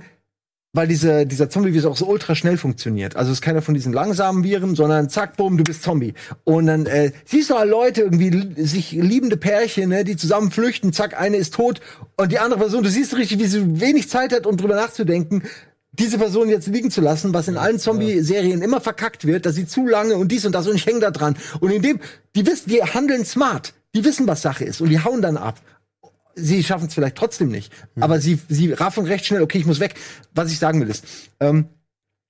[0.77, 3.16] weil diese, dieser Zombie-Virus auch so ultra schnell funktioniert.
[3.16, 6.12] Also es ist keiner von diesen langsamen Viren, sondern zack, bumm, du bist Zombie.
[6.44, 10.93] Und dann äh, siehst du halt Leute, irgendwie sich liebende Pärchen, ne, die zusammen flüchten,
[10.93, 11.81] zack, eine ist tot
[12.16, 15.43] und die andere Person, du siehst richtig, wie sie wenig Zeit hat, um drüber nachzudenken,
[15.93, 19.66] diese Person jetzt liegen zu lassen, was in allen Zombie-Serien immer verkackt wird, dass sie
[19.66, 21.36] zu lange und dies und das und ich hänge da dran.
[21.61, 22.01] Und in dem,
[22.35, 25.59] die wissen, die handeln smart, die wissen, was Sache ist und die hauen dann ab
[26.36, 27.72] sie schaffen es vielleicht trotzdem nicht.
[27.98, 29.94] Aber sie, sie raffen recht schnell, okay, ich muss weg.
[30.34, 31.04] Was ich sagen will ist,
[31.40, 31.66] ähm,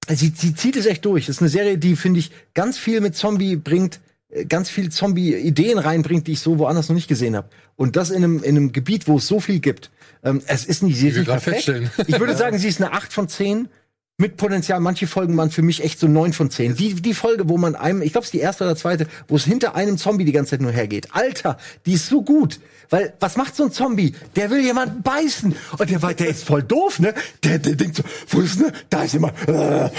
[0.09, 1.27] sie, sie zieht es echt durch.
[1.27, 4.01] Das ist eine Serie, die, finde ich, ganz viel mit Zombie bringt,
[4.31, 7.51] äh, ganz viel Zombie-Ideen reinbringt, die ich so woanders noch nicht gesehen habe.
[7.75, 9.91] Und das in einem, in einem Gebiet, wo es so viel gibt.
[10.23, 11.71] Ähm, es ist nicht, sie ist nicht perfekt.
[12.07, 13.69] Ich würde sagen, sie ist eine 8 von 10
[14.19, 14.81] mit Potenzial.
[14.81, 16.77] Manche Folgen waren für mich echt so 9 von 10.
[16.77, 19.37] Die, die Folge, wo man einem, ich glaube, es ist die erste oder zweite, wo
[19.37, 21.09] es hinter einem Zombie die ganze Zeit nur hergeht.
[21.13, 22.61] Alter, die ist so gut.
[22.89, 24.15] Weil, was macht so ein Zombie?
[24.35, 25.55] Der will jemanden beißen.
[25.79, 27.15] Und der, der ist voll doof, ne?
[27.45, 28.73] Der, der denkt so, wo ist, ne?
[28.89, 29.35] Da ist jemand.
[29.49, 29.91] Äh, äh,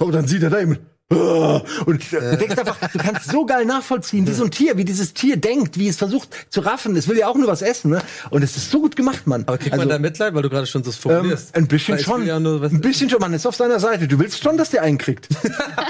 [0.00, 0.80] und dann sieht er da jemand.
[1.12, 4.84] Äh, Und du denkst einfach, du kannst so geil nachvollziehen, wie so ein Tier, wie
[4.84, 6.96] dieses Tier denkt, wie es versucht zu raffen.
[6.96, 8.02] Es will ja auch nur was essen, ne?
[8.30, 9.44] Und es ist so gut gemacht, Mann.
[9.46, 11.54] Aber kriegt Also- man da Mitleid, weil du gerade schon so ähm, formulierst?
[11.54, 12.26] ein bisschen schon.
[12.26, 14.08] Ja ein bisschen schon, man ist auf seiner Seite.
[14.08, 15.28] Du willst schon, dass der einen kriegt.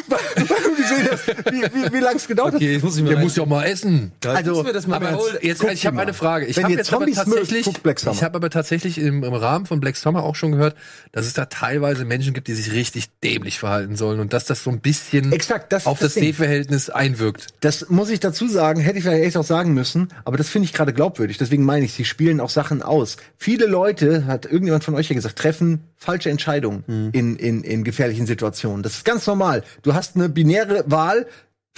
[0.08, 2.82] weil, weil du gesehen hast, wie, wie, wie lange es gedauert Okay, hat.
[2.82, 4.12] muss Der muss ja auch mal essen.
[4.26, 5.36] Also, das mal Aber wiederholen.
[5.42, 6.46] jetzt, Guck ich habe eine Frage.
[6.46, 8.14] Ich habe jetzt aber Zombies mögt, tatsächlich, Summer.
[8.16, 10.76] ich habe aber tatsächlich im, im Rahmen von Black Summer auch schon gehört,
[11.12, 14.62] dass es da teilweise Menschen gibt, die sich richtig dämlich verhalten sollen und dass das
[14.64, 16.22] so ein bisschen Exakt, das auf das das.
[16.22, 17.48] Sehverhältnis einwirkt.
[17.60, 20.66] Das muss ich dazu sagen, hätte ich vielleicht echt auch sagen müssen, aber das finde
[20.66, 21.38] ich gerade glaubwürdig.
[21.38, 23.16] Deswegen meine ich, sie spielen auch Sachen aus.
[23.36, 27.10] Viele Leute, hat irgendjemand von euch ja gesagt, treffen falsche Entscheidungen Mhm.
[27.12, 28.82] in, in, in gefährlichen Situationen.
[28.82, 29.62] Das ist ganz normal.
[29.82, 31.26] Du hast eine binäre Wahl.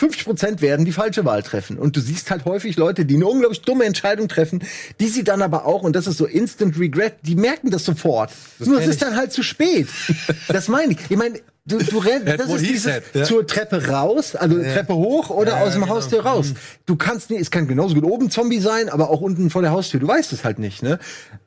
[0.00, 1.78] 50% werden die falsche Wahl treffen.
[1.78, 4.60] Und du siehst halt häufig Leute, die eine unglaublich dumme Entscheidung treffen,
[4.98, 8.32] die sie dann aber auch, und das ist so Instant Regret, die merken das sofort.
[8.58, 9.86] Nur es ist dann halt zu spät.
[10.48, 10.98] das meine ich.
[11.10, 13.02] Ich meine, du, du rennst, das ist dieses.
[13.14, 13.24] Ja.
[13.24, 15.94] zur Treppe raus, also Treppe hoch oder aus dem genau.
[15.94, 16.54] Haustür raus.
[16.86, 19.70] Du kannst nicht, es kann genauso gut oben Zombie sein, aber auch unten vor der
[19.70, 20.00] Haustür.
[20.00, 20.98] Du weißt es halt nicht, ne?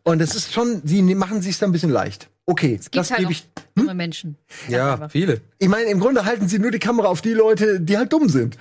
[0.03, 2.29] Und es ist schon, sie ne- machen sich da ein bisschen leicht.
[2.49, 3.45] Okay, Es gibt das halt gebe auch ich.
[3.75, 4.37] dumme Menschen.
[4.69, 5.11] Ja, Einfach.
[5.11, 5.41] viele.
[5.59, 8.29] Ich meine, im Grunde halten sie nur die Kamera auf die Leute, die halt dumm
[8.29, 8.57] sind.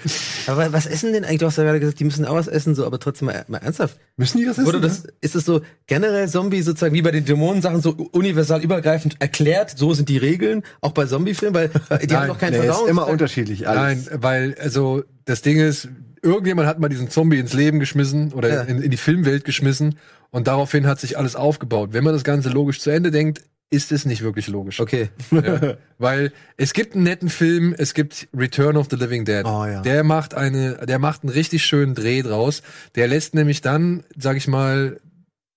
[0.48, 1.38] Aber was essen denn eigentlich?
[1.38, 3.58] Du hast ja gerade gesagt, die müssen auch was essen, so, aber trotzdem mal, mal
[3.58, 3.96] ernsthaft.
[4.16, 5.04] Müssen die das Wurde wissen?
[5.04, 9.74] das, ist es so generell Zombie sozusagen wie bei den Dämonensachen so universal übergreifend erklärt?
[9.78, 12.64] So sind die Regeln, auch bei Zombie-Filmen, weil die haben Nein, doch keinen nee, ist
[12.64, 12.90] Verdauungstrakt.
[12.90, 13.68] immer unterschiedlich.
[13.68, 14.06] Alles.
[14.10, 15.88] Nein, weil, also, das Ding ist,
[16.22, 18.62] irgendjemand hat mal diesen Zombie ins Leben geschmissen oder Ja.
[18.62, 19.96] in, in die Filmwelt geschmissen
[20.32, 21.90] und daraufhin hat sich alles aufgebaut.
[21.92, 24.80] Wenn man das Ganze logisch zu Ende denkt, ist es nicht wirklich logisch.
[24.80, 25.09] Okay.
[25.32, 25.76] Ja.
[25.98, 29.44] Weil es gibt einen netten Film, es gibt Return of the Living Dead.
[29.44, 29.82] Oh, ja.
[29.82, 32.62] Der macht eine, der macht einen richtig schönen Dreh draus.
[32.94, 35.01] Der lässt nämlich dann, sag ich mal,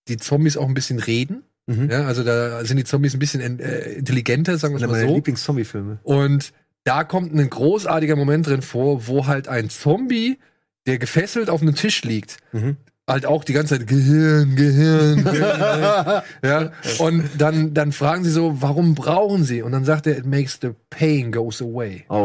[0.07, 1.43] die Zombies auch ein bisschen reden.
[1.67, 1.89] Mhm.
[1.91, 5.15] Ja, also da sind die Zombies ein bisschen äh, intelligenter, sagen wir mal meiner so.
[5.15, 5.99] Lieblings-Zombie-Filme.
[6.03, 6.51] Und
[6.83, 10.39] da kommt ein großartiger Moment drin vor, wo halt ein Zombie,
[10.87, 12.77] der gefesselt auf einem Tisch liegt, Mhm.
[13.09, 16.21] Halt auch die ganze Zeit Gehirn, Gehirn, Gehirn.
[16.43, 16.71] ja.
[16.99, 19.61] Und dann, dann fragen sie so, warum brauchen sie?
[19.61, 22.03] Und dann sagt er, it makes the pain goes away.
[22.09, 22.15] Oh.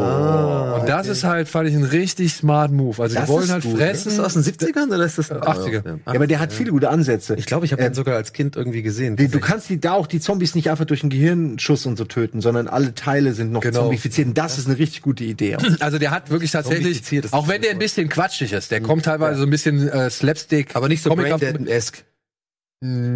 [0.80, 3.02] Und das ist halt, fand ich, ein richtig smart Move.
[3.02, 4.08] Also Das die wollen ist halt gut, fressen.
[4.08, 5.72] Ist das aus den 70ern oder ist das 80er.
[5.72, 7.34] Ja, Ja, aber der hat viele gute Ansätze.
[7.36, 9.16] Ich glaube, ich habe Äh, den sogar als Kind irgendwie gesehen.
[9.16, 12.04] Die, du kannst die, da auch die Zombies nicht einfach durch einen Gehirnschuss und so
[12.04, 13.82] töten, sondern alle Teile sind noch Genau.
[13.82, 14.28] zombifiziert.
[14.28, 15.56] Und das ist eine richtig gute Idee.
[15.56, 15.62] Auch.
[15.80, 19.38] Also der hat wirklich tatsächlich, auch wenn der ein bisschen quatschig ist, der kommt teilweise
[19.40, 20.74] so ein bisschen äh, Slapstick.
[20.74, 22.04] aber nicht so Comic- Braindead-esque.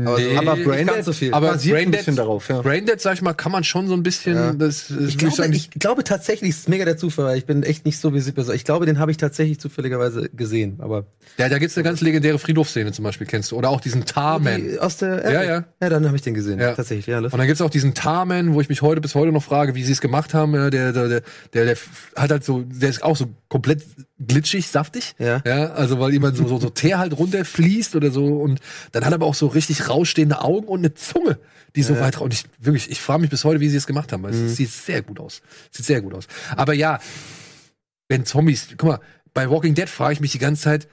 [0.07, 0.37] Aber, Nee.
[0.37, 1.33] Aber Braindead- ganz so viel.
[1.35, 2.63] aber basiert ein Braindead- bisschen darauf, ja.
[2.63, 4.35] Braindead, sag ich mal, kann man schon so ein bisschen.
[4.35, 4.53] Ja.
[4.55, 7.63] Das, das ich glaube, ich glaube tatsächlich, es ist mega der Zufall, weil ich bin
[7.63, 8.49] echt nicht so visibel.
[8.55, 10.77] Ich glaube, den habe ich tatsächlich zufälligerweise gesehen.
[10.81, 11.05] Aber
[11.37, 13.57] ja, da gibt's eine ganz legendäre Friedhofsszene zum Beispiel, kennst du?
[13.57, 14.63] Oder auch diesen Tarman.
[14.63, 15.65] Die aus der Ja, ja.
[15.83, 16.59] Ja, dann habe ich den gesehen.
[16.59, 16.73] Ja.
[16.73, 17.19] Tatsächlich, ja.
[17.19, 19.85] Und dann gibt's auch diesen Tarman, wo ich mich heute bis heute noch frage, wie
[19.85, 20.55] sie es gemacht haben.
[20.55, 21.23] Ja, Der, der, der,
[21.53, 21.77] der, der
[22.17, 23.83] hat halt so, der ist auch so komplett
[24.19, 25.15] glitschig, saftig.
[25.19, 25.43] Ja.
[25.47, 28.61] Ja, also weil jemand so, so, so Teer halt runterfließt oder so und
[28.93, 31.39] dann hat er aber auch so richtig rausstehende Augen und eine Zunge,
[31.75, 32.25] die so weit raus.
[32.25, 34.23] Und ich wirklich, ich frage mich bis heute, wie sie es gemacht haben.
[34.23, 34.47] weil Mhm.
[34.47, 35.41] Es sieht sehr gut aus.
[35.71, 36.27] Sieht sehr gut aus.
[36.57, 36.99] Aber ja,
[38.09, 39.01] wenn Zombies, guck mal,
[39.33, 40.89] bei Walking Dead frage ich mich die ganze Zeit,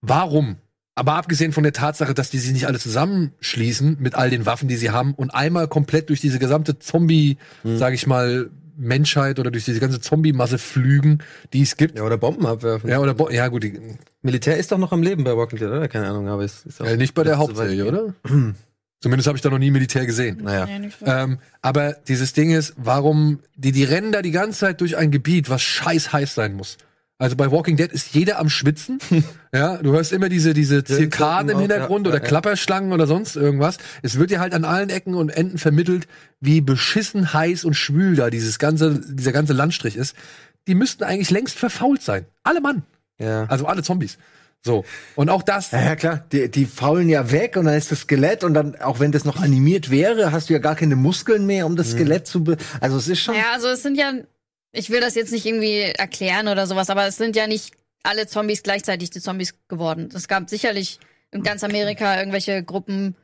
[0.00, 0.56] warum?
[0.94, 4.68] Aber abgesehen von der Tatsache, dass die sich nicht alle zusammenschließen mit all den Waffen,
[4.68, 7.78] die sie haben und einmal komplett durch diese gesamte Zombie, Mhm.
[7.78, 8.50] sag ich mal,
[8.80, 11.98] Menschheit oder durch diese ganze Zombie-Masse flügen, die es gibt.
[11.98, 12.88] Ja, oder Bomben abwerfen.
[12.88, 13.78] Ja, oder Bo ja gut, die,
[14.22, 15.88] Militär ist doch noch am Leben bei Walking Dead, oder?
[15.88, 17.88] Keine Ahnung, aber es ist auch äh, nicht bei der so Hauptserie, gehen.
[17.88, 18.14] oder?
[19.00, 20.42] Zumindest habe ich da noch nie Militär gesehen.
[20.42, 20.66] Naja.
[20.66, 21.06] Nee, so.
[21.06, 25.10] Ähm, aber dieses Ding ist, warum die, die rennen da die ganze Zeit durch ein
[25.10, 26.76] Gebiet, was scheiß heiß sein muss.
[27.20, 28.98] Also bei Walking Dead ist jeder am Schwitzen.
[29.54, 32.26] ja, du hörst immer diese, diese Zirkaden im Hintergrund ja, oder ja.
[32.26, 33.76] Klapperschlangen oder sonst irgendwas.
[34.00, 36.08] Es wird dir halt an allen Ecken und Enden vermittelt,
[36.40, 40.16] wie beschissen heiß und schwül da dieses ganze, dieser ganze Landstrich ist.
[40.66, 42.24] Die müssten eigentlich längst verfault sein.
[42.42, 42.84] Alle Mann.
[43.18, 43.44] Ja.
[43.44, 44.16] Also alle Zombies.
[44.62, 44.86] So.
[45.14, 45.72] Und auch das.
[45.72, 48.76] Ja, ja klar, die, die faulen ja weg und dann ist das Skelett und dann,
[48.76, 51.90] auch wenn das noch animiert wäre, hast du ja gar keine Muskeln mehr, um das
[51.90, 53.34] Skelett zu be Also es ist schon.
[53.34, 54.12] Ja, also es sind ja,
[54.72, 58.26] ich will das jetzt nicht irgendwie erklären oder sowas, aber es sind ja nicht alle
[58.26, 60.08] Zombies gleichzeitig die Zombies geworden.
[60.14, 60.98] Es gab sicherlich
[61.32, 63.14] in ganz Amerika irgendwelche Gruppen,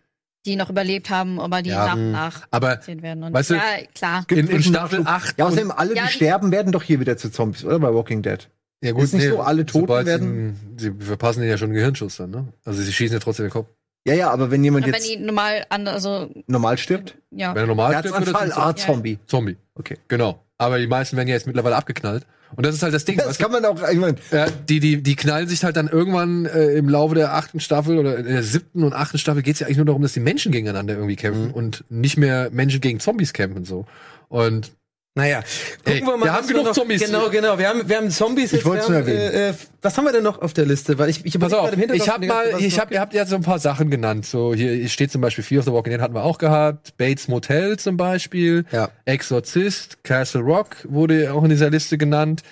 [0.45, 2.19] die noch überlebt haben, aber die Ja, nach und mh.
[2.19, 3.25] nach Aber werden.
[3.25, 3.63] Und weißt du, ja,
[3.95, 4.25] klar.
[4.31, 5.29] in, in Staffel Nachschub.
[5.31, 5.39] 8.
[5.39, 7.79] Ja, außerdem alle, Ja, die die- sterben, werden doch hier wieder zu Zombies, oder?
[7.81, 8.49] Bei Walking Dead.
[8.83, 12.31] Ja, Ist nicht so, alle Toten werden- Sie, sie verpassen ja schon einen Gehirnschuss dann,
[12.31, 12.53] ne?
[12.65, 13.69] Also sie schießen ja trotzdem den Kopf.
[14.07, 17.55] Ja, ja, aber wenn jemand Wenn jetzt die normal an, also normal stirbt, ja.
[17.55, 19.19] Wenn er normal stirbt, wird Herzanfall, er zum ah, Zombie.
[19.27, 19.57] Zombie.
[19.75, 19.99] Okay.
[20.07, 20.46] Genau.
[20.59, 22.25] Aber die meisten werden ja jetzt mittlerweile abgeknallt.
[22.55, 23.19] Und das ist halt das Ding.
[23.19, 26.47] Das kann man auch, ich meine, Ja, die, die, die knallen sich halt dann irgendwann
[26.47, 29.67] äh, im Laufe der achten Staffel oder in der siebten und achten Staffel geht's ja
[29.67, 31.55] eigentlich nur darum, dass die Menschen gegeneinander irgendwie kämpfen Mhm.
[31.55, 33.85] und nicht mehr Menschen gegen Zombies kämpfen so.
[34.29, 34.71] Und
[35.19, 35.43] Naja,
[35.85, 37.03] Ey, wir haben was genug noch, Zombies.
[37.03, 37.59] Genau, genau.
[37.59, 38.53] Wir haben, wir haben Zombies.
[38.53, 39.35] jetzt, wollt's wir nur haben, erwähnen.
[39.35, 40.99] Äh, äh, was haben wir denn noch auf der Liste?
[40.99, 43.25] Weil ich, ich pass auf, ich habe ganze mal, was ich habe, ihr habt ja
[43.25, 44.27] so ein paar Sachen genannt.
[44.27, 47.29] So hier steht zum Beispiel Fear of the Walking Dead hatten wir auch gehabt, Bates
[47.29, 48.91] Motel zum Beispiel, Ja.
[49.07, 52.43] Exorzist, Castle Rock wurde auch in dieser Liste genannt.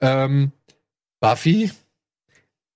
[0.00, 0.52] Ähm,
[1.20, 1.70] Buffy,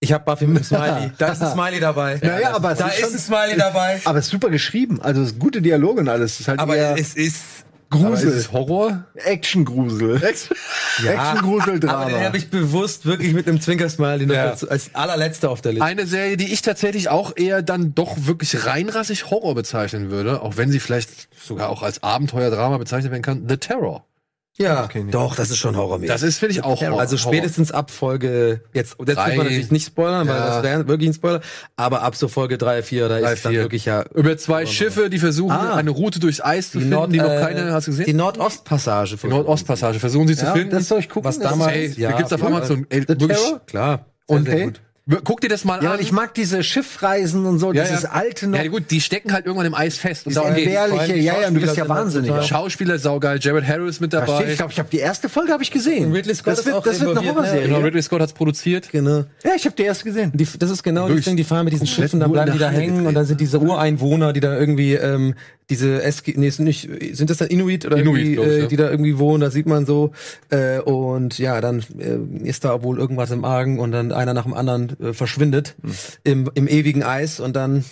[0.01, 1.11] Ich habe Buffy mit dem Smiley.
[1.19, 2.19] Da ist ein Smiley dabei.
[2.23, 4.01] Naja, aber es da ist ist ein Smiley dabei.
[4.05, 5.01] aber es ist super geschrieben.
[5.03, 6.35] Also es ist gute Dialoge und alles.
[6.35, 7.58] Es ist halt Aber es ist
[7.91, 8.39] aber ist Grusel.
[8.39, 9.05] es Horror?
[9.15, 10.21] Action-Grusel.
[10.23, 12.03] Action-Grusel-Drama.
[12.03, 14.51] Aber den habe ich bewusst wirklich mit einem Zwinker-Smiley noch Ja.
[14.51, 15.85] als, als allerletzter auf der Liste.
[15.85, 20.57] Eine Serie, die ich tatsächlich auch eher dann doch wirklich reinrassig Horror bezeichnen würde, auch
[20.57, 24.05] wenn sie vielleicht sogar auch als Abenteuerdrama bezeichnet werden kann, The Terror.
[24.59, 26.13] Ja, Okay, doch, das ist schon horrormäßig.
[26.13, 27.01] Das ist, finde ich, auch Horror.
[27.01, 29.37] also spätestens ab Folge, jetzt, jetzt muss Drei.
[29.37, 30.47] man natürlich nicht spoilern, weil Ja.
[30.49, 31.41] das wäre wirklich ein Spoiler,
[31.77, 33.61] aber ab so Folge 3, 4, da Drei, ist es dann vier.
[33.63, 35.77] wirklich ja Über zwei Schiffe, die versuchen, Ah.
[35.77, 38.07] eine Route durchs Eis zu finden, die noch äh, keine, hast du gesehen?
[38.07, 39.17] Die Nordostpassage.
[39.23, 40.71] Die Nordostpassage, versuchen sie zu Ja, finden.
[40.71, 41.25] das soll ich gucken.
[41.29, 42.43] Was das ist- damals- Ey, Ja, da gibt's auf.
[42.43, 42.87] Amazon.
[42.89, 43.39] Ey, wirklich?
[43.67, 44.07] Klar.
[44.27, 44.81] Und gut.
[45.25, 45.97] Guck dir das mal Ja, an.
[45.97, 48.11] weil ich mag diese Schiffreisen und so, ja, dieses ja.
[48.11, 48.59] alte noch.
[48.59, 50.27] Ja, gut, die stecken halt irgendwann im Eis fest.
[50.27, 52.47] Und darum die ja, ja, du bist ja Schauspieler sind wahnsinnig.
[52.47, 54.45] Schauspieler saugeil, Jared Harris mit dabei.
[54.49, 56.07] Ich glaube, ich habe die erste Folge habe ich gesehen.
[56.07, 57.35] Und Ridley Scott das ist wird, auch das wird eine ne?
[57.35, 57.69] Horrorserie.
[57.69, 58.91] Genau, Ridley Scott hat's produziert.
[58.91, 59.25] Genau.
[59.45, 60.33] Ja, ich habe die erst gesehen.
[60.35, 62.53] Die, das ist genau Wirklich das Ding, die fahren mit diesen komplett Schiffen, dann bleiben
[62.53, 65.35] die da hängen und dann sind diese Ureinwohner, die da irgendwie ähm,
[65.71, 68.67] diese Eski nee, sind nicht sind das dann Inuit oder Inuit, irgendwie, ich, äh, ja.
[68.67, 70.13] die da irgendwie wohnen, das sieht man so
[70.51, 74.45] äh, und ja, dann äh, ist da wohl irgendwas im Argen und dann einer nach
[74.45, 75.93] dem anderen äh, verschwindet Hm.
[76.25, 77.85] im, im ewigen Eis und dann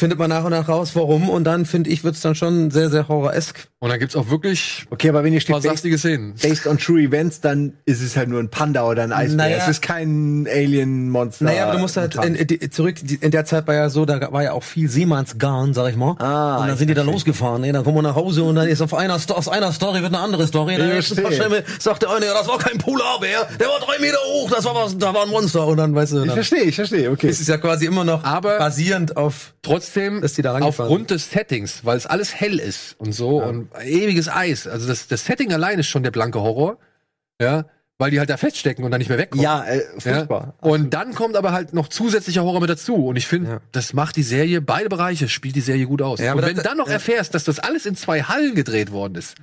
[0.00, 2.90] findet man nach und nach raus, warum und dann finde ich wird's dann schon sehr
[2.90, 3.68] sehr horroresk.
[3.78, 6.34] Und dann gibt's auch wirklich Okay, aber wenn ihr paar steht based, saftige Szenen.
[6.42, 9.36] based on true events, dann ist es halt nur ein Panda oder ein Eisbär.
[9.36, 9.56] Naja.
[9.58, 11.44] es ist kein Alien-Monster.
[11.46, 13.88] Naja, aber du musst halt in, in, die- zurück, die, in der Zeit war ja
[13.88, 16.16] so, da war ja auch viel Seemannsgarn, sag ich mal.
[16.18, 17.72] Ah, und dann ich sind die da losgefahren, ne?
[17.72, 20.22] dann kommen wir nach Hause und dann ist auf einer, aus einer Story wird eine
[20.22, 20.76] andere Story.
[20.76, 21.32] Dann Ich paar.
[21.32, 24.64] Stämme sagt der eine, ja, das war kein Polarbär, der war drei Meter hoch, das
[24.64, 25.66] war was, da war ein Monster.
[25.66, 27.28] Und dann, weißt du, Ich dann verstehe, ich verstehe, okay.
[27.28, 29.54] ist es ja quasi immer noch Aber- basierend auf,
[29.92, 33.68] Trotzdem, Dass die da aufgrund des Settings, weil es alles hell ist und so und
[33.84, 34.66] ewiges Eis.
[34.66, 36.78] Also das, das Setting allein ist schon der blanke Horror.
[37.40, 37.64] Ja,
[37.98, 39.42] weil die halt da feststecken und dann nicht mehr wegkommen.
[39.42, 40.00] Ja, äh, Ja?
[40.14, 40.54] furchtbar.
[40.60, 42.94] Und dann kommt aber halt noch zusätzlicher Horror mit dazu.
[43.06, 43.60] Und ich finde, Ja.
[43.72, 46.18] das macht die Serie, beide Bereiche spielt die Serie gut aus.
[46.20, 46.94] Ja, und aber wenn das- du dann noch ja.
[46.94, 49.34] erfährst, dass das alles in zwei Hallen gedreht worden ist,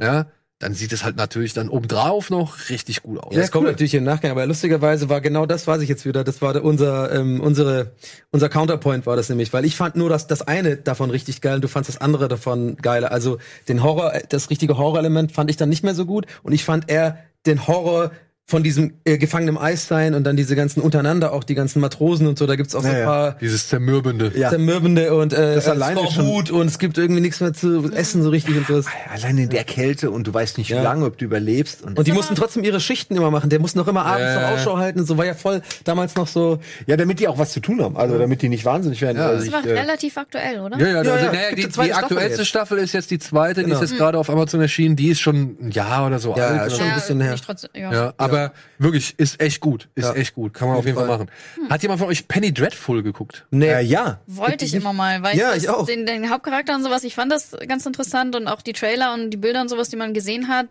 [0.00, 0.26] ja,
[0.64, 3.34] dann sieht es halt natürlich dann obendrauf noch richtig gut aus.
[3.34, 6.24] ja, das kommt natürlich im Nachgang, aber lustigerweise war genau das, weiß ich jetzt wieder,
[6.24, 7.92] das war der, unser, ähm, unsere,
[8.30, 11.56] unser Counterpoint war das nämlich, weil ich fand nur das, das eine davon richtig geil
[11.56, 13.12] und du fandst das andere davon geiler.
[13.12, 13.36] Also
[13.68, 16.90] den Horror, das richtige Horrorelement fand ich dann nicht mehr so gut und ich fand
[16.90, 18.10] eher den Horror
[18.46, 21.80] von diesem äh, Gefangenen im Eis sein und dann diese ganzen untereinander, auch die ganzen
[21.80, 23.04] Matrosen und so, da gibt's auch so Ja, ein ja.
[23.06, 24.32] paar Dieses Zermürbende.
[24.36, 24.50] Ja.
[24.50, 28.28] zermürbende und äh, Das alleine Skorbut und es gibt irgendwie nichts mehr zu essen so
[28.28, 28.82] richtig und so.
[29.10, 30.82] Allein in der Kälte und du weißt nicht, wie Ja.
[30.82, 31.82] lange, ob du überlebst.
[31.82, 33.48] Und, Und die mussten trotzdem ihre Schichten immer machen.
[33.48, 35.00] Der musste noch immer abends noch Ausschau halten.
[35.00, 36.58] und So war ja voll damals noch so.
[36.86, 37.96] ja, damit die auch was zu tun haben.
[37.96, 39.16] Also damit die nicht wahnsinnig werden.
[39.16, 39.28] Ja.
[39.28, 40.78] Also Das war ich, äh, relativ aktuell, oder?
[40.78, 42.48] Ja, ja, Ja, also, ja, naja, die, die Staffel aktuellste jetzt.
[42.48, 43.80] Staffel ist jetzt die zweite, die Genau.
[43.80, 46.70] ist jetzt gerade auf Amazon erschienen, die ist schon ein Jahr oder so Ja, alt.
[46.70, 47.32] ja, schon ein bisschen her.
[47.34, 48.12] ich trotzdem, ja.
[48.34, 49.88] Aber wirklich, ist echt gut.
[49.94, 50.14] Ist Ja.
[50.14, 50.52] echt gut.
[50.54, 51.30] Kann man auf jeden Fall machen.
[51.70, 53.46] Hat jemand von euch Penny Dreadful geguckt?
[53.50, 53.66] Nee.
[53.68, 54.20] äh, ja.
[54.26, 55.86] Wollte ich immer mal, weil Ja, ich, ich das, auch.
[55.86, 59.30] Den, den Hauptcharakter und sowas, ich fand das ganz interessant und auch die Trailer und
[59.30, 60.66] die Bilder und sowas, die man gesehen hat,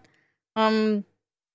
[0.57, 1.03] ähm,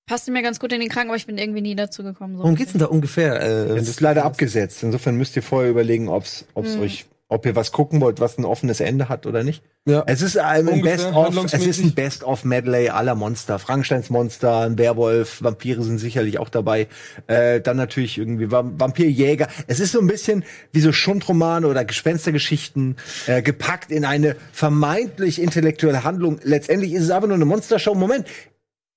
[0.07, 2.37] passte mir ganz gut in den Kragen, aber ich bin irgendwie nie dazu gekommen.
[2.37, 3.41] So Worum geht's denn da ungefähr?
[3.41, 4.83] Äh, Es ist leider abgesetzt.
[4.83, 6.81] Insofern müsst ihr vorher überlegen, ob's, ob's Hm.
[6.81, 9.63] euch, ob ihr was gucken wollt, was ein offenes Ende hat oder nicht.
[9.87, 10.03] ja.
[10.07, 13.59] Es ist ein Ungefähr, Best of, es ist ein Best of Medley aller Monster.
[13.59, 16.89] Frankensteins Monster, ein Werwolf, Vampire sind sicherlich auch dabei.
[17.27, 19.49] Äh, dann natürlich irgendwie Vam- Vampirjäger.
[19.67, 20.43] Es ist so ein bisschen
[20.73, 22.97] wie so Schundromane oder Gespenstergeschichten
[23.27, 26.41] äh, gepackt in eine vermeintlich intellektuelle Handlung.
[26.43, 27.95] Letztendlich ist es aber nur eine Monstershow.
[27.95, 28.27] Moment.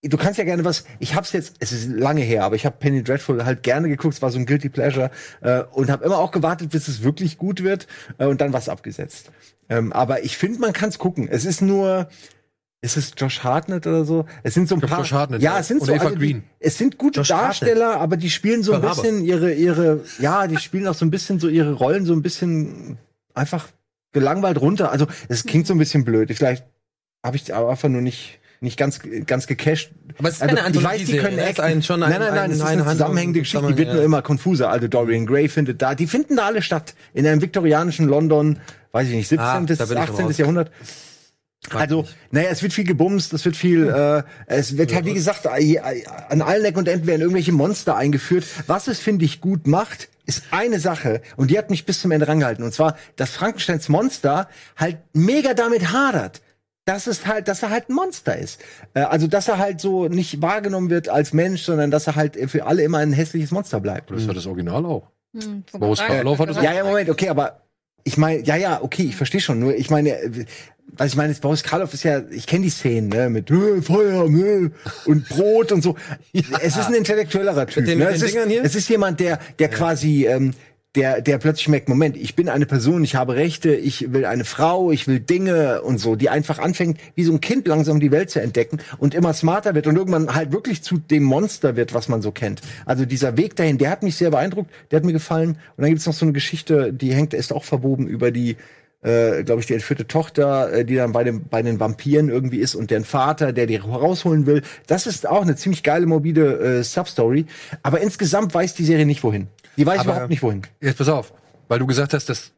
[0.04, 0.84] Du kannst ja gerne was.
[0.98, 1.58] Ich hab's jetzt.
[1.60, 4.16] Es ist lange her, aber ich habe Penny Dreadful halt gerne geguckt.
[4.16, 5.12] Es war so ein guilty pleasure
[5.42, 7.86] äh, und habe immer auch gewartet, bis es wirklich gut wird
[8.18, 9.32] äh, und dann was abgesetzt.
[9.70, 11.28] Ähm, aber ich finde, man kann's gucken.
[11.30, 12.10] Es ist nur.
[12.84, 14.26] Ist es Josh Hartnett oder so?
[14.42, 14.98] Es sind so ein paar.
[14.98, 15.94] Josh Hartnett, ja, es sind so.
[15.94, 16.44] Eva also die, Green.
[16.60, 20.04] es sind gute Josh Darsteller, aber die spielen so ein bisschen ihre ihre.
[20.18, 22.98] Ja, die spielen auch so ein bisschen so ihre Rollen so ein bisschen
[23.36, 23.68] einfach
[24.14, 24.92] gelangweilt runter.
[24.92, 26.32] Also es klingt so ein bisschen blöd.
[26.36, 26.66] Vielleicht
[27.24, 29.92] habe ich aber einfach nur nicht nicht ganz ganz gecasht.
[30.18, 31.46] Aber es ist Also, keine ich weiß, die können ne?
[31.46, 33.80] Echt ein- schon ein- Nein, nein, nein, ein- es ist eine zusammenhängende Geschichte, die wird
[33.80, 34.06] zusammen, nur ja.
[34.06, 34.70] immer konfuser.
[34.70, 38.60] Also Dorian Gray findet da, die finden da alle statt in einem viktorianischen London,
[38.92, 39.46] weiß ich nicht, 17.
[39.48, 40.26] Ah, bis da bin ich 18.
[40.28, 40.38] raus.
[40.38, 40.72] Jahrhundert.
[41.72, 45.46] Also, naja, es wird viel gebumst, es wird viel, äh, es wird halt, wie gesagt,
[45.46, 45.80] äh,
[46.30, 48.46] an allen Ecken und Enden werden irgendwelche Monster eingeführt.
[48.66, 52.10] Was es, finde ich, gut macht, ist eine Sache, und die hat mich bis zum
[52.12, 56.42] Ende rangehalten, und zwar, dass Frankensteins Monster halt mega damit hadert.
[56.86, 58.60] Dass es halt, dass er halt ein Monster ist.
[58.94, 62.38] Äh, also, dass er halt so nicht wahrgenommen wird als Mensch, sondern dass er halt
[62.50, 64.10] für alle immer ein hässliches Monster bleibt.
[64.12, 65.08] Das war das Original auch.
[65.34, 66.58] Hm, Boris Karloff hat das.
[66.58, 67.62] Ja, ja, Moment, okay, aber
[68.04, 69.60] ich meine, ja, ja, okay, ich verstehe schon.
[69.60, 70.18] Nur ich meine,
[70.98, 73.82] was ich meine, ist, Boris Karloff ist ja, ich kenne die Szenen, ne, mit äh,
[73.82, 74.70] Feuer äh,
[75.06, 75.96] und Brot und so.
[76.34, 77.86] Es ist ein intellektuellerer Typ.
[77.86, 78.06] den- ne?
[78.06, 78.64] mit es, den ist, Dingern hier?
[78.64, 80.54] es ist jemand, der, der quasi, ähm,
[80.96, 84.44] der, der plötzlich merkt, Moment, ich bin eine Person, ich habe Rechte, ich will eine
[84.44, 88.12] Frau, ich will Dinge und so, die einfach anfängt, wie so ein Kind langsam die
[88.12, 91.94] Welt zu entdecken und immer smarter wird und irgendwann halt wirklich zu dem Monster wird,
[91.94, 92.62] was man so kennt.
[92.86, 95.52] Also dieser Weg dahin, der hat mich sehr beeindruckt, der hat mir gefallen.
[95.52, 98.58] Und dann gibt's noch so eine Geschichte, die hängt, ist auch verwoben über die
[99.04, 102.60] äh, glaube ich, die entführte Tochter, äh, die dann bei, dem, bei den Vampiren irgendwie
[102.60, 104.62] ist und deren Vater, der die rausholen will.
[104.86, 107.46] Das ist auch eine ziemlich geile, morbide äh, Substory.
[107.82, 109.48] Aber insgesamt weiß die Serie nicht wohin.
[109.78, 110.62] Die weiß Aber- überhaupt nicht wohin.
[110.82, 111.34] Jetzt pass auf,
[111.68, 112.52] weil du gesagt hast, das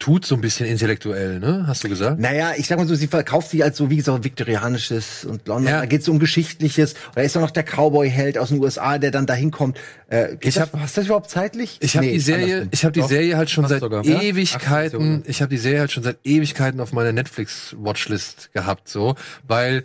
[0.00, 1.64] tut so ein bisschen intellektuell, ne?
[1.68, 2.18] Hast du gesagt?
[2.18, 5.72] Naja, ich sag mal so, sie verkauft sich als so, wie gesagt, viktorianisches und London.
[5.72, 5.78] Ja.
[5.80, 6.94] Da geht's um Geschichtliches.
[6.94, 9.78] Und da ist auch noch der Cowboy-Held aus den USA, der dann dahin kommt.
[10.08, 11.78] Äh, Ich hab- hab, hast du das überhaupt zeitlich?
[11.80, 14.04] Ich habe Nee, die Serie, ich habe die Doch, Serie halt schon seit sogar.
[14.04, 14.20] Ja?
[14.20, 18.88] Ewigkeiten, Ach, ich habe die Serie halt schon seit Ewigkeiten auf meiner Netflix Watchlist gehabt,
[18.88, 19.14] so,
[19.46, 19.84] weil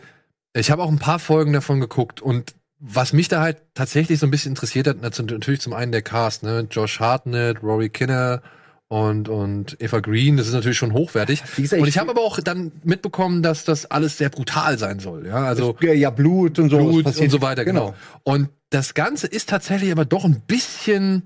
[0.53, 4.25] ich habe auch ein paar Folgen davon geguckt und was mich da halt tatsächlich so
[4.27, 8.41] ein bisschen interessiert hat, nat- natürlich zum einen der Cast, ne, Josh Hartnett, Rory Kinner
[8.87, 11.43] und und Eva Green, das ist natürlich schon hochwertig.
[11.55, 15.27] Gesagt, und ich- habe aber auch dann mitbekommen, dass das alles sehr brutal sein soll,
[15.27, 16.77] ja, also Ja, ja, Blut und so.
[16.77, 17.93] Blut und so weiter, genau.
[18.23, 21.23] Und das Ganze ist tatsächlich aber doch ein bisschen,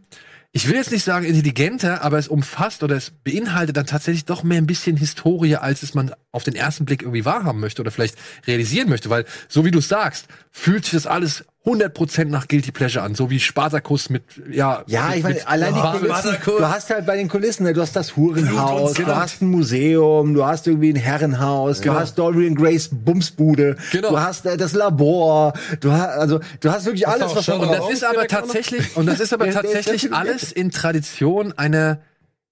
[0.56, 4.42] ich will jetzt nicht sagen intelligenter, aber es umfasst oder es beinhaltet dann tatsächlich doch
[4.42, 7.92] mehr ein bisschen Historie, als es man auf den ersten Blick irgendwie wahrhaben möchte oder
[7.92, 8.16] vielleicht
[8.48, 13.04] realisieren möchte, weil so wie du sagst, fühlt sich das alles 100% nach Guilty Pleasure
[13.04, 14.84] an, so wie Spartacus mit, ja.
[14.86, 15.80] Ja, mit, ich meine, allein die.
[15.80, 16.38] Kulissen.
[16.46, 20.34] Du hast halt bei den Kulissen, ne, du hast das Hurenhaus, du hast ein Museum,
[20.36, 24.12] du hast irgendwie ein Herrenhaus, du hast Dorian Grays Bumsbude, Genau.
[24.12, 27.58] du hast äh, das Labor, du hast also du hast wirklich alles, auch was schon
[27.58, 32.00] man Und das ist aber tatsächlich, und das ist aber tatsächlich alles in Tradition einer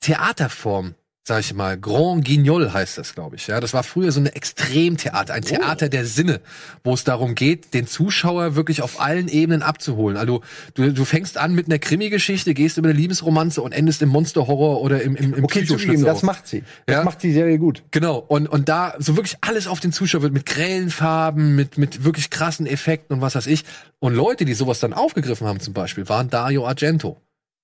[0.02, 1.78] Theaterform, sag ich mal.
[1.80, 3.48] Grand Guignol heißt das, glaube ich.
[3.48, 6.42] Ja, das war früher so eine Extremtheater, ein Theater der Sinne,
[6.84, 10.18] wo es darum geht, den Zuschauer wirklich auf allen Ebenen abzuholen.
[10.18, 10.42] Also
[10.74, 14.82] du, du fängst an mit einer Krimi-Geschichte, gehst über eine Liebesromanze und endest im Monster-Horror
[14.82, 16.64] oder im, im, im Okay, zugegeben, das macht sie.
[16.86, 17.04] Das Ja.
[17.04, 17.84] macht die Serie gut.
[17.92, 21.78] Genau, und, und da so wirklich alles auf den Zuschauer wird mit grellen Farben, mit,
[21.78, 23.64] mit wirklich krassen Effekten und was weiß ich.
[24.00, 27.18] Und Leute, die sowas dann aufgegriffen haben zum Beispiel, waren Dario Argento.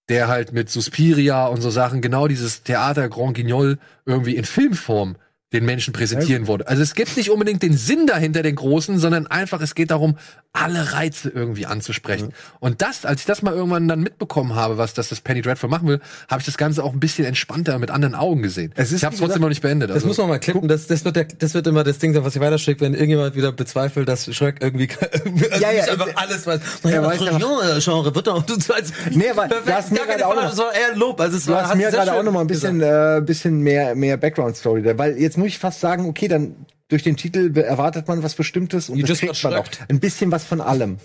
[0.09, 5.15] Der halt mit Suspiria und so Sachen genau dieses Theater Grand Guignol irgendwie in Filmform
[5.53, 6.67] den Menschen präsentieren wurde.
[6.67, 10.15] Also es gibt nicht unbedingt den Sinn dahinter, den großen, sondern einfach, es geht darum,
[10.53, 12.27] alle Reize irgendwie anzusprechen.
[12.27, 12.33] Mhm.
[12.59, 15.69] Und das, als ich das mal irgendwann dann mitbekommen habe, was das, das Penny Dreadful
[15.69, 18.71] machen will, habe ich das Ganze auch ein bisschen entspannter mit anderen Augen gesehen.
[18.75, 19.89] Es ist, ich habe wie trotzdem noch nicht beendet.
[19.89, 20.67] Das Also, muss man mal klippen.
[20.67, 23.35] Das, das, wird der, das wird immer das Ding sein, was ich weiterschicke, wenn irgendjemand
[23.35, 26.59] wieder bezweifelt, dass Shrek irgendwie also Ja, ja, einfach äh, alles weiß.
[26.83, 29.97] er Naja, weiß das ja- Genre wird doch du als Nee, aber du hast mir
[29.97, 31.19] gar keine gerade auch Frage, noch- das war eher Lob.
[31.21, 33.95] Also es Du war, hast mir gerade auch noch mal ein bisschen, äh, bisschen mehr,
[33.95, 34.97] mehr Background-Story da.
[34.97, 36.55] Weil jetzt muss ich fast sagen, okay, dann
[36.89, 39.67] durch den Titel erwartet man was Bestimmtes und You das kriegt man auch.
[39.89, 40.97] Ein bisschen was von allem.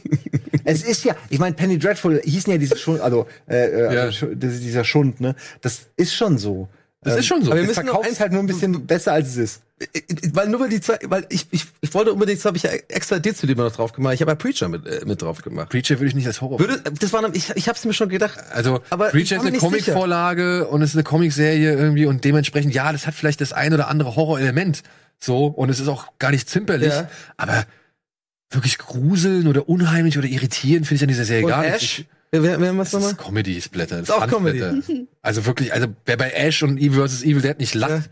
[0.65, 4.03] es ist ja, ich meine, Penny Dreadful hießen ja diese Schund, also, äh, äh, Ja.
[4.03, 5.35] also dieser Schund, ne?
[5.61, 6.69] Das ist schon so.
[7.05, 7.51] Das ist schon so.
[7.51, 9.63] aber wir Es müssen verkauft halt nur ein bisschen besser, als es ist.
[10.33, 12.71] weil nur weil die zwei, weil ich, ich, ich wollte unbedingt, das habe ich ja
[12.89, 14.15] extra dir zu lieber noch drauf gemacht.
[14.15, 15.69] Ich habe ja Preacher mit, äh, mit drauf gemacht.
[15.71, 16.59] Preacher würde ich nicht als Horror.
[16.59, 18.39] Würde, das war, ich, ich habe es mir schon gedacht.
[18.53, 19.59] Also Aber Preacher ist eine.
[19.59, 23.75] Comicvorlage und es ist eine Comicserie irgendwie und dementsprechend ja, das hat vielleicht das ein
[23.75, 24.83] oder andere Horrorelement
[25.19, 27.09] so und es ist auch gar nicht zimperlich, Ja.
[27.37, 27.65] aber
[28.51, 32.07] wirklich gruseln oder unheimlich oder irritieren finde ich an dieser Serie Und gar nicht.
[32.43, 33.11] Wer, wer was Das nochmal?
[33.13, 34.01] ist Comedy, Splatter.
[34.01, 34.79] Das Ist auch Fun-Splatter.
[35.23, 37.23] Also wirklich, also wer bei Ash und Evil vs.
[37.23, 38.11] Evil Dead nicht lacht,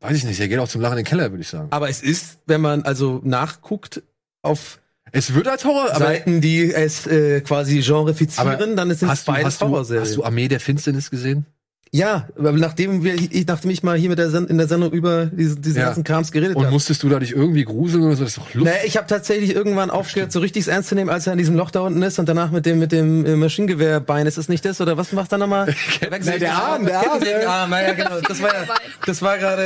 [0.00, 1.68] weiß ich nicht, der geht auch zum Lachen in den Keller, würde ich sagen.
[1.70, 4.02] Aber es ist, wenn man also nachguckt
[4.42, 4.78] auf
[5.12, 9.60] Es wird als Horror, aber Seiten, die es äh, quasi genrefizieren, dann sind es beides
[9.60, 10.04] Horrorserien.
[10.06, 11.44] hast du Armee der Finsternis gesehen?
[11.92, 15.26] Ja, nachdem wir, ich, nachdem ich mal hier mit der Sen in der Sendung über
[15.26, 15.86] diesen, diesen Ja.
[15.86, 16.72] ganzen Krams geredet Und habe.
[16.72, 18.22] musstest du da dich irgendwie gruseln oder so?
[18.22, 18.62] Das ist doch lustig.
[18.72, 21.56] Naja, ich habe tatsächlich irgendwann aufgehört, so richtig ernst zu nehmen, als er in diesem
[21.56, 24.26] Loch da unten ist und danach mit dem mit dem äh, Maschinengewehrbein.
[24.28, 25.74] Ist es nicht das oder was macht er nochmal?
[26.00, 28.20] Nee, der Arm, der Arm, der- Arm, ja, genau.
[28.28, 28.64] Das war ja,
[29.06, 29.62] das war gerade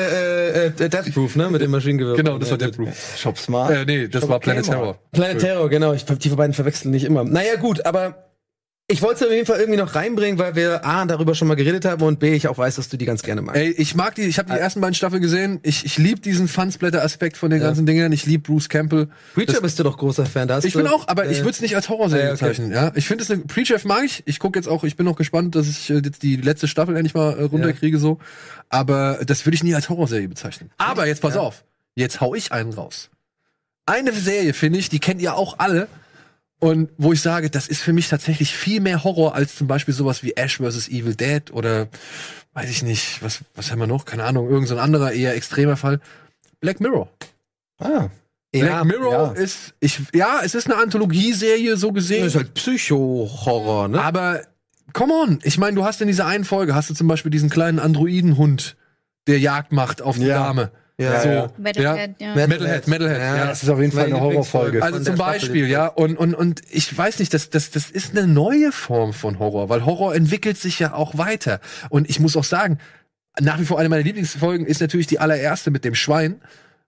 [0.79, 2.15] äh, äh, Death Proof, ne, mit dem Maschinengewehr.
[2.17, 3.19] Genau, das war Ja, Death Proof.
[3.19, 3.71] Shop Smart.
[3.71, 4.65] Äh, nee, das Shop war Planet.
[4.65, 4.99] Terror.
[5.13, 5.93] Planet Terror, genau.
[5.93, 7.23] Ich, die beiden verwechseln nicht immer.
[7.25, 8.31] Naja, gut, aber
[8.87, 11.55] ich wollte es auf jeden Fall irgendwie noch reinbringen, weil wir A, darüber schon mal
[11.55, 13.59] geredet haben und B, ich auch weiß, dass du die ganz gerne magst.
[13.59, 15.59] Ey, ich mag die, ich habe die ersten beiden Staffeln gesehen.
[15.63, 18.13] Ich, ich liebe diesen Fun-Splatter-Aspekt von den ganzen Dingen.
[18.13, 19.09] Ich liebe Bruce Campbell.
[19.33, 20.49] Preacher das- bist du doch großer Fan.
[20.49, 22.45] Da hast Ich bin auch, aber äh, ich würde es nicht als Horrorserie ja, okay.
[22.45, 22.73] bezeichnen.
[22.73, 24.23] Ja, ich finde es eine Preacher mag ich.
[24.27, 24.85] Ich gucke jetzt auch.
[24.85, 27.99] Ich bin noch gespannt, dass ich äh, jetzt die letzte Staffel endlich mal äh, runterkriege
[27.99, 28.19] so.
[28.69, 30.71] Aber das würde ich nie als Horrorserie bezeichnen.
[30.77, 33.09] Aber jetzt pass auf, jetzt hau ich einen raus.
[33.87, 35.89] Eine Serie finde ich, die kennt ihr auch alle.
[36.65, 39.93] Und wo ich sage, das ist für mich tatsächlich viel mehr Horror als zum Beispiel
[39.93, 40.89] sowas wie Ash vs.
[40.89, 41.89] Evil Dead oder
[42.55, 44.07] weiß ich nicht, was, was haben wir noch?
[44.07, 46.01] Keine Ahnung, irgendein so anderer eher extremer Fall.
[46.61, 47.11] Black Mirror.
[47.79, 48.09] Ah.
[48.51, 49.43] Black ja, Mirror ja.
[49.43, 52.25] ist, ich, ja, es ist eine Anthologieserie so gesehen.
[52.25, 54.01] Das ist halt Psycho-Horror, ne?
[54.01, 54.41] Aber
[54.95, 57.51] come on, ich meine, du hast in dieser einen Folge hast du zum Beispiel diesen
[57.51, 58.77] kleinen Androidenhund,
[59.27, 60.45] der Jagd macht auf die Ja.
[60.45, 60.71] Dame.
[60.97, 61.51] Ja, so, ja.
[61.59, 62.35] Metalhead, ja.
[62.35, 63.47] Metalhead, Metalhead, ja.
[63.47, 64.81] Das ist auf jeden Fall eine Horrorfolge.
[64.83, 68.29] Also zum Beispiel, ja, und, und, und ich weiß nicht, das, das, das ist eine
[68.29, 71.61] neue Form von Horror, weil Horror entwickelt sich ja auch weiter.
[71.91, 72.79] Und ich muss auch sagen,
[73.41, 76.41] nach wie vor eine meiner Lieblingsfolgen ist natürlich die allererste mit dem Schwein.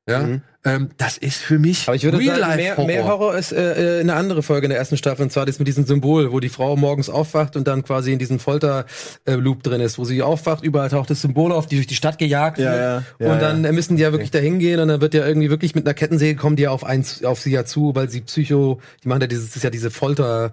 [0.08, 3.52] Ja, ähm, das ist für mich Aber ich würde sagen, Real-Life mehr, mehr Horror ist
[3.52, 6.32] äh, äh, eine andere Folge in der ersten Staffel, und zwar das mit diesem Symbol,
[6.32, 10.22] wo die Frau morgens aufwacht und dann quasi in diesem Folter-Loop drin ist, wo sie
[10.22, 12.80] aufwacht, überall taucht das Symbol auf, die durch die Stadt gejagt Ja, wird.
[12.80, 13.70] ja, ja, und dann ja.
[13.70, 15.94] äh, müssen die ja wirklich dahin gehen und dann wird ja irgendwie wirklich mit einer
[15.94, 19.20] Kettensäge kommen die ja auf eins, auf sie ja zu, weil sie Psycho, die machen
[19.20, 20.52] ja dieses, das ist ja diese Folter,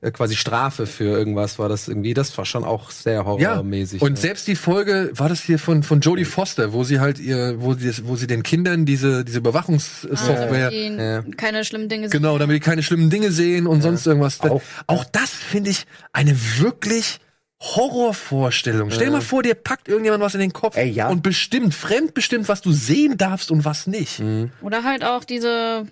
[0.00, 4.00] äh, quasi Strafe für irgendwas, war das irgendwie, das war schon auch sehr ja, horrormäßig.
[4.00, 4.16] und ne?
[4.16, 7.74] selbst die Folge war das hier von von Jodie Foster, wo sie halt ihr, wo
[7.74, 11.22] sie, wo sie den Kindern diese diese Überwachungssoftware Die Ja.
[11.36, 14.40] keine schlimmen Dinge Genau, damit die keine schlimmen Dinge sehen und sonst irgendwas.
[14.40, 17.18] Auch, Auch- das finde ich eine wirklich
[17.60, 18.90] Horrorvorstellung.
[18.90, 21.08] Stell dir mal vor, dir packt irgendjemand was in den Kopf Ey, ja.
[21.08, 24.22] und bestimmt, fremdbestimmt, was du sehen darfst und was nicht.
[24.62, 25.86] Oder halt auch diese,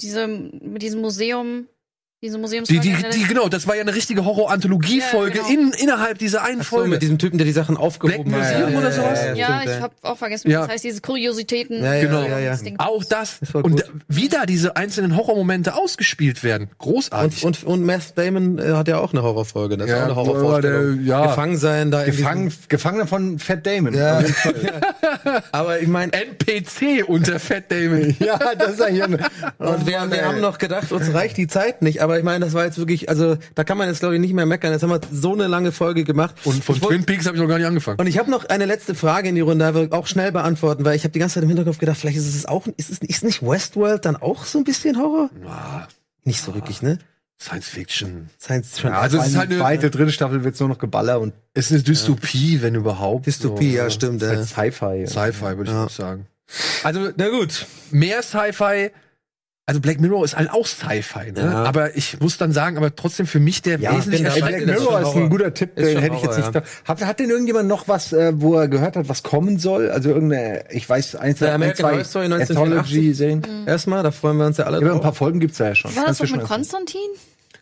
[0.00, 1.66] diese, mit diesem Museum,
[2.22, 2.82] diese Die, Museumsfolge.
[2.82, 5.68] die, der- die, genau, das war ja eine richtige Horror-Anthologie-Folge Ja, genau.
[5.68, 6.90] in, innerhalb dieser einen Ach so, Folge.
[6.90, 8.58] mit diesem Typen, der die Sachen aufgehoben Black hat.
[8.60, 9.20] Museum oder sowas?
[9.34, 10.60] ja, stimmt, ich habe auch vergessen, wie Ja.
[10.60, 11.82] das heißt, diese Kuriositäten.
[11.82, 12.22] Ja, ja, Genau.
[12.22, 12.56] ja, ja.
[12.78, 13.38] Auch das.
[13.40, 16.68] Das Und wie da diese einzelnen Horrormomente ausgespielt werden.
[16.78, 17.42] Großartig.
[17.44, 19.78] Und, und, und Matt Damon äh, hat ja auch eine Horrorfolge.
[19.78, 20.96] Das ist Ja, auch eine Horrorvorstellung.
[20.98, 21.26] der- ja.
[21.26, 23.94] Gefangen sein da in Gefangen, Gefangener von Fat Damon.
[23.94, 24.22] Ja.
[25.52, 28.14] Aber ich meine, NPC unter Fat Damon.
[28.18, 29.18] ja, das ist eigentlich eine,
[29.58, 32.02] und wir, wir haben noch gedacht, uns reicht die Zeit nicht.
[32.02, 34.32] Aber ich meine, das war jetzt wirklich, also da kann man jetzt glaube ich nicht
[34.34, 34.72] mehr meckern.
[34.72, 36.34] Jetzt haben wir so eine lange Folge gemacht.
[36.44, 37.98] Und von ich wollt- Twin Peaks habe ich noch gar nicht angefangen.
[38.00, 40.84] und ich habe noch eine letzte Frage in die Runde, da wir auch schnell beantworten,
[40.84, 42.98] weil ich habe die ganze Zeit im Hinterkopf gedacht, vielleicht ist es auch, ist es
[42.98, 45.30] ist nicht Westworld dann auch so ein bisschen Horror?
[45.46, 45.86] Ah,
[46.24, 46.98] Nicht so wirklich, ne?
[47.40, 48.28] Science Fiction.
[48.38, 48.92] Science Fiction.
[48.92, 51.72] also es ist halt eine- zweite, dritte Staffel wird's nur noch Geballer und Es ist
[51.72, 53.26] eine Dystopie, wenn überhaupt.
[53.26, 54.22] Dystopie, So, ja, stimmt.
[54.22, 54.44] halt Ja.
[54.44, 55.06] Sci-Fi.
[55.06, 55.88] Sci-Fi, würde ich Ja.
[55.88, 56.26] sagen.
[56.84, 57.66] Also, Na gut.
[57.90, 58.90] mehr Sci-Fi.
[59.70, 61.40] Also Black Mirror ist halt auch Sci-Fi, ne?
[61.42, 61.64] Ja.
[61.64, 64.20] Aber ich muss dann sagen, aber trotzdem für mich der Ja, wesentlich.
[64.20, 65.28] Ey, erschreckende- Black das ist Mirror schon ist ein Horror.
[65.30, 66.62] guter Tipp, Ist den hätte ich jetzt nicht.
[66.84, 69.90] Hat, hat denn irgendjemand noch was, äh, wo er gehört hat, was kommen soll?
[69.90, 72.96] Also irgendeine, ich weiß, eins Der ein, zwei Horror Story 1984.
[72.96, 73.66] Anthology-Serien.
[73.66, 75.94] Erstmal, da freuen wir uns ja alle Ja, ein paar Folgen gibt's da ja schon.
[75.96, 77.10] War das du doch mit schon erzählen.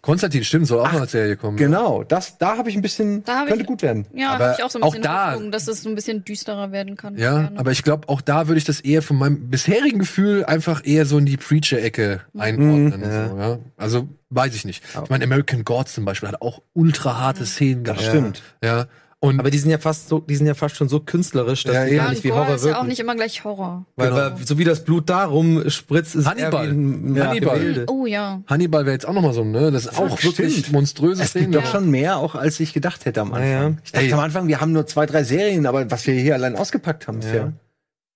[0.03, 0.45] Konstantin?
[0.45, 1.57] Stimmt, soll auch noch als Serie kommen.
[1.57, 4.07] Genau, das, da habe ich ein bisschen, könnte ich- gut werden.
[4.15, 5.95] Ja, Aber habe ich auch so ein auch bisschen da- Hoffnung, dass es so ein
[5.95, 7.17] bisschen düsterer werden kann.
[7.19, 7.59] Ja, Gerne.
[7.59, 11.05] aber ich glaube, auch da würde ich das eher von meinem bisherigen Gefühl einfach eher
[11.07, 13.01] so in die Preacher-Ecke einordnen.
[13.03, 13.29] Ja.
[13.29, 13.59] So, ja?
[13.77, 14.83] Also weiß ich nicht.
[15.05, 18.03] Ich meine, American Gods zum Beispiel hat auch ultra harte Szenen gehabt.
[18.03, 18.43] stimmt.
[18.63, 18.87] Ja.
[19.21, 21.75] Und Aber die sind ja fast so, die sind ja fast schon so künstlerisch, dass
[21.75, 21.97] Ja, die eben.
[21.99, 22.89] gar ja, nicht wie Horror ist ja auch wirken.
[22.89, 23.85] nicht immer gleich Horror.
[23.97, 24.21] weil, Genau.
[24.21, 26.67] weil so wie das Blut darum spritzt, ist Hannibal.
[26.67, 27.59] eher wie ein ja, Hannibal.
[27.59, 27.87] Gemälde.
[27.89, 28.43] Oh ja.
[28.47, 29.73] Hannibal wäre jetzt auch noch mal so, ne?
[29.73, 30.39] Das ist auch Stimmt.
[30.39, 31.53] wirklich monströse Es gibt Szenen.
[31.53, 33.51] doch schon mehr, auch als ich gedacht hätte am Anfang.
[33.51, 33.75] Ja, ja.
[33.85, 34.13] Ich dachte Ey.
[34.13, 37.19] am Anfang, wir haben nur zwei, drei Serien, aber was wir hier allein ausgepackt haben,
[37.19, 37.53] ist ja.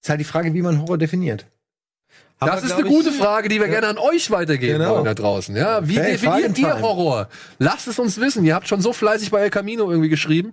[0.00, 1.46] Ist halt die Frage, wie man Horror definiert.
[2.38, 4.94] Aber, Das ist glaub eine ich- gute Frage, die wir gerne an euch weitergeben Genau.
[4.94, 5.54] wollen da draußen.
[5.56, 7.28] Ja, wie Okay, definiert ihr Horror?
[7.58, 8.44] Lasst es uns wissen.
[8.44, 10.52] Ihr habt schon so fleißig bei El Camino irgendwie geschrieben.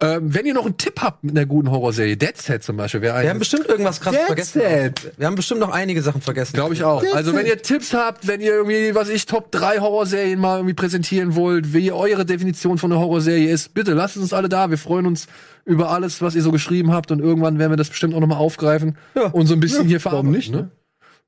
[0.00, 3.00] Ähm, wenn ihr noch einen Tipp habt mit einer guten Horrorserie, Dead Set zum Beispiel,
[3.00, 4.60] wäre Wir haben bestimmt irgendwas krasses That's vergessen.
[4.86, 5.12] it.
[5.18, 6.52] Wir haben bestimmt noch einige Sachen vergessen.
[6.52, 7.02] glaube ich auch.
[7.14, 10.74] Also wenn ihr Tipps habt, wenn ihr irgendwie, was ich, Top 3 Horrorserien mal irgendwie
[10.74, 14.70] präsentieren wollt, wie eure Definition von einer Horrorserie ist, bitte lasst es uns alle da.
[14.70, 15.26] Wir freuen uns
[15.64, 18.38] über alles, was ihr so geschrieben habt und irgendwann werden wir das bestimmt auch nochmal
[18.38, 19.24] aufgreifen Ja.
[19.26, 20.36] und so ein bisschen hier warum verarbeiten.
[20.36, 20.70] nicht, ne?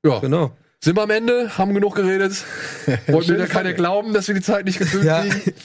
[0.05, 0.19] Ja.
[0.19, 0.51] Genau.
[0.83, 2.43] Sind wir am Ende, haben genug geredet.
[3.07, 5.21] Wollten Schöne wieder keiner glauben, dass wir die Zeit nicht gefüllt Ja.
[5.23, 5.53] kriegen.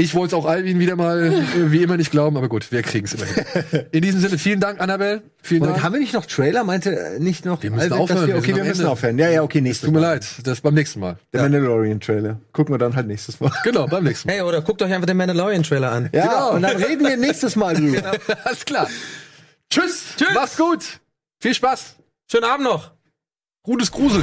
[0.00, 2.82] Ich wollte es auch Alvin wieder mal äh, wie immer nicht glauben, aber gut, wir
[2.82, 3.86] kriegen es immerhin.
[3.90, 5.22] In diesem Sinne, vielen Dank, Annabelle.
[5.42, 5.82] Vielen Dank.
[5.82, 6.62] haben wir nicht noch Trailer?
[6.62, 7.60] Meinte äh, nicht noch?
[7.64, 8.90] Wir müssen Alvin, dass aufhören, Wir, okay, wir müssen Ende.
[8.92, 9.18] aufhören.
[9.18, 11.18] Ja, ja, okay, nächstes Tut mir leid, das beim nächsten Mal.
[11.32, 12.40] Der Mandalorian-Trailer.
[12.52, 13.50] Gucken wir dann halt nächstes Mal.
[13.64, 14.34] Genau, beim nächsten Mal.
[14.34, 16.10] Hey, oder guckt euch einfach den Mandalorian-Trailer an.
[16.12, 16.50] Ja, Genau.
[16.52, 18.12] und dann reden wir nächstes Mal drüber.
[18.44, 18.88] Alles klar.
[19.68, 20.14] Tschüss.
[20.16, 20.32] Tschüss.
[20.32, 21.00] Macht's gut.
[21.40, 21.96] Viel Spaß.
[22.30, 22.92] Schönen Abend noch.
[23.64, 24.22] Gutes Grusel.